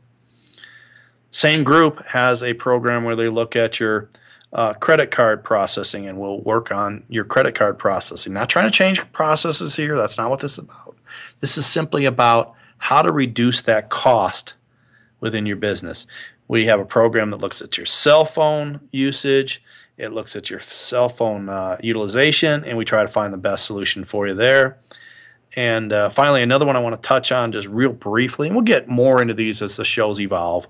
Same 1.30 1.64
group 1.64 2.04
has 2.08 2.42
a 2.42 2.54
program 2.56 3.04
where 3.04 3.16
they 3.16 3.30
look 3.30 3.56
at 3.56 3.80
your 3.80 4.10
uh, 4.54 4.74
credit 4.74 5.12
card 5.12 5.44
processing 5.44 6.08
and 6.08 6.20
will 6.20 6.42
work 6.42 6.72
on 6.72 7.04
your 7.10 7.24
credit 7.24 7.54
card 7.54 7.78
processing. 7.78 8.34
Not 8.34 8.50
trying 8.50 8.66
to 8.66 8.72
change 8.72 9.02
processes 9.12 9.76
here, 9.76 9.96
that's 9.96 10.18
not 10.18 10.30
what 10.30 10.40
this 10.40 10.54
is 10.54 10.60
about. 10.60 10.96
This 11.40 11.58
is 11.58 11.66
simply 11.66 12.06
about 12.06 12.56
how 12.78 13.02
to 13.02 13.12
reduce 13.12 13.62
that 13.64 13.90
cost 13.90 14.56
within 15.20 15.46
your 15.46 15.58
business. 15.58 16.08
We 16.48 16.66
have 16.66 16.80
a 16.80 16.86
program 16.86 17.30
that 17.30 17.38
looks 17.38 17.62
at 17.62 17.78
your 17.78 17.86
cell 17.86 18.26
phone 18.26 18.80
usage, 18.92 19.64
it 19.98 20.12
looks 20.12 20.36
at 20.36 20.50
your 20.50 20.60
cell 20.60 21.10
phone 21.10 21.50
uh, 21.50 21.78
utilization, 21.82 22.64
and 22.66 22.78
we 22.78 22.86
try 22.86 23.02
to 23.04 23.08
find 23.08 23.32
the 23.32 23.38
best 23.38 23.66
solution 23.66 24.04
for 24.04 24.28
you 24.28 24.34
there. 24.34 24.80
And 25.56 25.94
uh, 25.94 26.10
finally, 26.10 26.42
another 26.42 26.66
one 26.66 26.76
I 26.76 26.80
want 26.80 27.02
to 27.02 27.08
touch 27.08 27.32
on 27.32 27.52
just 27.52 27.68
real 27.68 27.94
briefly, 27.94 28.48
and 28.48 28.56
we'll 28.56 28.64
get 28.64 28.88
more 28.88 29.22
into 29.22 29.34
these 29.34 29.62
as 29.62 29.76
the 29.78 29.86
shows 29.86 30.20
evolve, 30.20 30.68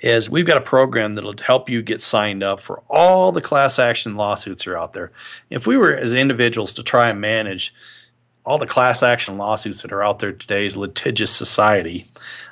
is 0.00 0.30
we've 0.30 0.46
got 0.46 0.58
a 0.58 0.62
program 0.62 1.14
that'll 1.14 1.36
help 1.38 1.68
you 1.68 1.82
get 1.82 2.00
signed 2.00 2.42
up 2.42 2.60
for 2.60 2.82
all 2.88 3.32
the 3.32 3.40
class 3.40 3.78
action 3.78 4.16
lawsuits 4.16 4.64
that 4.64 4.70
are 4.70 4.78
out 4.78 4.92
there. 4.92 5.12
If 5.50 5.66
we 5.66 5.76
were 5.76 5.94
as 5.94 6.12
individuals 6.14 6.72
to 6.74 6.82
try 6.82 7.10
and 7.10 7.20
manage 7.20 7.74
all 8.46 8.58
the 8.58 8.66
class 8.66 9.02
action 9.02 9.38
lawsuits 9.38 9.82
that 9.82 9.92
are 9.92 10.02
out 10.02 10.18
there 10.18 10.32
today's 10.32 10.76
litigious 10.76 11.32
society, 11.32 12.06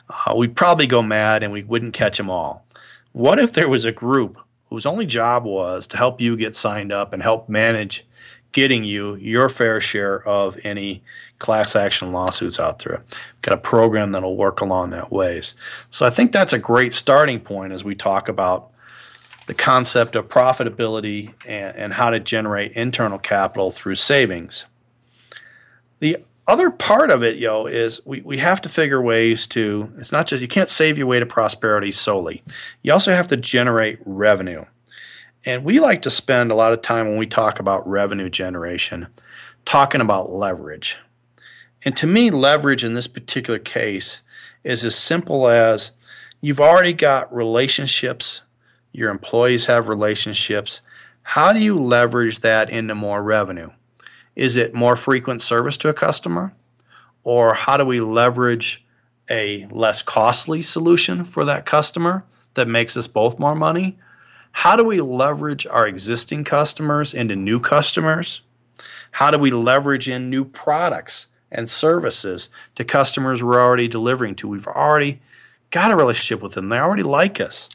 uh, 0.09 0.35
we'd 0.35 0.57
probably 0.57 0.87
go 0.87 1.03
mad 1.03 1.43
and 1.43 1.53
we 1.53 1.63
wouldn't 1.63 1.95
catch 1.95 2.17
them 2.17 2.31
all. 2.31 2.65
What 3.13 3.39
if 3.39 3.53
there 3.53 3.69
was 3.69 3.85
a 3.85 3.93
group 3.93 4.39
whose 4.71 4.87
only 4.87 5.05
job 5.05 5.45
was 5.45 5.87
to 5.89 5.99
help 5.99 6.21
you 6.21 6.37
get 6.37 6.57
signed 6.57 6.93
up 6.93 7.13
and 7.13 7.23
help 7.23 7.49
manage 7.49 8.07
getting 8.53 8.85
you 8.85 9.17
your 9.17 9.49
fair 9.49 9.81
share 9.81 10.27
of 10.27 10.59
any 10.65 11.03
class 11.39 11.75
action 11.75 12.13
lawsuits 12.13 12.61
out 12.61 12.79
there. 12.81 13.03
Got 13.43 13.55
a 13.55 13.61
program 13.61 14.13
that'll 14.13 14.37
work 14.37 14.61
along 14.61 14.91
that 14.91 15.11
ways. 15.11 15.55
So 15.91 16.07
I 16.07 16.11
think 16.11 16.31
that's 16.31 16.53
a 16.53 16.59
great 16.59 16.95
starting 16.95 17.41
point 17.41 17.73
as 17.73 17.83
we 17.83 17.95
talk 17.95 18.29
about 18.29 18.71
the 19.47 19.55
concept 19.55 20.15
of 20.15 20.29
profitability 20.29 21.35
and, 21.47 21.77
and 21.77 21.93
how 21.93 22.11
to 22.11 22.21
generate 22.21 22.73
internal 22.73 23.19
capital 23.19 23.71
through 23.71 23.97
savings. 23.97 24.67
The 25.99 26.19
other 26.47 26.71
part 26.71 27.11
of 27.11 27.23
it, 27.23 27.37
yo, 27.37 27.67
is 27.67 28.01
we, 28.05 28.21
we 28.21 28.39
have 28.39 28.61
to 28.63 28.69
figure 28.69 29.01
ways 29.01 29.47
to, 29.49 29.93
it's 29.99 30.13
not 30.13 30.27
just, 30.27 30.43
you 30.43 30.49
can't 30.49 30.69
save 30.69 30.99
your 30.99 31.07
way 31.07 31.19
to 31.19 31.27
prosperity 31.27 31.93
solely. 31.93 32.43
You 32.83 32.93
also 32.93 33.13
have 33.13 33.29
to 33.29 33.37
generate 33.37 33.99
revenue. 34.05 34.65
And 35.45 35.65
we 35.65 35.81
like 35.81 36.03
to 36.03 36.11
spend 36.11 36.53
a 36.53 36.55
lot 36.55 36.73
of 36.73 36.83
time 36.83 37.09
when 37.09 37.17
we 37.17 37.27
talk 37.27 37.59
about 37.59 37.89
revenue 37.89 38.31
generation 38.31 39.09
talking 39.65 40.01
about 40.01 40.31
leverage. 40.31 40.97
And 41.85 41.97
to 41.97 42.07
me, 42.07 42.31
leverage 42.31 42.85
in 42.85 42.95
this 42.95 43.09
particular 43.09 43.59
case 43.59 44.23
is 44.63 44.85
as 44.85 44.95
simple 44.95 45.49
as 45.49 45.93
you've 46.41 46.61
already 46.61 46.93
got 46.93 47.35
relationships, 47.35 48.43
your 48.93 49.11
employees 49.11 49.67
have 49.67 49.89
relationships. 49.89 50.81
How 51.23 51.53
do 51.53 51.61
you 51.61 51.79
leverage 51.79 52.41
that 52.41 52.71
into 52.71 52.95
more 52.95 53.23
revenue? 53.23 53.71
Is 54.37 54.57
it 54.57 54.75
more 54.75 54.97
frequent 54.97 55.43
service 55.43 55.77
to 55.79 55.89
a 55.89 55.95
customer? 55.95 56.55
Or 57.25 57.55
how 57.55 57.77
do 57.77 57.85
we 57.85 58.01
leverage 58.01 58.85
a 59.31 59.67
less 59.71 60.03
costly 60.03 60.63
solution 60.63 61.25
for 61.25 61.45
that 61.45 61.67
customer 61.67 62.25
that 62.55 62.69
makes 62.69 62.97
us 62.97 63.07
both 63.09 63.39
more 63.39 63.55
money? 63.55 63.99
How 64.53 64.77
do 64.77 64.85
we 64.85 65.01
leverage 65.01 65.67
our 65.67 65.87
existing 65.87 66.45
customers 66.45 67.15
into 67.15 67.35
new 67.37 67.59
customers? 67.59 68.43
How 69.13 69.31
do 69.31 69.39
we 69.39 69.51
leverage 69.51 70.09
in 70.09 70.31
new 70.31 70.45
products 70.45 71.27
and 71.51 71.69
services 71.69 72.49
to 72.77 72.85
customers 72.85 73.43
we're 73.43 73.61
already 73.61 73.89
delivering 73.89 74.35
to? 74.37 74.49
We've 74.49 74.67
already 74.67 75.21
got 75.71 75.91
a 75.91 75.97
relationship 75.97 76.43
with 76.43 76.55
them. 76.55 76.69
They 76.69 76.79
already 76.79 77.03
like 77.03 77.41
us. 77.41 77.69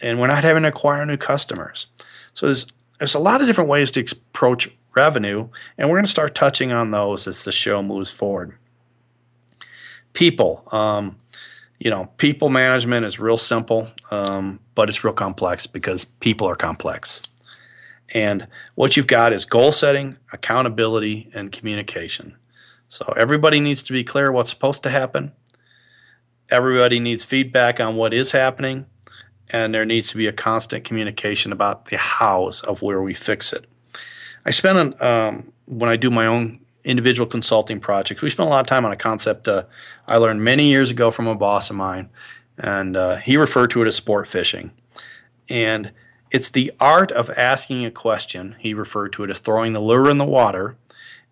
And 0.00 0.20
we're 0.20 0.26
not 0.26 0.44
having 0.44 0.62
to 0.62 0.68
acquire 0.68 1.04
new 1.06 1.16
customers. 1.16 1.86
So 2.34 2.46
there's 2.46 2.66
there's 2.98 3.14
a 3.16 3.20
lot 3.20 3.40
of 3.40 3.48
different 3.48 3.68
ways 3.68 3.90
to 3.92 4.00
approach 4.00 4.70
revenue, 4.94 5.48
and 5.76 5.88
we're 5.88 5.96
going 5.96 6.04
to 6.04 6.10
start 6.10 6.36
touching 6.36 6.70
on 6.70 6.92
those 6.92 7.26
as 7.26 7.42
the 7.42 7.50
show 7.50 7.82
moves 7.82 8.10
forward. 8.10 8.56
People. 10.12 10.68
Um, 10.70 11.16
you 11.80 11.90
know, 11.90 12.08
people 12.16 12.48
management 12.48 13.04
is 13.04 13.18
real 13.18 13.36
simple, 13.36 13.90
um, 14.12 14.60
but 14.74 14.88
it's 14.88 15.04
real 15.04 15.12
complex 15.12 15.66
because 15.66 16.04
people 16.04 16.48
are 16.48 16.56
complex. 16.56 17.20
And 18.14 18.46
what 18.74 18.96
you've 18.96 19.06
got 19.06 19.32
is 19.32 19.44
goal 19.44 19.72
setting, 19.72 20.16
accountability, 20.32 21.30
and 21.34 21.50
communication. 21.50 22.36
So 22.88 23.14
everybody 23.16 23.58
needs 23.58 23.82
to 23.84 23.92
be 23.92 24.04
clear 24.04 24.30
what's 24.30 24.50
supposed 24.50 24.82
to 24.82 24.90
happen. 24.90 25.32
Everybody 26.50 27.00
needs 27.00 27.24
feedback 27.24 27.80
on 27.80 27.96
what 27.96 28.12
is 28.12 28.32
happening, 28.32 28.84
and 29.48 29.72
there 29.72 29.86
needs 29.86 30.08
to 30.10 30.16
be 30.16 30.26
a 30.26 30.32
constant 30.32 30.84
communication 30.84 31.52
about 31.52 31.86
the 31.86 31.96
hows 31.96 32.60
of 32.62 32.82
where 32.82 33.00
we 33.00 33.14
fix 33.14 33.52
it. 33.52 33.64
I 34.44 34.50
spend 34.50 35.00
um, 35.00 35.52
when 35.66 35.88
I 35.88 35.96
do 35.96 36.10
my 36.10 36.26
own 36.26 36.60
individual 36.84 37.26
consulting 37.26 37.80
projects. 37.80 38.22
We 38.22 38.30
spent 38.30 38.48
a 38.48 38.50
lot 38.50 38.60
of 38.60 38.66
time 38.66 38.84
on 38.84 38.92
a 38.92 38.96
concept 38.96 39.48
uh, 39.48 39.64
I 40.08 40.16
learned 40.16 40.42
many 40.42 40.64
years 40.64 40.90
ago 40.90 41.10
from 41.10 41.26
a 41.26 41.34
boss 41.34 41.70
of 41.70 41.76
mine, 41.76 42.10
and 42.62 42.96
uh, 42.96 43.16
he 43.16 43.36
referred 43.36 43.70
to 43.72 43.82
it 43.82 43.88
as 43.88 43.96
sport 43.96 44.28
fishing. 44.28 44.70
And 45.50 45.90
it's 46.30 46.48
the 46.48 46.72
art 46.80 47.10
of 47.10 47.28
asking 47.30 47.84
a 47.84 47.90
question. 47.90 48.54
He 48.58 48.72
referred 48.72 49.12
to 49.14 49.24
it 49.24 49.30
as 49.30 49.40
throwing 49.40 49.72
the 49.72 49.80
lure 49.80 50.08
in 50.08 50.18
the 50.18 50.24
water 50.24 50.76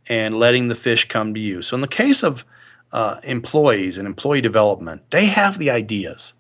and 0.09 0.35
letting 0.35 0.69
the 0.69 0.75
fish 0.75 1.09
come 1.09 1.33
to 1.33 1.41
you. 1.41 1.63
So, 1.63 1.77
in 1.77 1.81
the 1.81 1.89
case 1.89 2.23
of 2.23 2.45
uh, 2.93 3.21
employees 3.23 3.97
and 3.97 4.07
employee 4.07 4.41
development, 4.41 5.03
they 5.11 5.27
have 5.27 5.59
the 5.59 5.71
ideas. 5.71 6.35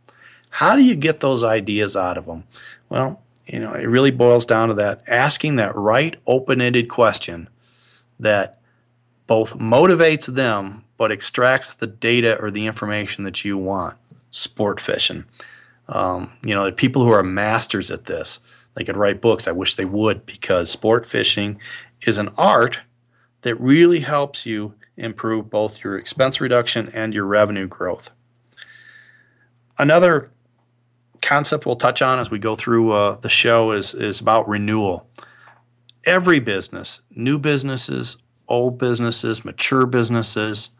How 0.50 0.74
do 0.74 0.82
you 0.82 0.96
get 0.96 1.20
those 1.20 1.44
ideas 1.44 1.96
out 1.96 2.18
of 2.18 2.26
them? 2.26 2.44
Well, 2.88 3.22
you 3.46 3.60
know, 3.60 3.72
it 3.72 3.84
really 3.84 4.10
boils 4.10 4.44
down 4.44 4.68
to 4.68 4.74
that 4.74 5.02
asking 5.06 5.56
that 5.56 5.76
right 5.76 6.16
open 6.26 6.60
ended 6.60 6.88
question 6.88 7.48
that 8.18 8.58
both 9.28 9.56
motivates 9.56 10.26
them 10.26 10.84
but 10.96 11.12
extracts 11.12 11.72
the 11.72 11.86
data 11.86 12.38
or 12.40 12.50
the 12.50 12.66
information 12.66 13.24
that 13.24 13.44
you 13.44 13.56
want. 13.56 13.96
Sport 14.30 14.80
fishing. 14.80 15.24
Um, 15.88 16.32
you 16.42 16.54
know, 16.54 16.70
people 16.70 17.04
who 17.04 17.10
are 17.10 17.22
masters 17.22 17.90
at 17.90 18.04
this, 18.04 18.38
they 18.74 18.84
could 18.84 18.96
write 18.96 19.20
books. 19.20 19.48
I 19.48 19.52
wish 19.52 19.74
they 19.74 19.84
would 19.84 20.24
because 20.24 20.70
sport 20.70 21.04
fishing 21.04 21.60
is 22.06 22.16
an 22.16 22.30
art 22.38 22.80
that 23.42 23.60
really 23.60 24.00
helps 24.00 24.46
you 24.46 24.74
improve 24.96 25.50
both 25.50 25.82
your 25.82 25.96
expense 25.96 26.40
reduction 26.40 26.90
and 26.94 27.12
your 27.12 27.24
revenue 27.24 27.66
growth. 27.66 28.10
Another 29.78 30.30
concept 31.22 31.66
we'll 31.66 31.76
touch 31.76 32.02
on 32.02 32.18
as 32.18 32.30
we 32.30 32.38
go 32.38 32.54
through 32.54 32.92
uh, 32.92 33.16
the 33.20 33.28
show 33.28 33.72
is, 33.72 33.94
is 33.94 34.20
about 34.20 34.48
renewal. 34.48 35.08
Every 36.04 36.40
business, 36.40 37.00
new 37.10 37.38
businesses, 37.38 38.16
old 38.48 38.78
businesses, 38.78 39.44
mature 39.44 39.86
businesses, 39.86 40.70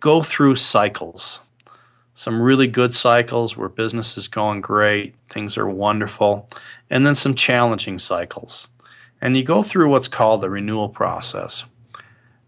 go 0.00 0.22
through 0.22 0.56
cycles. 0.56 1.40
Some 2.18 2.42
really 2.42 2.66
good 2.66 2.94
cycles 2.94 3.56
where 3.56 3.68
business 3.68 4.18
is 4.18 4.26
going 4.26 4.60
great, 4.60 5.14
things 5.28 5.56
are 5.56 5.68
wonderful, 5.68 6.48
and 6.90 7.06
then 7.06 7.14
some 7.14 7.36
challenging 7.36 8.00
cycles. 8.00 8.66
And 9.20 9.36
you 9.36 9.44
go 9.44 9.62
through 9.62 9.88
what's 9.88 10.08
called 10.08 10.40
the 10.40 10.50
renewal 10.50 10.88
process. 10.88 11.64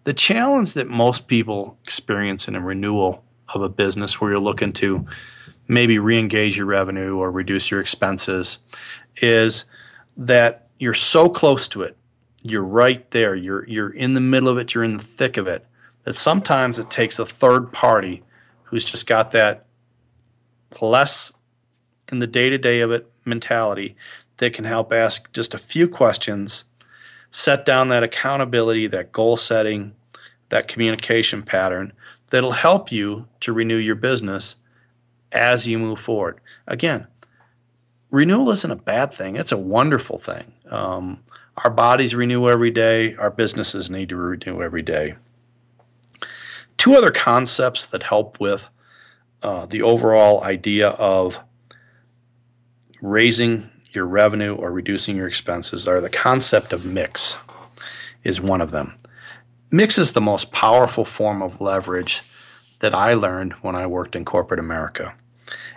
The 0.02 0.12
challenge 0.12 0.72
that 0.72 0.88
most 0.88 1.28
people 1.28 1.78
experience 1.84 2.48
in 2.48 2.56
a 2.56 2.60
renewal 2.60 3.22
of 3.54 3.62
a 3.62 3.68
business 3.68 4.20
where 4.20 4.32
you're 4.32 4.40
looking 4.40 4.72
to 4.72 5.06
maybe 5.68 6.00
re-engage 6.00 6.56
your 6.56 6.66
revenue 6.66 7.18
or 7.18 7.30
reduce 7.30 7.70
your 7.70 7.80
expenses 7.80 8.58
is 9.22 9.66
that 10.16 10.66
you're 10.80 10.94
so 10.94 11.28
close 11.28 11.68
to 11.68 11.82
it 11.82 11.96
you're 12.42 12.64
right 12.64 13.08
there 13.12 13.36
you're 13.36 13.64
you're 13.68 13.90
in 13.90 14.14
the 14.14 14.20
middle 14.20 14.48
of 14.48 14.58
it 14.58 14.74
you're 14.74 14.82
in 14.82 14.96
the 14.96 15.04
thick 15.04 15.36
of 15.36 15.46
it 15.46 15.64
that 16.04 16.14
sometimes 16.14 16.78
it 16.78 16.90
takes 16.90 17.20
a 17.20 17.26
third 17.26 17.70
party 17.70 18.24
who's 18.70 18.84
just 18.84 19.06
got 19.06 19.32
that 19.32 19.66
less 20.80 21.32
in 22.10 22.20
the 22.20 22.26
day-to-day 22.26 22.80
of 22.80 22.90
it 22.90 23.10
mentality 23.24 23.96
that 24.38 24.52
can 24.52 24.64
help 24.64 24.92
ask 24.92 25.30
just 25.32 25.54
a 25.54 25.58
few 25.58 25.86
questions 25.86 26.64
set 27.30 27.64
down 27.64 27.88
that 27.88 28.02
accountability 28.02 28.86
that 28.86 29.12
goal 29.12 29.36
setting 29.36 29.94
that 30.48 30.68
communication 30.68 31.42
pattern 31.42 31.92
that'll 32.30 32.52
help 32.52 32.90
you 32.90 33.26
to 33.40 33.52
renew 33.52 33.76
your 33.76 33.94
business 33.94 34.56
as 35.32 35.68
you 35.68 35.78
move 35.78 36.00
forward. 36.00 36.40
Again, 36.66 37.06
renewal 38.10 38.50
isn't 38.50 38.70
a 38.70 38.76
bad 38.76 39.12
thing, 39.12 39.36
it's 39.36 39.52
a 39.52 39.58
wonderful 39.58 40.18
thing. 40.18 40.52
Um, 40.68 41.20
our 41.56 41.70
bodies 41.70 42.14
renew 42.14 42.48
every 42.48 42.70
day, 42.70 43.14
our 43.16 43.30
businesses 43.30 43.90
need 43.90 44.08
to 44.08 44.16
renew 44.16 44.62
every 44.62 44.82
day. 44.82 45.16
Two 46.80 46.96
other 46.96 47.10
concepts 47.10 47.88
that 47.88 48.04
help 48.04 48.40
with 48.40 48.66
uh, 49.42 49.66
the 49.66 49.82
overall 49.82 50.42
idea 50.42 50.88
of 50.88 51.38
raising 53.02 53.68
your 53.92 54.06
revenue 54.06 54.54
or 54.54 54.72
reducing 54.72 55.14
your 55.14 55.26
expenses 55.26 55.86
are 55.86 56.00
the 56.00 56.08
concept 56.08 56.72
of 56.72 56.86
mix 56.86 57.36
is 58.24 58.40
one 58.40 58.62
of 58.62 58.70
them. 58.70 58.94
Mix 59.70 59.98
is 59.98 60.14
the 60.14 60.22
most 60.22 60.52
powerful 60.52 61.04
form 61.04 61.42
of 61.42 61.60
leverage 61.60 62.22
that 62.78 62.94
I 62.94 63.12
learned 63.12 63.52
when 63.60 63.76
I 63.76 63.86
worked 63.86 64.16
in 64.16 64.24
corporate 64.24 64.58
America. 64.58 65.12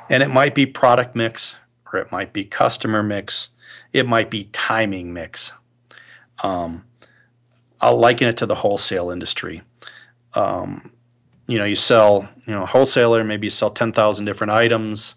And 0.10 0.24
it 0.24 0.30
might 0.30 0.56
be 0.56 0.66
product 0.66 1.18
mix, 1.18 1.58
or 1.92 2.00
it 2.00 2.14
might 2.14 2.32
be 2.32 2.46
customer 2.46 3.04
mix, 3.04 3.50
it 3.92 4.08
might 4.08 4.30
be 4.30 4.46
timing 4.54 5.12
mix. 5.12 5.52
Um, 6.42 6.86
I'll 7.82 7.98
liken 7.98 8.30
it 8.30 8.38
to 8.38 8.46
the 8.46 8.56
wholesale 8.56 9.10
industry. 9.10 9.64
Um, 10.36 10.92
you 11.48 11.58
know, 11.58 11.66
you 11.66 11.76
sell, 11.76 12.28
you 12.46 12.54
know, 12.54 12.66
wholesaler, 12.66 13.24
maybe 13.24 13.48
you 13.48 13.52
sell 13.52 13.70
10,000 13.70 14.26
different 14.26 14.52
items. 14.52 15.16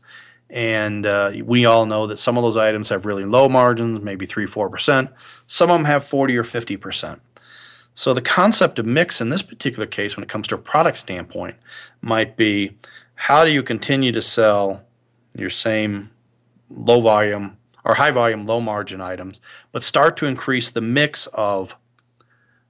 And 0.49 1.07
uh, 1.07 1.33
we 1.45 1.67
all 1.67 1.87
know 1.87 2.07
that 2.07 2.19
some 2.19 2.37
of 2.37 2.43
those 2.43 2.57
items 2.57 2.89
have 2.89 3.07
really 3.07 3.25
low 3.25 3.49
margins, 3.49 4.01
maybe 4.03 4.27
3 4.27 4.47
4%. 4.47 5.12
Some 5.47 5.71
of 5.71 5.75
them 5.75 5.85
have 5.85 6.05
40 6.05 6.37
or 6.37 6.43
50%. 6.43 7.21
So 7.95 8.12
the 8.12 8.21
concept 8.21 8.79
of 8.79 8.87
mix 8.87 9.21
in 9.21 9.31
this 9.31 9.43
particular 9.43 9.87
case, 9.87 10.17
when 10.17 10.23
it 10.23 10.29
comes 10.29 10.47
to 10.49 10.55
a 10.55 10.59
product 10.59 10.99
standpoint, 10.99 11.57
might 12.03 12.37
be 12.37 12.77
how 13.14 13.45
do 13.45 13.51
you 13.51 13.62
continue 13.62 14.12
to 14.12 14.23
sell 14.23 14.83
your 15.35 15.51
same 15.51 16.11
low 16.69 17.01
volume 17.01 17.57
or 17.85 17.95
high 17.95 18.11
volume, 18.11 18.45
low 18.45 18.61
margin 18.61 19.01
items, 19.01 19.41
but 19.73 19.83
start 19.83 20.17
to 20.19 20.27
increase 20.27 20.71
the 20.71 20.81
mix 20.81 21.27
of 21.29 21.77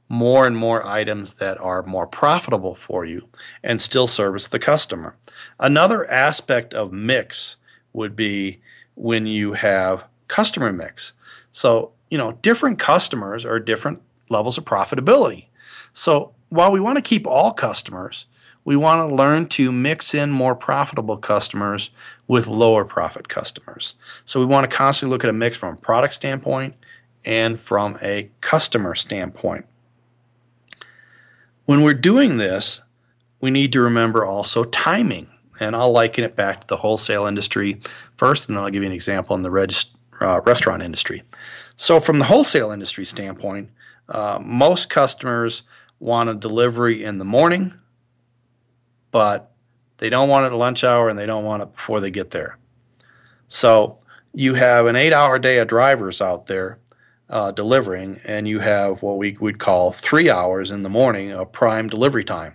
more 0.08 0.46
and 0.46 0.56
more 0.56 0.86
items 0.86 1.34
that 1.34 1.58
are 1.58 1.82
more 1.82 2.06
profitable 2.06 2.74
for 2.74 3.04
you 3.04 3.26
and 3.62 3.82
still 3.82 4.06
service 4.06 4.46
the 4.46 4.58
customer. 4.58 5.16
Another 5.58 6.08
aspect 6.10 6.72
of 6.74 6.92
mix 6.92 7.56
would 7.92 8.14
be 8.14 8.60
when 8.94 9.26
you 9.26 9.54
have 9.54 10.04
customer 10.28 10.72
mix. 10.72 11.12
So, 11.50 11.92
you 12.10 12.18
know, 12.18 12.32
different 12.42 12.78
customers 12.78 13.44
are 13.44 13.58
different 13.58 14.00
levels 14.28 14.58
of 14.58 14.64
profitability. 14.64 15.46
So 15.92 16.32
while 16.48 16.70
we 16.70 16.80
want 16.80 16.96
to 16.96 17.02
keep 17.02 17.26
all 17.26 17.52
customers, 17.52 18.26
we 18.64 18.76
want 18.76 19.08
to 19.08 19.14
learn 19.14 19.46
to 19.46 19.70
mix 19.70 20.12
in 20.12 20.30
more 20.30 20.54
profitable 20.54 21.16
customers 21.16 21.90
with 22.26 22.48
lower 22.48 22.84
profit 22.84 23.28
customers. 23.28 23.94
So 24.24 24.40
we 24.40 24.46
want 24.46 24.68
to 24.68 24.76
constantly 24.76 25.14
look 25.14 25.24
at 25.24 25.30
a 25.30 25.32
mix 25.32 25.56
from 25.56 25.74
a 25.74 25.76
product 25.76 26.14
standpoint 26.14 26.74
and 27.24 27.58
from 27.58 27.96
a 28.02 28.28
customer 28.40 28.94
standpoint. 28.94 29.66
When 31.66 31.82
we're 31.82 31.94
doing 31.94 32.38
this, 32.38 32.80
we 33.40 33.50
need 33.50 33.72
to 33.72 33.80
remember 33.80 34.24
also 34.24 34.64
timing. 34.64 35.28
And 35.60 35.74
I'll 35.74 35.92
liken 35.92 36.24
it 36.24 36.36
back 36.36 36.62
to 36.62 36.66
the 36.66 36.76
wholesale 36.76 37.26
industry 37.26 37.80
first, 38.16 38.48
and 38.48 38.56
then 38.56 38.64
I'll 38.64 38.70
give 38.70 38.82
you 38.82 38.88
an 38.88 38.94
example 38.94 39.36
in 39.36 39.42
the 39.42 39.50
reg- 39.50 39.74
uh, 40.20 40.40
restaurant 40.42 40.82
industry. 40.82 41.22
So, 41.76 41.98
from 41.98 42.18
the 42.18 42.26
wholesale 42.26 42.70
industry 42.72 43.06
standpoint, 43.06 43.70
uh, 44.08 44.38
most 44.42 44.90
customers 44.90 45.62
want 45.98 46.28
a 46.28 46.34
delivery 46.34 47.02
in 47.02 47.18
the 47.18 47.24
morning, 47.24 47.74
but 49.10 49.50
they 49.98 50.10
don't 50.10 50.28
want 50.28 50.44
it 50.44 50.48
at 50.48 50.58
lunch 50.58 50.84
hour 50.84 51.08
and 51.08 51.18
they 51.18 51.26
don't 51.26 51.44
want 51.44 51.62
it 51.62 51.74
before 51.74 52.00
they 52.00 52.10
get 52.10 52.30
there. 52.30 52.58
So 53.48 53.98
you 54.34 54.54
have 54.54 54.86
an 54.86 54.96
eight 54.96 55.12
hour 55.12 55.38
day 55.38 55.58
of 55.58 55.68
drivers 55.68 56.20
out 56.20 56.46
there 56.46 56.78
uh, 57.28 57.50
delivering, 57.50 58.20
and 58.24 58.46
you 58.46 58.60
have 58.60 59.02
what 59.02 59.18
we 59.18 59.36
would 59.40 59.58
call 59.58 59.92
three 59.92 60.30
hours 60.30 60.70
in 60.70 60.82
the 60.82 60.88
morning 60.88 61.32
of 61.32 61.52
prime 61.52 61.88
delivery 61.88 62.24
time. 62.24 62.54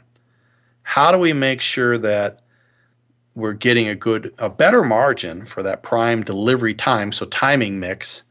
How 0.84 1.12
do 1.12 1.18
we 1.18 1.34
make 1.34 1.62
sure 1.62 1.98
that 1.98 2.42
we're 3.36 3.54
getting 3.54 3.88
a 3.88 3.96
good, 3.96 4.34
a 4.38 4.50
better 4.50 4.84
margin 4.84 5.46
for 5.46 5.64
that 5.64 5.84
prime 5.84 6.24
delivery 6.24 6.74
time? 6.74 7.12
So 7.12 7.26
timing 7.26 7.80
mix 7.80 8.24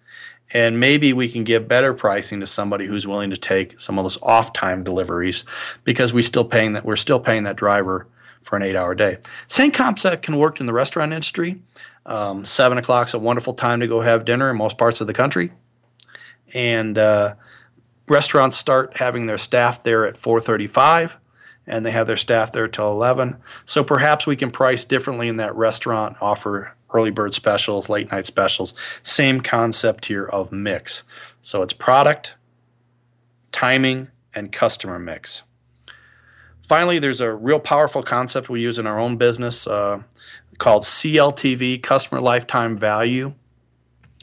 and 0.53 0.81
maybe 0.81 1.13
we 1.13 1.29
can 1.29 1.45
give 1.45 1.69
better 1.69 1.95
pricing 1.95 2.41
to 2.41 2.47
somebody 2.47 2.87
who's 2.87 3.07
willing 3.07 3.31
to 3.31 3.37
take 3.37 3.81
some 3.81 3.99
of 3.99 4.05
those 4.05 4.21
off 4.23 4.53
time 4.53 4.83
deliveries 4.83 5.45
because 5.85 6.13
we 6.13 6.23
still 6.23 6.45
paying 6.45 6.73
that 6.73 6.85
we're 6.85 6.97
still 6.97 7.21
paying 7.21 7.45
that 7.45 7.57
driver 7.57 8.07
for 8.43 8.57
an 8.57 8.63
eight 8.63 8.77
hour 8.77 8.95
day. 8.95 9.19
Same 9.47 9.71
concept 9.71 10.23
can 10.23 10.37
work 10.37 10.61
in 10.61 10.67
the 10.67 10.73
restaurant 10.73 11.13
industry. 11.13 11.61
Um, 12.07 12.45
Seven 12.45 12.79
is 12.79 13.15
a 13.15 13.19
wonderful 13.19 13.55
time 13.55 13.81
to 13.81 13.87
go 13.87 14.01
have 14.01 14.25
dinner 14.25 14.51
in 14.51 14.57
most 14.57 14.79
parts 14.79 15.01
of 15.01 15.07
the 15.07 15.13
country, 15.13 15.53
and 16.55 16.99
uh, 16.99 17.35
restaurants 18.09 18.57
start 18.57 18.97
having 18.97 19.27
their 19.27 19.39
staff 19.39 19.83
there 19.83 20.07
at 20.07 20.15
4:35 20.15 21.17
and 21.67 21.87
they 21.87 21.91
have 21.93 22.07
their 22.07 22.17
staff 22.17 22.51
there 22.53 22.67
till 22.67 22.91
11. 22.91 23.37
So 23.65 23.85
perhaps 23.85 24.27
we 24.27 24.35
can 24.35 24.51
price 24.51 24.85
differently 24.85 25.29
in 25.29 25.37
that 25.37 25.55
restaurant, 25.55 26.17
offer 26.21 26.75
early 26.93 27.11
bird 27.11 27.33
specials, 27.35 27.89
late 27.89 28.11
night 28.11 28.27
specials. 28.27 28.75
Same 29.03 29.41
concept 29.41 30.07
here 30.07 30.25
of 30.25 30.51
mix. 30.51 31.05
So 31.43 31.63
it's 31.63 31.73
product, 31.73 32.35
timing, 33.53 34.09
and 34.35 34.51
customer 34.51 34.99
mix. 34.99 35.43
Finally, 36.61 36.99
there's 36.99 37.21
a 37.21 37.33
real 37.33 37.61
powerful 37.61 38.03
concept 38.03 38.49
we 38.49 38.61
use 38.61 38.79
in 38.79 38.87
our 38.87 38.99
own 38.99 39.17
business 39.17 39.67
uh, 39.67 40.03
called 40.59 40.83
CLTV, 40.83 41.83
customer 41.83 42.21
lifetime 42.21 42.77
value. 42.77 43.35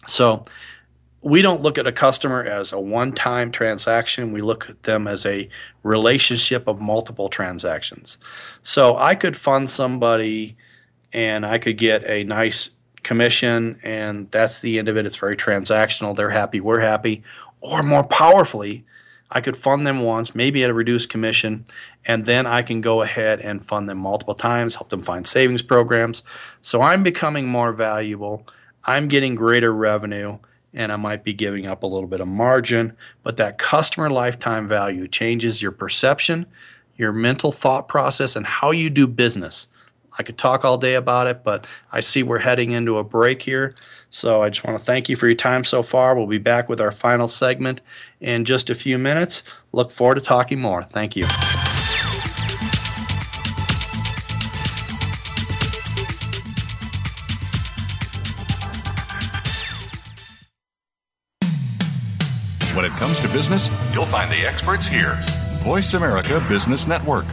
So 0.05 0.45
we 1.21 1.41
don't 1.41 1.61
look 1.61 1.77
at 1.77 1.87
a 1.87 1.91
customer 1.91 2.43
as 2.43 2.71
a 2.71 2.79
one 2.79 3.11
time 3.11 3.51
transaction. 3.51 4.31
We 4.31 4.41
look 4.41 4.69
at 4.69 4.83
them 4.83 5.07
as 5.07 5.25
a 5.25 5.49
relationship 5.83 6.67
of 6.67 6.79
multiple 6.79 7.29
transactions. 7.29 8.17
So 8.61 8.95
I 8.97 9.15
could 9.15 9.35
fund 9.35 9.69
somebody 9.69 10.55
and 11.13 11.45
I 11.45 11.57
could 11.57 11.77
get 11.77 12.05
a 12.07 12.23
nice 12.23 12.69
commission, 13.03 13.79
and 13.83 14.29
that's 14.31 14.59
the 14.59 14.77
end 14.77 14.89
of 14.89 14.97
it. 14.97 15.05
It's 15.05 15.15
very 15.15 15.37
transactional. 15.37 16.15
They're 16.15 16.29
happy, 16.29 16.59
we're 16.59 16.81
happy. 16.81 17.23
Or 17.61 17.81
more 17.81 18.03
powerfully, 18.03 18.85
I 19.31 19.41
could 19.41 19.57
fund 19.57 19.87
them 19.87 20.01
once, 20.01 20.35
maybe 20.35 20.63
at 20.63 20.69
a 20.69 20.73
reduced 20.73 21.09
commission, 21.09 21.65
and 22.05 22.25
then 22.25 22.45
I 22.45 22.61
can 22.61 22.81
go 22.81 23.01
ahead 23.01 23.39
and 23.41 23.65
fund 23.65 23.89
them 23.89 23.97
multiple 23.97 24.35
times, 24.35 24.75
help 24.75 24.89
them 24.89 25.03
find 25.03 25.25
savings 25.25 25.61
programs. 25.61 26.23
So 26.61 26.81
I'm 26.81 27.03
becoming 27.03 27.47
more 27.47 27.71
valuable. 27.71 28.47
I'm 28.83 29.07
getting 29.07 29.35
greater 29.35 29.73
revenue, 29.73 30.37
and 30.73 30.91
I 30.91 30.95
might 30.95 31.23
be 31.23 31.33
giving 31.33 31.65
up 31.65 31.83
a 31.83 31.87
little 31.87 32.07
bit 32.07 32.19
of 32.19 32.27
margin. 32.27 32.95
But 33.23 33.37
that 33.37 33.57
customer 33.57 34.09
lifetime 34.09 34.67
value 34.67 35.07
changes 35.07 35.61
your 35.61 35.71
perception, 35.71 36.45
your 36.95 37.11
mental 37.11 37.51
thought 37.51 37.87
process, 37.87 38.35
and 38.35 38.45
how 38.45 38.71
you 38.71 38.89
do 38.89 39.07
business. 39.07 39.67
I 40.19 40.23
could 40.23 40.37
talk 40.37 40.65
all 40.65 40.77
day 40.77 40.95
about 40.95 41.27
it, 41.27 41.43
but 41.43 41.67
I 41.91 41.99
see 41.99 42.23
we're 42.23 42.39
heading 42.39 42.71
into 42.71 42.97
a 42.97 43.03
break 43.03 43.41
here. 43.41 43.75
So 44.09 44.41
I 44.41 44.49
just 44.49 44.65
want 44.65 44.77
to 44.77 44.83
thank 44.83 45.09
you 45.09 45.15
for 45.15 45.27
your 45.27 45.35
time 45.35 45.63
so 45.63 45.83
far. 45.83 46.15
We'll 46.15 46.27
be 46.27 46.39
back 46.39 46.69
with 46.69 46.81
our 46.81 46.91
final 46.91 47.27
segment 47.27 47.81
in 48.19 48.45
just 48.45 48.69
a 48.69 48.75
few 48.75 48.97
minutes. 48.97 49.43
Look 49.73 49.91
forward 49.91 50.15
to 50.15 50.21
talking 50.21 50.59
more. 50.59 50.83
Thank 50.83 51.15
you. 51.15 51.25
Comes 62.97 63.19
to 63.19 63.27
business, 63.29 63.69
you'll 63.93 64.05
find 64.05 64.29
the 64.31 64.45
experts 64.45 64.87
here. 64.87 65.17
Voice 65.63 65.93
America 65.93 66.43
Business 66.49 66.87
Network. 66.87 67.25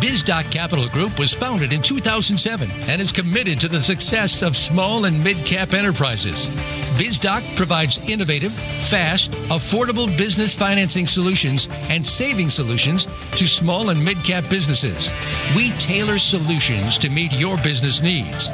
BizDoc 0.00 0.50
Capital 0.50 0.88
Group 0.88 1.18
was 1.18 1.32
founded 1.32 1.72
in 1.72 1.80
2007 1.80 2.70
and 2.88 3.00
is 3.00 3.12
committed 3.12 3.60
to 3.60 3.68
the 3.68 3.80
success 3.80 4.42
of 4.42 4.56
small 4.56 5.04
and 5.04 5.22
mid 5.22 5.36
cap 5.46 5.74
enterprises. 5.74 6.48
BizDoc 6.92 7.56
provides 7.56 8.08
innovative, 8.08 8.52
fast, 8.52 9.32
affordable 9.50 10.06
business 10.16 10.54
financing 10.54 11.06
solutions 11.06 11.68
and 11.88 12.06
saving 12.06 12.48
solutions 12.50 13.06
to 13.32 13.46
small 13.46 13.90
and 13.90 14.02
mid 14.04 14.18
cap 14.24 14.44
businesses. 14.50 15.10
We 15.56 15.70
tailor 15.72 16.18
solutions 16.18 16.98
to 16.98 17.08
meet 17.08 17.32
your 17.32 17.56
business 17.58 18.02
needs. 18.02 18.50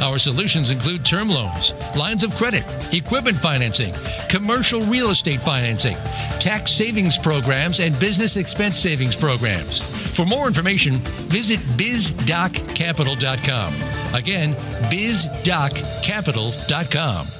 Our 0.00 0.18
solutions 0.18 0.70
include 0.70 1.04
term 1.04 1.28
loans, 1.28 1.74
lines 1.96 2.22
of 2.24 2.34
credit, 2.36 2.64
equipment 2.92 3.36
financing, 3.36 3.92
commercial 4.28 4.80
real 4.82 5.10
estate 5.10 5.42
financing, 5.42 5.96
tax 6.38 6.70
savings 6.72 7.18
programs, 7.18 7.80
and 7.80 7.98
business 7.98 8.36
expense 8.36 8.78
savings 8.78 9.16
programs. 9.16 9.80
For 10.16 10.24
more 10.24 10.46
information, 10.46 10.98
visit 11.28 11.58
bizdoccapital.com. 11.76 13.74
Again, 14.14 14.54
bizdoccapital.com. 14.90 17.39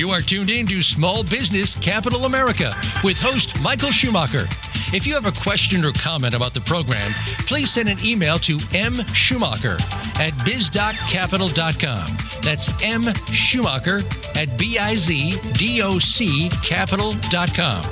You 0.00 0.10
are 0.12 0.22
tuned 0.22 0.48
in 0.48 0.64
to 0.68 0.80
Small 0.80 1.22
Business 1.22 1.78
Capital 1.78 2.24
America 2.24 2.72
with 3.04 3.20
host 3.20 3.60
Michael 3.60 3.90
Schumacher. 3.90 4.46
If 4.94 5.06
you 5.06 5.12
have 5.12 5.26
a 5.26 5.40
question 5.42 5.84
or 5.84 5.92
comment 5.92 6.32
about 6.32 6.54
the 6.54 6.62
program, 6.62 7.12
please 7.40 7.70
send 7.70 7.90
an 7.90 7.98
email 8.02 8.38
to 8.38 8.56
mschumacher 8.56 9.78
at 10.18 10.32
bizdoccapital.com. 10.38 12.16
That's 12.42 12.82
M 12.82 13.12
Schumacher 13.26 14.00
at 14.36 14.58
B-I-Z-D-O-C 14.58 16.48
capital.com. 16.48 17.82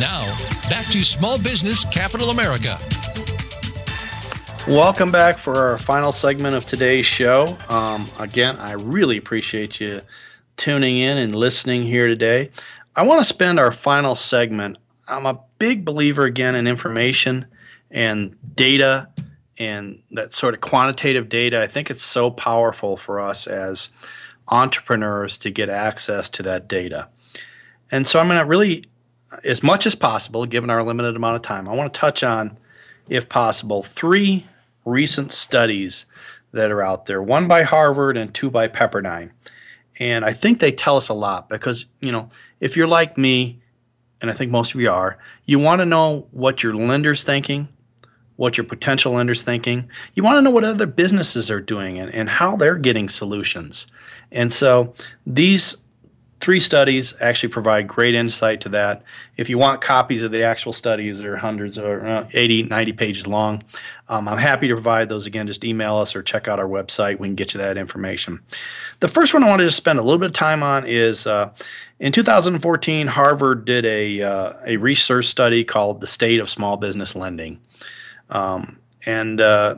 Now, 0.00 0.24
back 0.70 0.86
to 0.86 1.04
Small 1.04 1.38
Business 1.38 1.84
Capital 1.84 2.30
America. 2.30 2.78
Welcome 4.66 5.12
back 5.12 5.36
for 5.36 5.58
our 5.58 5.76
final 5.76 6.12
segment 6.12 6.54
of 6.54 6.64
today's 6.64 7.04
show. 7.04 7.58
Um, 7.68 8.06
again, 8.18 8.56
I 8.56 8.72
really 8.72 9.18
appreciate 9.18 9.78
you 9.78 10.00
tuning 10.60 10.98
in 10.98 11.16
and 11.16 11.34
listening 11.34 11.84
here 11.84 12.06
today. 12.06 12.46
I 12.94 13.02
want 13.02 13.18
to 13.22 13.24
spend 13.24 13.58
our 13.58 13.72
final 13.72 14.14
segment. 14.14 14.76
I'm 15.08 15.24
a 15.24 15.40
big 15.58 15.86
believer 15.86 16.24
again 16.24 16.54
in 16.54 16.66
information 16.66 17.46
and 17.90 18.36
data 18.56 19.08
and 19.58 20.02
that 20.10 20.34
sort 20.34 20.52
of 20.52 20.60
quantitative 20.60 21.30
data. 21.30 21.62
I 21.62 21.66
think 21.66 21.90
it's 21.90 22.02
so 22.02 22.30
powerful 22.30 22.98
for 22.98 23.20
us 23.20 23.46
as 23.46 23.88
entrepreneurs 24.48 25.38
to 25.38 25.50
get 25.50 25.70
access 25.70 26.28
to 26.28 26.42
that 26.42 26.68
data. 26.68 27.08
And 27.90 28.06
so 28.06 28.20
I'm 28.20 28.28
going 28.28 28.38
to 28.38 28.44
really, 28.44 28.84
as 29.44 29.62
much 29.62 29.86
as 29.86 29.94
possible, 29.94 30.44
given 30.44 30.68
our 30.68 30.82
limited 30.82 31.16
amount 31.16 31.36
of 31.36 31.42
time, 31.42 31.70
I 31.70 31.74
want 31.74 31.94
to 31.94 31.98
touch 31.98 32.22
on, 32.22 32.58
if 33.08 33.30
possible, 33.30 33.82
three 33.82 34.46
recent 34.84 35.32
studies 35.32 36.04
that 36.52 36.70
are 36.70 36.82
out 36.82 37.06
there 37.06 37.22
one 37.22 37.48
by 37.48 37.62
Harvard 37.62 38.18
and 38.18 38.34
two 38.34 38.50
by 38.50 38.68
Pepperdine. 38.68 39.30
And 40.00 40.24
I 40.24 40.32
think 40.32 40.58
they 40.58 40.72
tell 40.72 40.96
us 40.96 41.10
a 41.10 41.14
lot 41.14 41.48
because, 41.48 41.86
you 42.00 42.10
know, 42.10 42.30
if 42.58 42.76
you're 42.76 42.88
like 42.88 43.16
me, 43.18 43.60
and 44.22 44.30
I 44.30 44.34
think 44.34 44.50
most 44.50 44.74
of 44.74 44.80
you 44.80 44.90
are, 44.90 45.18
you 45.44 45.58
want 45.58 45.80
to 45.80 45.86
know 45.86 46.26
what 46.30 46.62
your 46.62 46.74
lender's 46.74 47.22
thinking, 47.22 47.68
what 48.36 48.56
your 48.56 48.64
potential 48.64 49.12
lender's 49.12 49.42
thinking. 49.42 49.90
You 50.14 50.22
want 50.22 50.38
to 50.38 50.42
know 50.42 50.50
what 50.50 50.64
other 50.64 50.86
businesses 50.86 51.50
are 51.50 51.60
doing 51.60 51.98
and, 51.98 52.12
and 52.14 52.28
how 52.28 52.56
they're 52.56 52.76
getting 52.76 53.10
solutions. 53.10 53.86
And 54.32 54.50
so 54.50 54.94
these 55.26 55.76
three 56.40 56.60
studies 56.60 57.14
actually 57.20 57.50
provide 57.50 57.86
great 57.86 58.14
insight 58.14 58.62
to 58.62 58.68
that. 58.70 59.02
If 59.36 59.50
you 59.50 59.58
want 59.58 59.80
copies 59.80 60.22
of 60.22 60.32
the 60.32 60.42
actual 60.42 60.72
studies, 60.72 61.20
they're 61.20 61.36
hundreds 61.36 61.78
or 61.78 62.06
uh, 62.06 62.28
80, 62.32 62.64
90 62.64 62.92
pages 62.92 63.26
long. 63.26 63.62
Um, 64.08 64.26
I'm 64.26 64.38
happy 64.38 64.66
to 64.68 64.74
provide 64.74 65.08
those 65.08 65.26
again. 65.26 65.46
Just 65.46 65.64
email 65.64 65.98
us 65.98 66.16
or 66.16 66.22
check 66.22 66.48
out 66.48 66.58
our 66.58 66.66
website. 66.66 67.18
We 67.18 67.28
can 67.28 67.34
get 67.34 67.52
you 67.54 67.58
that 67.58 67.76
information. 67.76 68.40
The 69.00 69.08
first 69.08 69.34
one 69.34 69.44
I 69.44 69.48
wanted 69.48 69.64
to 69.64 69.70
spend 69.70 69.98
a 69.98 70.02
little 70.02 70.18
bit 70.18 70.30
of 70.30 70.34
time 70.34 70.62
on 70.62 70.84
is 70.86 71.26
uh, 71.26 71.50
in 71.98 72.12
2014, 72.12 73.06
Harvard 73.06 73.66
did 73.66 73.84
a, 73.84 74.22
uh, 74.22 74.52
a 74.66 74.76
research 74.78 75.26
study 75.26 75.62
called 75.62 76.00
The 76.00 76.06
State 76.06 76.40
of 76.40 76.48
Small 76.48 76.78
Business 76.78 77.14
Lending. 77.14 77.60
Um, 78.30 78.78
and 79.06 79.40
uh, 79.40 79.76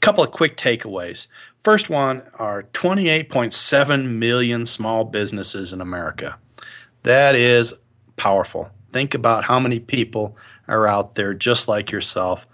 couple 0.00 0.24
of 0.24 0.30
quick 0.30 0.56
takeaways. 0.56 1.26
First 1.58 1.90
one 1.90 2.22
are 2.38 2.64
28.7 2.72 4.06
million 4.06 4.66
small 4.66 5.04
businesses 5.04 5.72
in 5.72 5.80
America. 5.80 6.36
That 7.02 7.34
is 7.34 7.74
powerful. 8.16 8.70
Think 8.92 9.14
about 9.14 9.44
how 9.44 9.60
many 9.60 9.78
people 9.78 10.36
are 10.68 10.86
out 10.86 11.14
there 11.14 11.34
just 11.34 11.68
like 11.68 11.90
yourself 11.90 12.46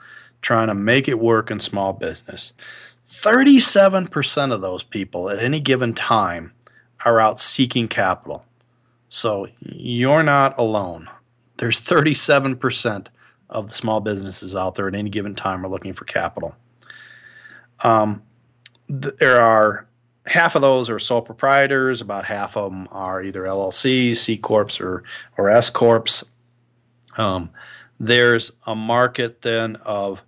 trying 0.42 0.68
to 0.68 0.74
make 0.74 1.09
it 1.09 1.18
work 1.18 1.51
in 1.51 1.59
small 1.59 1.92
business. 1.92 2.53
37% 3.05 4.53
of 4.53 4.61
those 4.61 4.82
people 4.82 5.30
at 5.30 5.38
any 5.38 5.61
given 5.61 5.94
time 5.94 6.53
are 7.05 7.20
out 7.20 7.38
seeking 7.38 7.88
capital. 7.88 8.44
So 9.09 9.49
you're 9.61 10.22
not 10.22 10.59
alone. 10.59 11.09
There's 11.59 11.80
37% 11.80 13.07
of 13.49 13.68
the 13.68 13.74
small 13.74 14.01
businesses 14.01 14.57
out 14.57 14.74
there 14.74 14.88
at 14.88 14.94
any 14.94 15.11
given 15.11 15.34
time 15.34 15.64
are 15.64 15.68
looking 15.68 15.92
for 15.92 16.05
capital. 16.05 16.55
Um, 17.82 18.22
there 18.88 19.40
are 19.40 19.86
half 20.26 20.54
of 20.54 20.62
those 20.62 20.90
are 20.90 20.98
sole 20.98 21.22
proprietors. 21.22 22.00
About 22.00 22.24
half 22.24 22.56
of 22.56 22.70
them 22.70 22.88
are 22.90 23.22
either 23.22 23.42
LLCs, 23.42 24.16
C 24.16 24.36
corps, 24.36 24.80
or 24.80 25.02
or 25.36 25.48
S 25.48 25.70
corps. 25.70 26.24
Um, 27.16 27.50
there's 27.98 28.52
a 28.66 28.74
market 28.74 29.42
then 29.42 29.76
of 29.76 30.22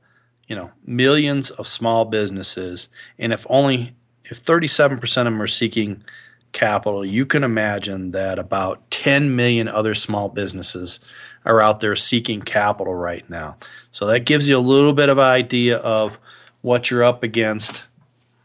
you 0.46 0.56
know 0.56 0.70
millions 0.84 1.50
of 1.50 1.68
small 1.68 2.04
businesses, 2.04 2.88
and 3.18 3.32
if 3.32 3.46
only 3.48 3.94
if 4.24 4.44
37% 4.44 5.02
of 5.02 5.24
them 5.24 5.40
are 5.40 5.46
seeking 5.46 6.04
capital, 6.52 7.04
you 7.04 7.26
can 7.26 7.44
imagine 7.44 8.10
that 8.12 8.38
about 8.38 8.90
10 8.90 9.34
million 9.34 9.68
other 9.68 9.94
small 9.94 10.28
businesses 10.28 11.00
are 11.44 11.62
out 11.62 11.80
there 11.80 11.96
seeking 11.96 12.42
capital 12.42 12.94
right 12.94 13.28
now. 13.30 13.56
So 13.90 14.06
that 14.06 14.26
gives 14.26 14.48
you 14.48 14.58
a 14.58 14.60
little 14.60 14.92
bit 14.92 15.08
of 15.08 15.18
idea 15.18 15.78
of 15.78 16.18
what 16.62 16.90
you're 16.90 17.04
up 17.04 17.22
against 17.22 17.84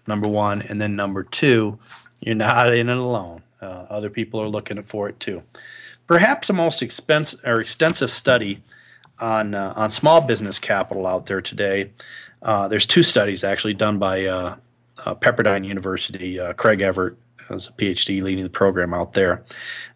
number 0.07 0.27
one, 0.27 0.61
and 0.61 0.79
then 0.79 0.95
number 0.95 1.23
two, 1.23 1.79
you're 2.19 2.35
not 2.35 2.73
in 2.73 2.89
it 2.89 2.97
alone. 2.97 3.43
Uh, 3.61 3.85
other 3.89 4.09
people 4.09 4.41
are 4.41 4.47
looking 4.47 4.81
for 4.83 5.09
it 5.09 5.19
too. 5.19 5.41
Perhaps 6.07 6.47
the 6.47 6.53
most 6.53 6.81
expensive 6.81 7.39
or 7.45 7.61
extensive 7.61 8.11
study 8.11 8.61
on 9.19 9.55
uh, 9.55 9.73
on 9.75 9.89
small 9.89 10.21
business 10.21 10.59
capital 10.59 11.07
out 11.07 11.25
there 11.25 11.41
today. 11.41 11.91
Uh, 12.41 12.67
there's 12.67 12.85
two 12.85 13.03
studies 13.03 13.43
actually 13.43 13.73
done 13.73 13.99
by 13.99 14.25
uh, 14.25 14.55
uh, 15.05 15.15
Pepperdine 15.15 15.65
University. 15.65 16.39
Uh, 16.39 16.51
Craig 16.53 16.81
Everett 16.81 17.15
has 17.47 17.67
a 17.67 17.71
PhD 17.71 18.21
leading 18.21 18.43
the 18.43 18.49
program 18.49 18.93
out 18.93 19.13
there, 19.13 19.43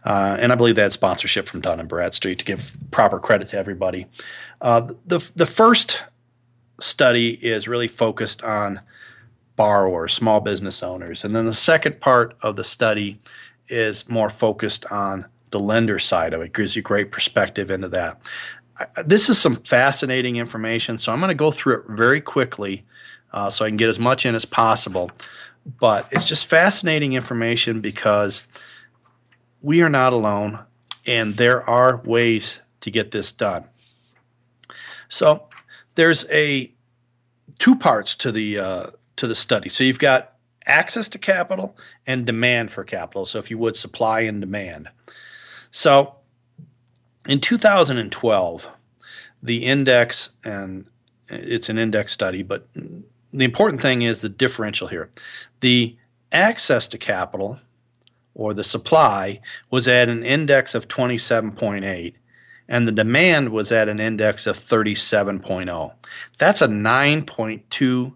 and 0.06 0.52
I 0.52 0.56
believe 0.56 0.76
they 0.76 0.82
had 0.82 0.94
sponsorship 0.94 1.48
from 1.48 1.62
Dun 1.62 1.80
and 1.80 1.90
Bradstreet 1.90 2.40
to 2.40 2.46
give 2.46 2.76
proper 2.92 3.20
credit 3.20 3.50
to 3.50 3.58
everybody. 3.58 4.08
the 4.62 5.32
the 5.36 5.46
first 5.46 6.04
study 6.80 7.32
is 7.34 7.68
really 7.68 7.88
focused 7.88 8.44
on 8.44 8.82
borrowers, 9.56 10.14
small 10.14 10.40
business 10.40 10.84
owners. 10.84 11.26
And 11.26 11.36
then 11.36 11.46
the 11.46 11.54
second 11.54 12.00
part 12.00 12.38
of 12.42 12.56
the 12.56 12.64
study 12.64 13.20
is 13.68 14.08
more 14.08 14.30
focused 14.30 14.86
on 14.92 15.26
the 15.52 15.60
lender 15.60 16.00
side 16.00 16.34
of 16.34 16.42
it. 16.42 16.46
it 16.46 16.54
gives 16.54 16.76
you 16.76 16.82
great 16.82 17.12
perspective 17.12 17.72
into 17.72 17.90
that. 17.90 18.20
This 19.06 19.30
is 19.30 19.40
some 19.40 19.56
fascinating 19.56 20.36
information, 20.36 21.00
so 21.00 21.12
I'm 21.12 21.20
going 21.20 21.30
to 21.30 21.36
go 21.36 21.52
through 21.52 21.80
it 21.80 21.84
very 21.90 22.22
quickly 22.22 22.86
uh, 23.34 23.50
so 23.50 23.66
I 23.66 23.70
can 23.70 23.78
get 23.78 23.90
as 23.90 24.00
much 24.00 24.26
in 24.26 24.36
as 24.36 24.46
possible. 24.46 25.10
But 25.80 26.08
it's 26.12 26.26
just 26.26 26.46
fascinating 26.46 27.14
information 27.14 27.82
because 27.82 28.48
we 29.62 29.82
are 29.82 29.90
not 29.90 30.14
alone, 30.14 30.60
and 31.08 31.36
there 31.36 31.68
are 31.68 31.98
ways 32.06 32.62
to 32.82 32.92
get 32.92 33.12
this 33.12 33.32
done. 33.32 33.66
So 35.10 35.48
there's 35.98 36.28
a 36.30 36.72
two 37.58 37.76
parts 37.76 38.16
to 38.16 38.32
the 38.32 38.60
uh, 38.60 38.86
to 39.18 39.28
the 39.28 39.36
study. 39.36 39.68
So 39.68 39.84
you've 39.84 40.00
got 40.00 40.36
access 40.66 41.10
to 41.10 41.18
capital 41.18 41.76
and 42.06 42.26
demand 42.26 42.72
for 42.72 42.84
capital. 42.84 43.26
So 43.26 43.40
if 43.40 43.50
you 43.50 43.58
would, 43.58 43.76
supply 43.76 44.22
and 44.22 44.40
demand. 44.40 44.90
So 45.72 46.16
in 47.28 47.42
2012, 47.42 48.70
the 49.42 49.66
index, 49.66 50.30
and 50.46 50.86
it's 51.30 51.68
an 51.68 51.80
index 51.80 52.14
study, 52.14 52.44
but 52.44 52.68
the 52.74 53.46
important 53.46 53.82
thing 53.82 54.04
is 54.04 54.22
the 54.22 54.30
differential 54.30 54.88
here. 54.88 55.10
The 55.62 55.98
access 56.32 56.88
to 56.90 56.98
capital 56.98 57.60
or 58.36 58.54
the 58.54 58.64
supply 58.64 59.42
was 59.72 59.88
at 59.88 60.10
an 60.10 60.24
index 60.24 60.76
of 60.76 60.88
27.8 60.88 62.14
and 62.68 62.88
the 62.88 62.92
demand 62.92 63.50
was 63.50 63.72
at 63.72 63.90
an 63.90 64.00
index 64.00 64.48
of 64.48 64.58
37.0. 64.58 65.94
That's 66.38 66.62
a 66.62 66.68
9.2 66.68 68.14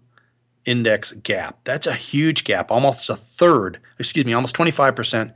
index 0.64 1.12
gap. 1.12 1.58
That's 1.64 1.86
a 1.86 1.94
huge 1.94 2.44
gap, 2.44 2.70
almost 2.70 3.08
a 3.08 3.16
third, 3.16 3.78
excuse 3.98 4.24
me, 4.24 4.32
almost 4.32 4.56
25% 4.56 5.32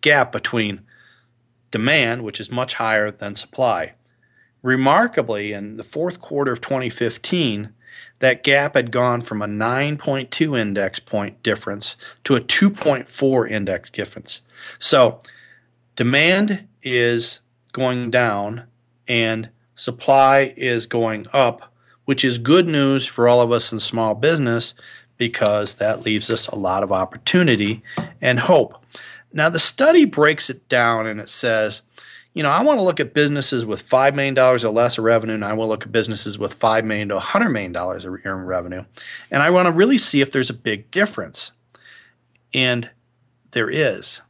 gap 0.00 0.32
between 0.32 0.82
demand, 1.70 2.22
which 2.22 2.40
is 2.40 2.50
much 2.50 2.74
higher 2.74 3.10
than 3.10 3.34
supply. 3.34 3.94
Remarkably, 4.62 5.52
in 5.52 5.76
the 5.76 5.84
fourth 5.84 6.20
quarter 6.20 6.52
of 6.52 6.60
2015, 6.60 7.72
that 8.20 8.42
gap 8.42 8.74
had 8.74 8.90
gone 8.90 9.20
from 9.20 9.42
a 9.42 9.46
9.2 9.46 10.58
index 10.58 10.98
point 10.98 11.42
difference 11.42 11.96
to 12.24 12.34
a 12.34 12.40
2.4 12.40 13.50
index 13.50 13.90
difference. 13.90 14.42
So 14.78 15.20
demand 15.94 16.66
is 16.82 17.40
going 17.72 18.10
down 18.10 18.64
and 19.06 19.50
supply 19.74 20.52
is 20.56 20.86
going 20.86 21.26
up, 21.32 21.72
which 22.04 22.24
is 22.24 22.38
good 22.38 22.66
news 22.66 23.06
for 23.06 23.28
all 23.28 23.40
of 23.40 23.52
us 23.52 23.72
in 23.72 23.80
small 23.80 24.14
business 24.14 24.74
because 25.16 25.74
that 25.74 26.02
leaves 26.02 26.30
us 26.30 26.46
a 26.48 26.56
lot 26.56 26.82
of 26.82 26.92
opportunity 26.92 27.82
and 28.20 28.40
hope. 28.40 28.82
Now, 29.32 29.50
the 29.50 29.58
study 29.58 30.04
breaks 30.04 30.48
it 30.48 30.68
down 30.68 31.06
and 31.06 31.20
it 31.20 31.28
says, 31.28 31.82
you 32.34 32.42
know, 32.42 32.50
I 32.50 32.62
want 32.62 32.78
to 32.78 32.84
look 32.84 33.00
at 33.00 33.14
businesses 33.14 33.64
with 33.64 33.82
$5 33.82 34.14
million 34.14 34.38
or 34.38 34.56
less 34.56 34.96
of 34.96 35.04
revenue, 35.04 35.34
and 35.34 35.44
I 35.44 35.54
want 35.54 35.66
to 35.66 35.70
look 35.70 35.82
at 35.84 35.92
businesses 35.92 36.38
with 36.38 36.54
5 36.54 36.84
million 36.84 37.08
to 37.08 37.18
$100 37.18 37.50
million 37.50 38.20
in 38.24 38.46
revenue. 38.46 38.84
And 39.30 39.42
I 39.42 39.50
want 39.50 39.66
to 39.66 39.72
really 39.72 39.98
see 39.98 40.20
if 40.20 40.30
there's 40.30 40.50
a 40.50 40.54
big 40.54 40.90
difference. 40.90 41.50
And 42.54 42.90
there 43.50 43.68
is. 43.68 44.20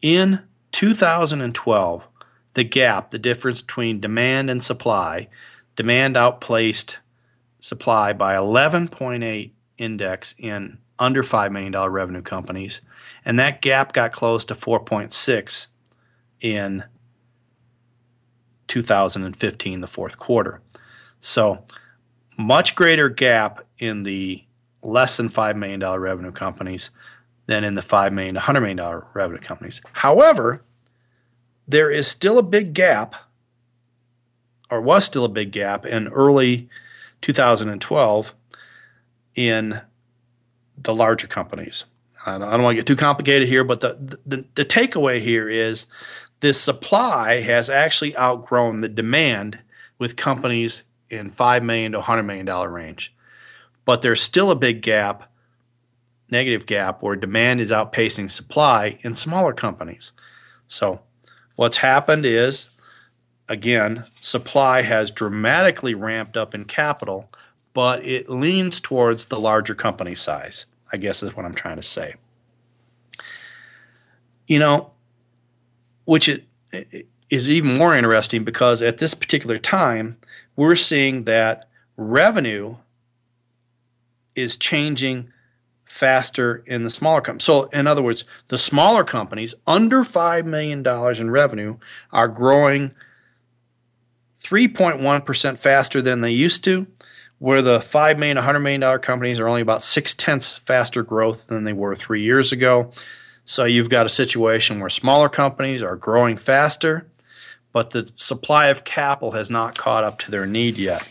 In 0.00 0.42
2012, 0.72 2.08
the 2.54 2.64
gap, 2.64 3.10
the 3.10 3.18
difference 3.18 3.62
between 3.62 4.00
demand 4.00 4.50
and 4.50 4.62
supply, 4.62 5.28
demand 5.76 6.16
outplaced 6.16 6.98
supply 7.58 8.12
by 8.12 8.34
11.8 8.34 9.50
index 9.78 10.34
in 10.38 10.78
under 10.98 11.22
$5 11.22 11.50
million 11.50 11.74
revenue 11.76 12.22
companies. 12.22 12.80
And 13.24 13.38
that 13.38 13.62
gap 13.62 13.92
got 13.92 14.12
close 14.12 14.44
to 14.46 14.54
4.6 14.54 15.66
in 16.40 16.84
2015, 18.68 19.80
the 19.80 19.86
fourth 19.86 20.18
quarter. 20.18 20.60
So, 21.20 21.64
much 22.38 22.74
greater 22.74 23.08
gap 23.08 23.62
in 23.78 24.02
the 24.02 24.44
less 24.82 25.16
than 25.16 25.28
$5 25.28 25.56
million 25.56 25.80
revenue 25.82 26.32
companies 26.32 26.90
than 27.46 27.64
in 27.64 27.74
the 27.74 27.82
5 27.82 28.12
million 28.12 28.34
to 28.34 28.40
$100 28.40 28.60
million 28.60 29.02
revenue 29.12 29.40
companies. 29.40 29.82
However, 29.92 30.62
there 31.70 31.90
is 31.90 32.08
still 32.08 32.38
a 32.38 32.42
big 32.42 32.74
gap, 32.74 33.14
or 34.70 34.80
was 34.80 35.04
still 35.04 35.24
a 35.24 35.28
big 35.28 35.52
gap 35.52 35.86
in 35.86 36.08
early 36.08 36.68
2012 37.22 38.34
in 39.36 39.80
the 40.76 40.94
larger 40.94 41.26
companies. 41.26 41.84
I 42.26 42.38
don't, 42.38 42.62
want 42.62 42.72
to 42.72 42.74
get 42.74 42.86
too 42.86 42.96
complicated 42.96 43.48
here, 43.48 43.64
but 43.64 43.80
the, 43.80 44.18
the, 44.26 44.44
the 44.54 44.64
takeaway 44.64 45.20
here 45.20 45.48
is 45.48 45.86
this 46.40 46.60
supply 46.60 47.40
has 47.40 47.70
actually 47.70 48.16
outgrown 48.16 48.78
the 48.78 48.88
demand 48.88 49.58
with 49.98 50.16
companies 50.16 50.82
in 51.08 51.30
5 51.30 51.62
million 51.62 51.92
to 51.92 52.00
$100 52.00 52.26
million 52.26 52.46
range. 52.70 53.14
But 53.84 54.02
there's 54.02 54.22
still 54.22 54.50
a 54.50 54.56
big 54.56 54.82
gap, 54.82 55.30
negative 56.30 56.66
gap, 56.66 57.02
where 57.02 57.16
demand 57.16 57.60
is 57.60 57.70
outpacing 57.70 58.30
supply 58.30 58.98
in 59.02 59.14
smaller 59.14 59.52
companies. 59.52 60.12
So, 60.68 61.00
what's 61.60 61.76
happened 61.76 62.24
is, 62.24 62.70
again, 63.46 64.02
supply 64.18 64.80
has 64.80 65.10
dramatically 65.10 65.94
ramped 65.94 66.34
up 66.34 66.54
in 66.54 66.64
capital, 66.64 67.28
but 67.74 68.02
it 68.02 68.30
leans 68.30 68.80
towards 68.80 69.26
the 69.26 69.38
larger 69.38 69.74
company 69.74 70.14
size, 70.14 70.64
I 70.90 70.96
guess 70.96 71.22
is 71.22 71.36
what 71.36 71.44
I'm 71.44 71.54
trying 71.54 71.76
to 71.76 71.82
say. 71.82 72.14
You 74.46 74.58
know, 74.58 74.92
which 76.06 76.30
it, 76.30 76.46
it 76.72 77.06
is 77.28 77.46
even 77.46 77.74
more 77.74 77.94
interesting 77.94 78.42
because 78.42 78.80
at 78.80 78.96
this 78.96 79.12
particular 79.12 79.58
time, 79.58 80.16
we're 80.56 80.76
seeing 80.76 81.24
that 81.24 81.68
revenue 81.98 82.76
is 84.34 84.56
changing 84.56 85.30
faster 85.90 86.62
in 86.66 86.84
the 86.84 86.88
smaller 86.88 87.20
companies. 87.20 87.44
So, 87.44 87.64
in 87.64 87.88
other 87.88 88.00
words, 88.00 88.24
the 88.46 88.56
smaller 88.56 89.02
companies 89.02 89.56
under 89.66 90.04
$5 90.04 90.46
million 90.46 90.86
in 91.20 91.30
revenue 91.32 91.78
are 92.12 92.28
growing 92.28 92.92
3.1% 94.36 95.58
faster 95.58 96.00
than 96.00 96.20
they 96.20 96.30
used 96.30 96.62
to, 96.62 96.86
where 97.40 97.60
the 97.60 97.80
$5 97.80 98.18
million, 98.18 98.36
$100 98.36 98.62
million 98.62 98.98
companies 99.00 99.40
are 99.40 99.48
only 99.48 99.62
about 99.62 99.82
six 99.82 100.14
tenths 100.14 100.52
faster 100.52 101.02
growth 101.02 101.48
than 101.48 101.64
they 101.64 101.72
were 101.72 101.96
three 101.96 102.22
years 102.22 102.52
ago. 102.52 102.92
So 103.44 103.64
you've 103.64 103.90
got 103.90 104.06
a 104.06 104.10
situation 104.10 104.78
where 104.78 104.90
smaller 104.90 105.28
companies 105.28 105.82
are 105.82 105.96
growing 105.96 106.36
faster, 106.36 107.08
but 107.72 107.90
the 107.90 108.06
supply 108.14 108.68
of 108.68 108.84
capital 108.84 109.32
has 109.32 109.50
not 109.50 109.76
caught 109.76 110.04
up 110.04 110.20
to 110.20 110.30
their 110.30 110.46
need 110.46 110.78
yet. 110.78 111.06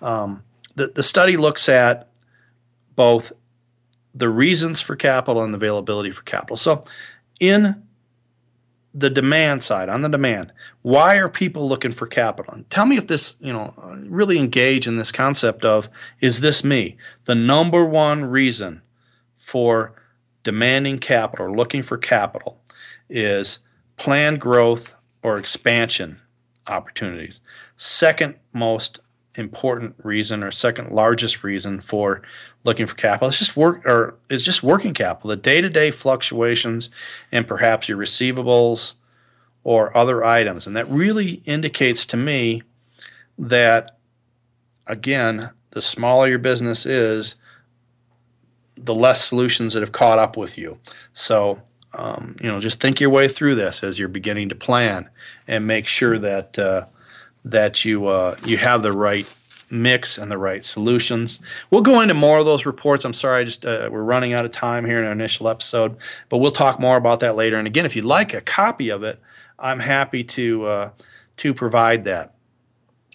Um, 0.00 0.44
the, 0.76 0.86
the 0.86 1.02
study 1.02 1.36
looks 1.36 1.68
at 1.68 2.08
both 2.94 3.32
the 4.14 4.28
reasons 4.28 4.80
for 4.80 4.96
capital 4.96 5.42
and 5.42 5.52
the 5.52 5.56
availability 5.56 6.10
for 6.10 6.22
capital. 6.22 6.56
So, 6.56 6.84
in 7.40 7.82
the 8.94 9.10
demand 9.10 9.62
side, 9.64 9.88
on 9.88 10.02
the 10.02 10.08
demand, 10.08 10.52
why 10.82 11.16
are 11.16 11.28
people 11.28 11.68
looking 11.68 11.92
for 11.92 12.06
capital? 12.06 12.54
And 12.54 12.70
tell 12.70 12.86
me 12.86 12.96
if 12.96 13.08
this, 13.08 13.34
you 13.40 13.52
know, 13.52 13.74
really 14.06 14.38
engage 14.38 14.86
in 14.86 14.96
this 14.96 15.10
concept 15.10 15.64
of 15.64 15.88
is 16.20 16.40
this 16.40 16.62
me? 16.62 16.96
The 17.24 17.34
number 17.34 17.84
one 17.84 18.24
reason 18.24 18.82
for 19.34 20.00
demanding 20.44 20.98
capital 20.98 21.46
or 21.46 21.56
looking 21.56 21.82
for 21.82 21.98
capital 21.98 22.60
is 23.10 23.58
planned 23.96 24.40
growth 24.40 24.94
or 25.22 25.38
expansion 25.38 26.20
opportunities. 26.66 27.40
Second 27.76 28.36
most 28.52 29.00
important 29.36 29.94
reason 30.02 30.42
or 30.42 30.50
second 30.50 30.92
largest 30.92 31.42
reason 31.42 31.80
for 31.80 32.22
looking 32.64 32.86
for 32.86 32.94
capital 32.94 33.28
is 33.28 33.38
just 33.38 33.56
work 33.56 33.84
or 33.84 34.16
is 34.30 34.42
just 34.42 34.62
working 34.62 34.94
capital, 34.94 35.30
the 35.30 35.36
day-to-day 35.36 35.90
fluctuations 35.90 36.90
and 37.32 37.46
perhaps 37.46 37.88
your 37.88 37.98
receivables 37.98 38.94
or 39.64 39.96
other 39.96 40.24
items. 40.24 40.66
And 40.66 40.76
that 40.76 40.88
really 40.88 41.42
indicates 41.44 42.06
to 42.06 42.16
me 42.16 42.62
that 43.38 43.96
again, 44.86 45.50
the 45.70 45.82
smaller 45.82 46.28
your 46.28 46.38
business 46.38 46.86
is, 46.86 47.36
the 48.76 48.94
less 48.94 49.24
solutions 49.24 49.72
that 49.72 49.80
have 49.80 49.92
caught 49.92 50.18
up 50.18 50.36
with 50.36 50.58
you. 50.58 50.78
So, 51.12 51.60
um, 51.94 52.36
you 52.42 52.48
know, 52.48 52.60
just 52.60 52.80
think 52.80 53.00
your 53.00 53.10
way 53.10 53.28
through 53.28 53.54
this 53.54 53.82
as 53.82 53.98
you're 53.98 54.08
beginning 54.08 54.48
to 54.50 54.54
plan, 54.54 55.08
and 55.48 55.66
make 55.66 55.86
sure 55.86 56.18
that 56.18 56.58
uh, 56.58 56.84
that 57.44 57.84
you 57.84 58.06
uh, 58.06 58.36
you 58.44 58.56
have 58.56 58.82
the 58.82 58.92
right 58.92 59.26
mix 59.70 60.18
and 60.18 60.30
the 60.30 60.38
right 60.38 60.64
solutions. 60.64 61.40
We'll 61.70 61.82
go 61.82 62.00
into 62.00 62.14
more 62.14 62.38
of 62.38 62.46
those 62.46 62.66
reports. 62.66 63.04
I'm 63.04 63.12
sorry, 63.12 63.42
I 63.42 63.44
just 63.44 63.64
uh, 63.64 63.88
we're 63.90 64.02
running 64.02 64.32
out 64.32 64.44
of 64.44 64.50
time 64.50 64.84
here 64.84 64.98
in 64.98 65.04
our 65.04 65.12
initial 65.12 65.48
episode, 65.48 65.96
but 66.28 66.38
we'll 66.38 66.52
talk 66.52 66.80
more 66.80 66.96
about 66.96 67.20
that 67.20 67.36
later. 67.36 67.56
And 67.56 67.66
again, 67.66 67.84
if 67.84 67.96
you'd 67.96 68.04
like 68.04 68.34
a 68.34 68.40
copy 68.40 68.90
of 68.90 69.02
it, 69.02 69.20
I'm 69.58 69.80
happy 69.80 70.24
to 70.24 70.64
uh, 70.66 70.90
to 71.38 71.54
provide 71.54 72.04
that. 72.04 72.34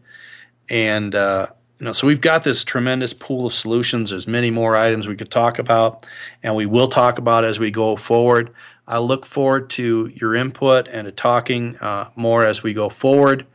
And 0.68 1.14
uh, 1.14 1.46
you 1.78 1.86
know, 1.86 1.92
so 1.92 2.06
we've 2.06 2.20
got 2.20 2.44
this 2.44 2.62
tremendous 2.62 3.12
pool 3.12 3.46
of 3.46 3.54
solutions. 3.54 4.10
There's 4.10 4.28
many 4.28 4.50
more 4.50 4.76
items 4.76 5.08
we 5.08 5.16
could 5.16 5.30
talk 5.30 5.58
about, 5.58 6.06
and 6.42 6.54
we 6.54 6.66
will 6.66 6.86
talk 6.86 7.18
about 7.18 7.44
as 7.44 7.58
we 7.58 7.70
go 7.70 7.96
forward. 7.96 8.52
I 8.86 8.98
look 8.98 9.26
forward 9.26 9.68
to 9.70 10.12
your 10.14 10.34
input 10.34 10.86
and 10.88 11.06
to 11.06 11.12
talking 11.12 11.76
uh, 11.78 12.10
more 12.14 12.44
as 12.44 12.62
we 12.62 12.72
go 12.72 12.88
forward 12.88 13.46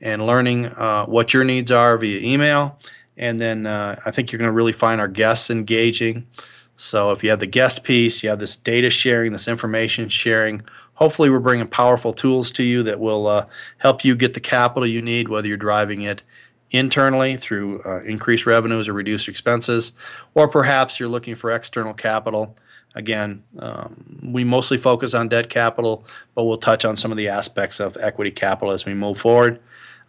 and 0.00 0.26
learning 0.26 0.66
uh, 0.66 1.06
what 1.06 1.32
your 1.32 1.44
needs 1.44 1.70
are 1.70 1.96
via 1.96 2.20
email. 2.20 2.78
And 3.20 3.38
then 3.38 3.66
uh, 3.66 4.00
I 4.04 4.10
think 4.10 4.32
you're 4.32 4.38
going 4.38 4.48
to 4.48 4.52
really 4.52 4.72
find 4.72 5.00
our 5.00 5.06
guests 5.06 5.50
engaging. 5.50 6.26
So 6.76 7.10
if 7.10 7.22
you 7.22 7.28
have 7.28 7.38
the 7.38 7.46
guest 7.46 7.84
piece, 7.84 8.22
you 8.22 8.30
have 8.30 8.38
this 8.38 8.56
data 8.56 8.88
sharing, 8.88 9.32
this 9.32 9.46
information 9.46 10.08
sharing. 10.08 10.62
Hopefully, 10.94 11.28
we're 11.28 11.38
bringing 11.38 11.66
powerful 11.66 12.14
tools 12.14 12.50
to 12.52 12.62
you 12.62 12.82
that 12.82 12.98
will 12.98 13.26
uh, 13.26 13.46
help 13.78 14.04
you 14.04 14.16
get 14.16 14.32
the 14.32 14.40
capital 14.40 14.86
you 14.86 15.02
need, 15.02 15.28
whether 15.28 15.46
you're 15.46 15.58
driving 15.58 16.00
it 16.00 16.22
internally 16.70 17.36
through 17.36 17.82
uh, 17.84 18.00
increased 18.04 18.46
revenues 18.46 18.88
or 18.88 18.94
reduced 18.94 19.28
expenses, 19.28 19.92
or 20.34 20.48
perhaps 20.48 20.98
you're 20.98 21.08
looking 21.08 21.34
for 21.34 21.50
external 21.50 21.92
capital. 21.92 22.56
Again, 22.94 23.44
um, 23.58 24.20
we 24.22 24.44
mostly 24.44 24.78
focus 24.78 25.12
on 25.12 25.28
debt 25.28 25.50
capital, 25.50 26.06
but 26.34 26.44
we'll 26.44 26.56
touch 26.56 26.86
on 26.86 26.96
some 26.96 27.10
of 27.10 27.18
the 27.18 27.28
aspects 27.28 27.80
of 27.80 27.98
equity 28.00 28.30
capital 28.30 28.72
as 28.72 28.86
we 28.86 28.94
move 28.94 29.18
forward. 29.18 29.60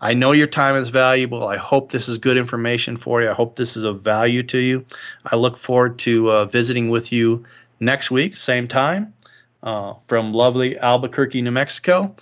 I 0.03 0.15
know 0.15 0.31
your 0.31 0.47
time 0.47 0.75
is 0.75 0.89
valuable. 0.89 1.47
I 1.47 1.57
hope 1.57 1.91
this 1.91 2.09
is 2.09 2.17
good 2.17 2.35
information 2.35 2.97
for 2.97 3.21
you. 3.21 3.29
I 3.29 3.33
hope 3.33 3.55
this 3.55 3.77
is 3.77 3.83
of 3.83 4.01
value 4.01 4.41
to 4.43 4.57
you. 4.57 4.83
I 5.25 5.35
look 5.35 5.57
forward 5.57 5.99
to 5.99 6.31
uh, 6.31 6.45
visiting 6.45 6.89
with 6.89 7.11
you 7.11 7.45
next 7.79 8.09
week, 8.09 8.35
same 8.35 8.67
time, 8.67 9.13
uh, 9.61 9.93
from 10.01 10.33
lovely 10.33 10.75
Albuquerque, 10.79 11.43
New 11.43 11.51
Mexico. 11.51 12.15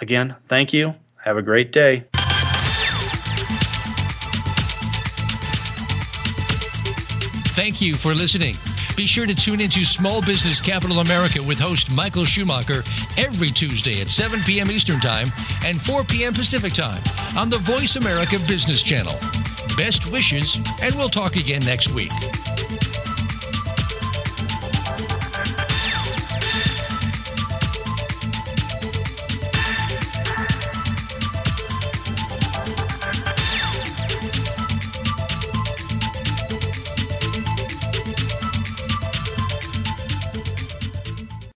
Again, 0.00 0.36
thank 0.44 0.72
you. 0.72 0.94
Have 1.24 1.36
a 1.36 1.42
great 1.42 1.72
day. 1.72 2.04
Thank 7.52 7.82
you 7.82 7.94
for 7.94 8.14
listening. 8.14 8.54
Be 9.00 9.06
sure 9.06 9.24
to 9.24 9.34
tune 9.34 9.62
into 9.62 9.82
Small 9.82 10.20
Business 10.20 10.60
Capital 10.60 10.98
America 10.98 11.42
with 11.42 11.58
host 11.58 11.90
Michael 11.90 12.26
Schumacher 12.26 12.82
every 13.16 13.48
Tuesday 13.48 14.02
at 14.02 14.10
7 14.10 14.40
p.m. 14.40 14.70
Eastern 14.70 15.00
Time 15.00 15.26
and 15.64 15.80
4 15.80 16.04
p.m. 16.04 16.34
Pacific 16.34 16.74
Time 16.74 17.02
on 17.34 17.48
the 17.48 17.56
Voice 17.56 17.96
America 17.96 18.36
Business 18.46 18.82
Channel. 18.82 19.14
Best 19.74 20.12
wishes, 20.12 20.58
and 20.82 20.94
we'll 20.96 21.08
talk 21.08 21.36
again 21.36 21.62
next 21.62 21.92
week. 21.92 22.10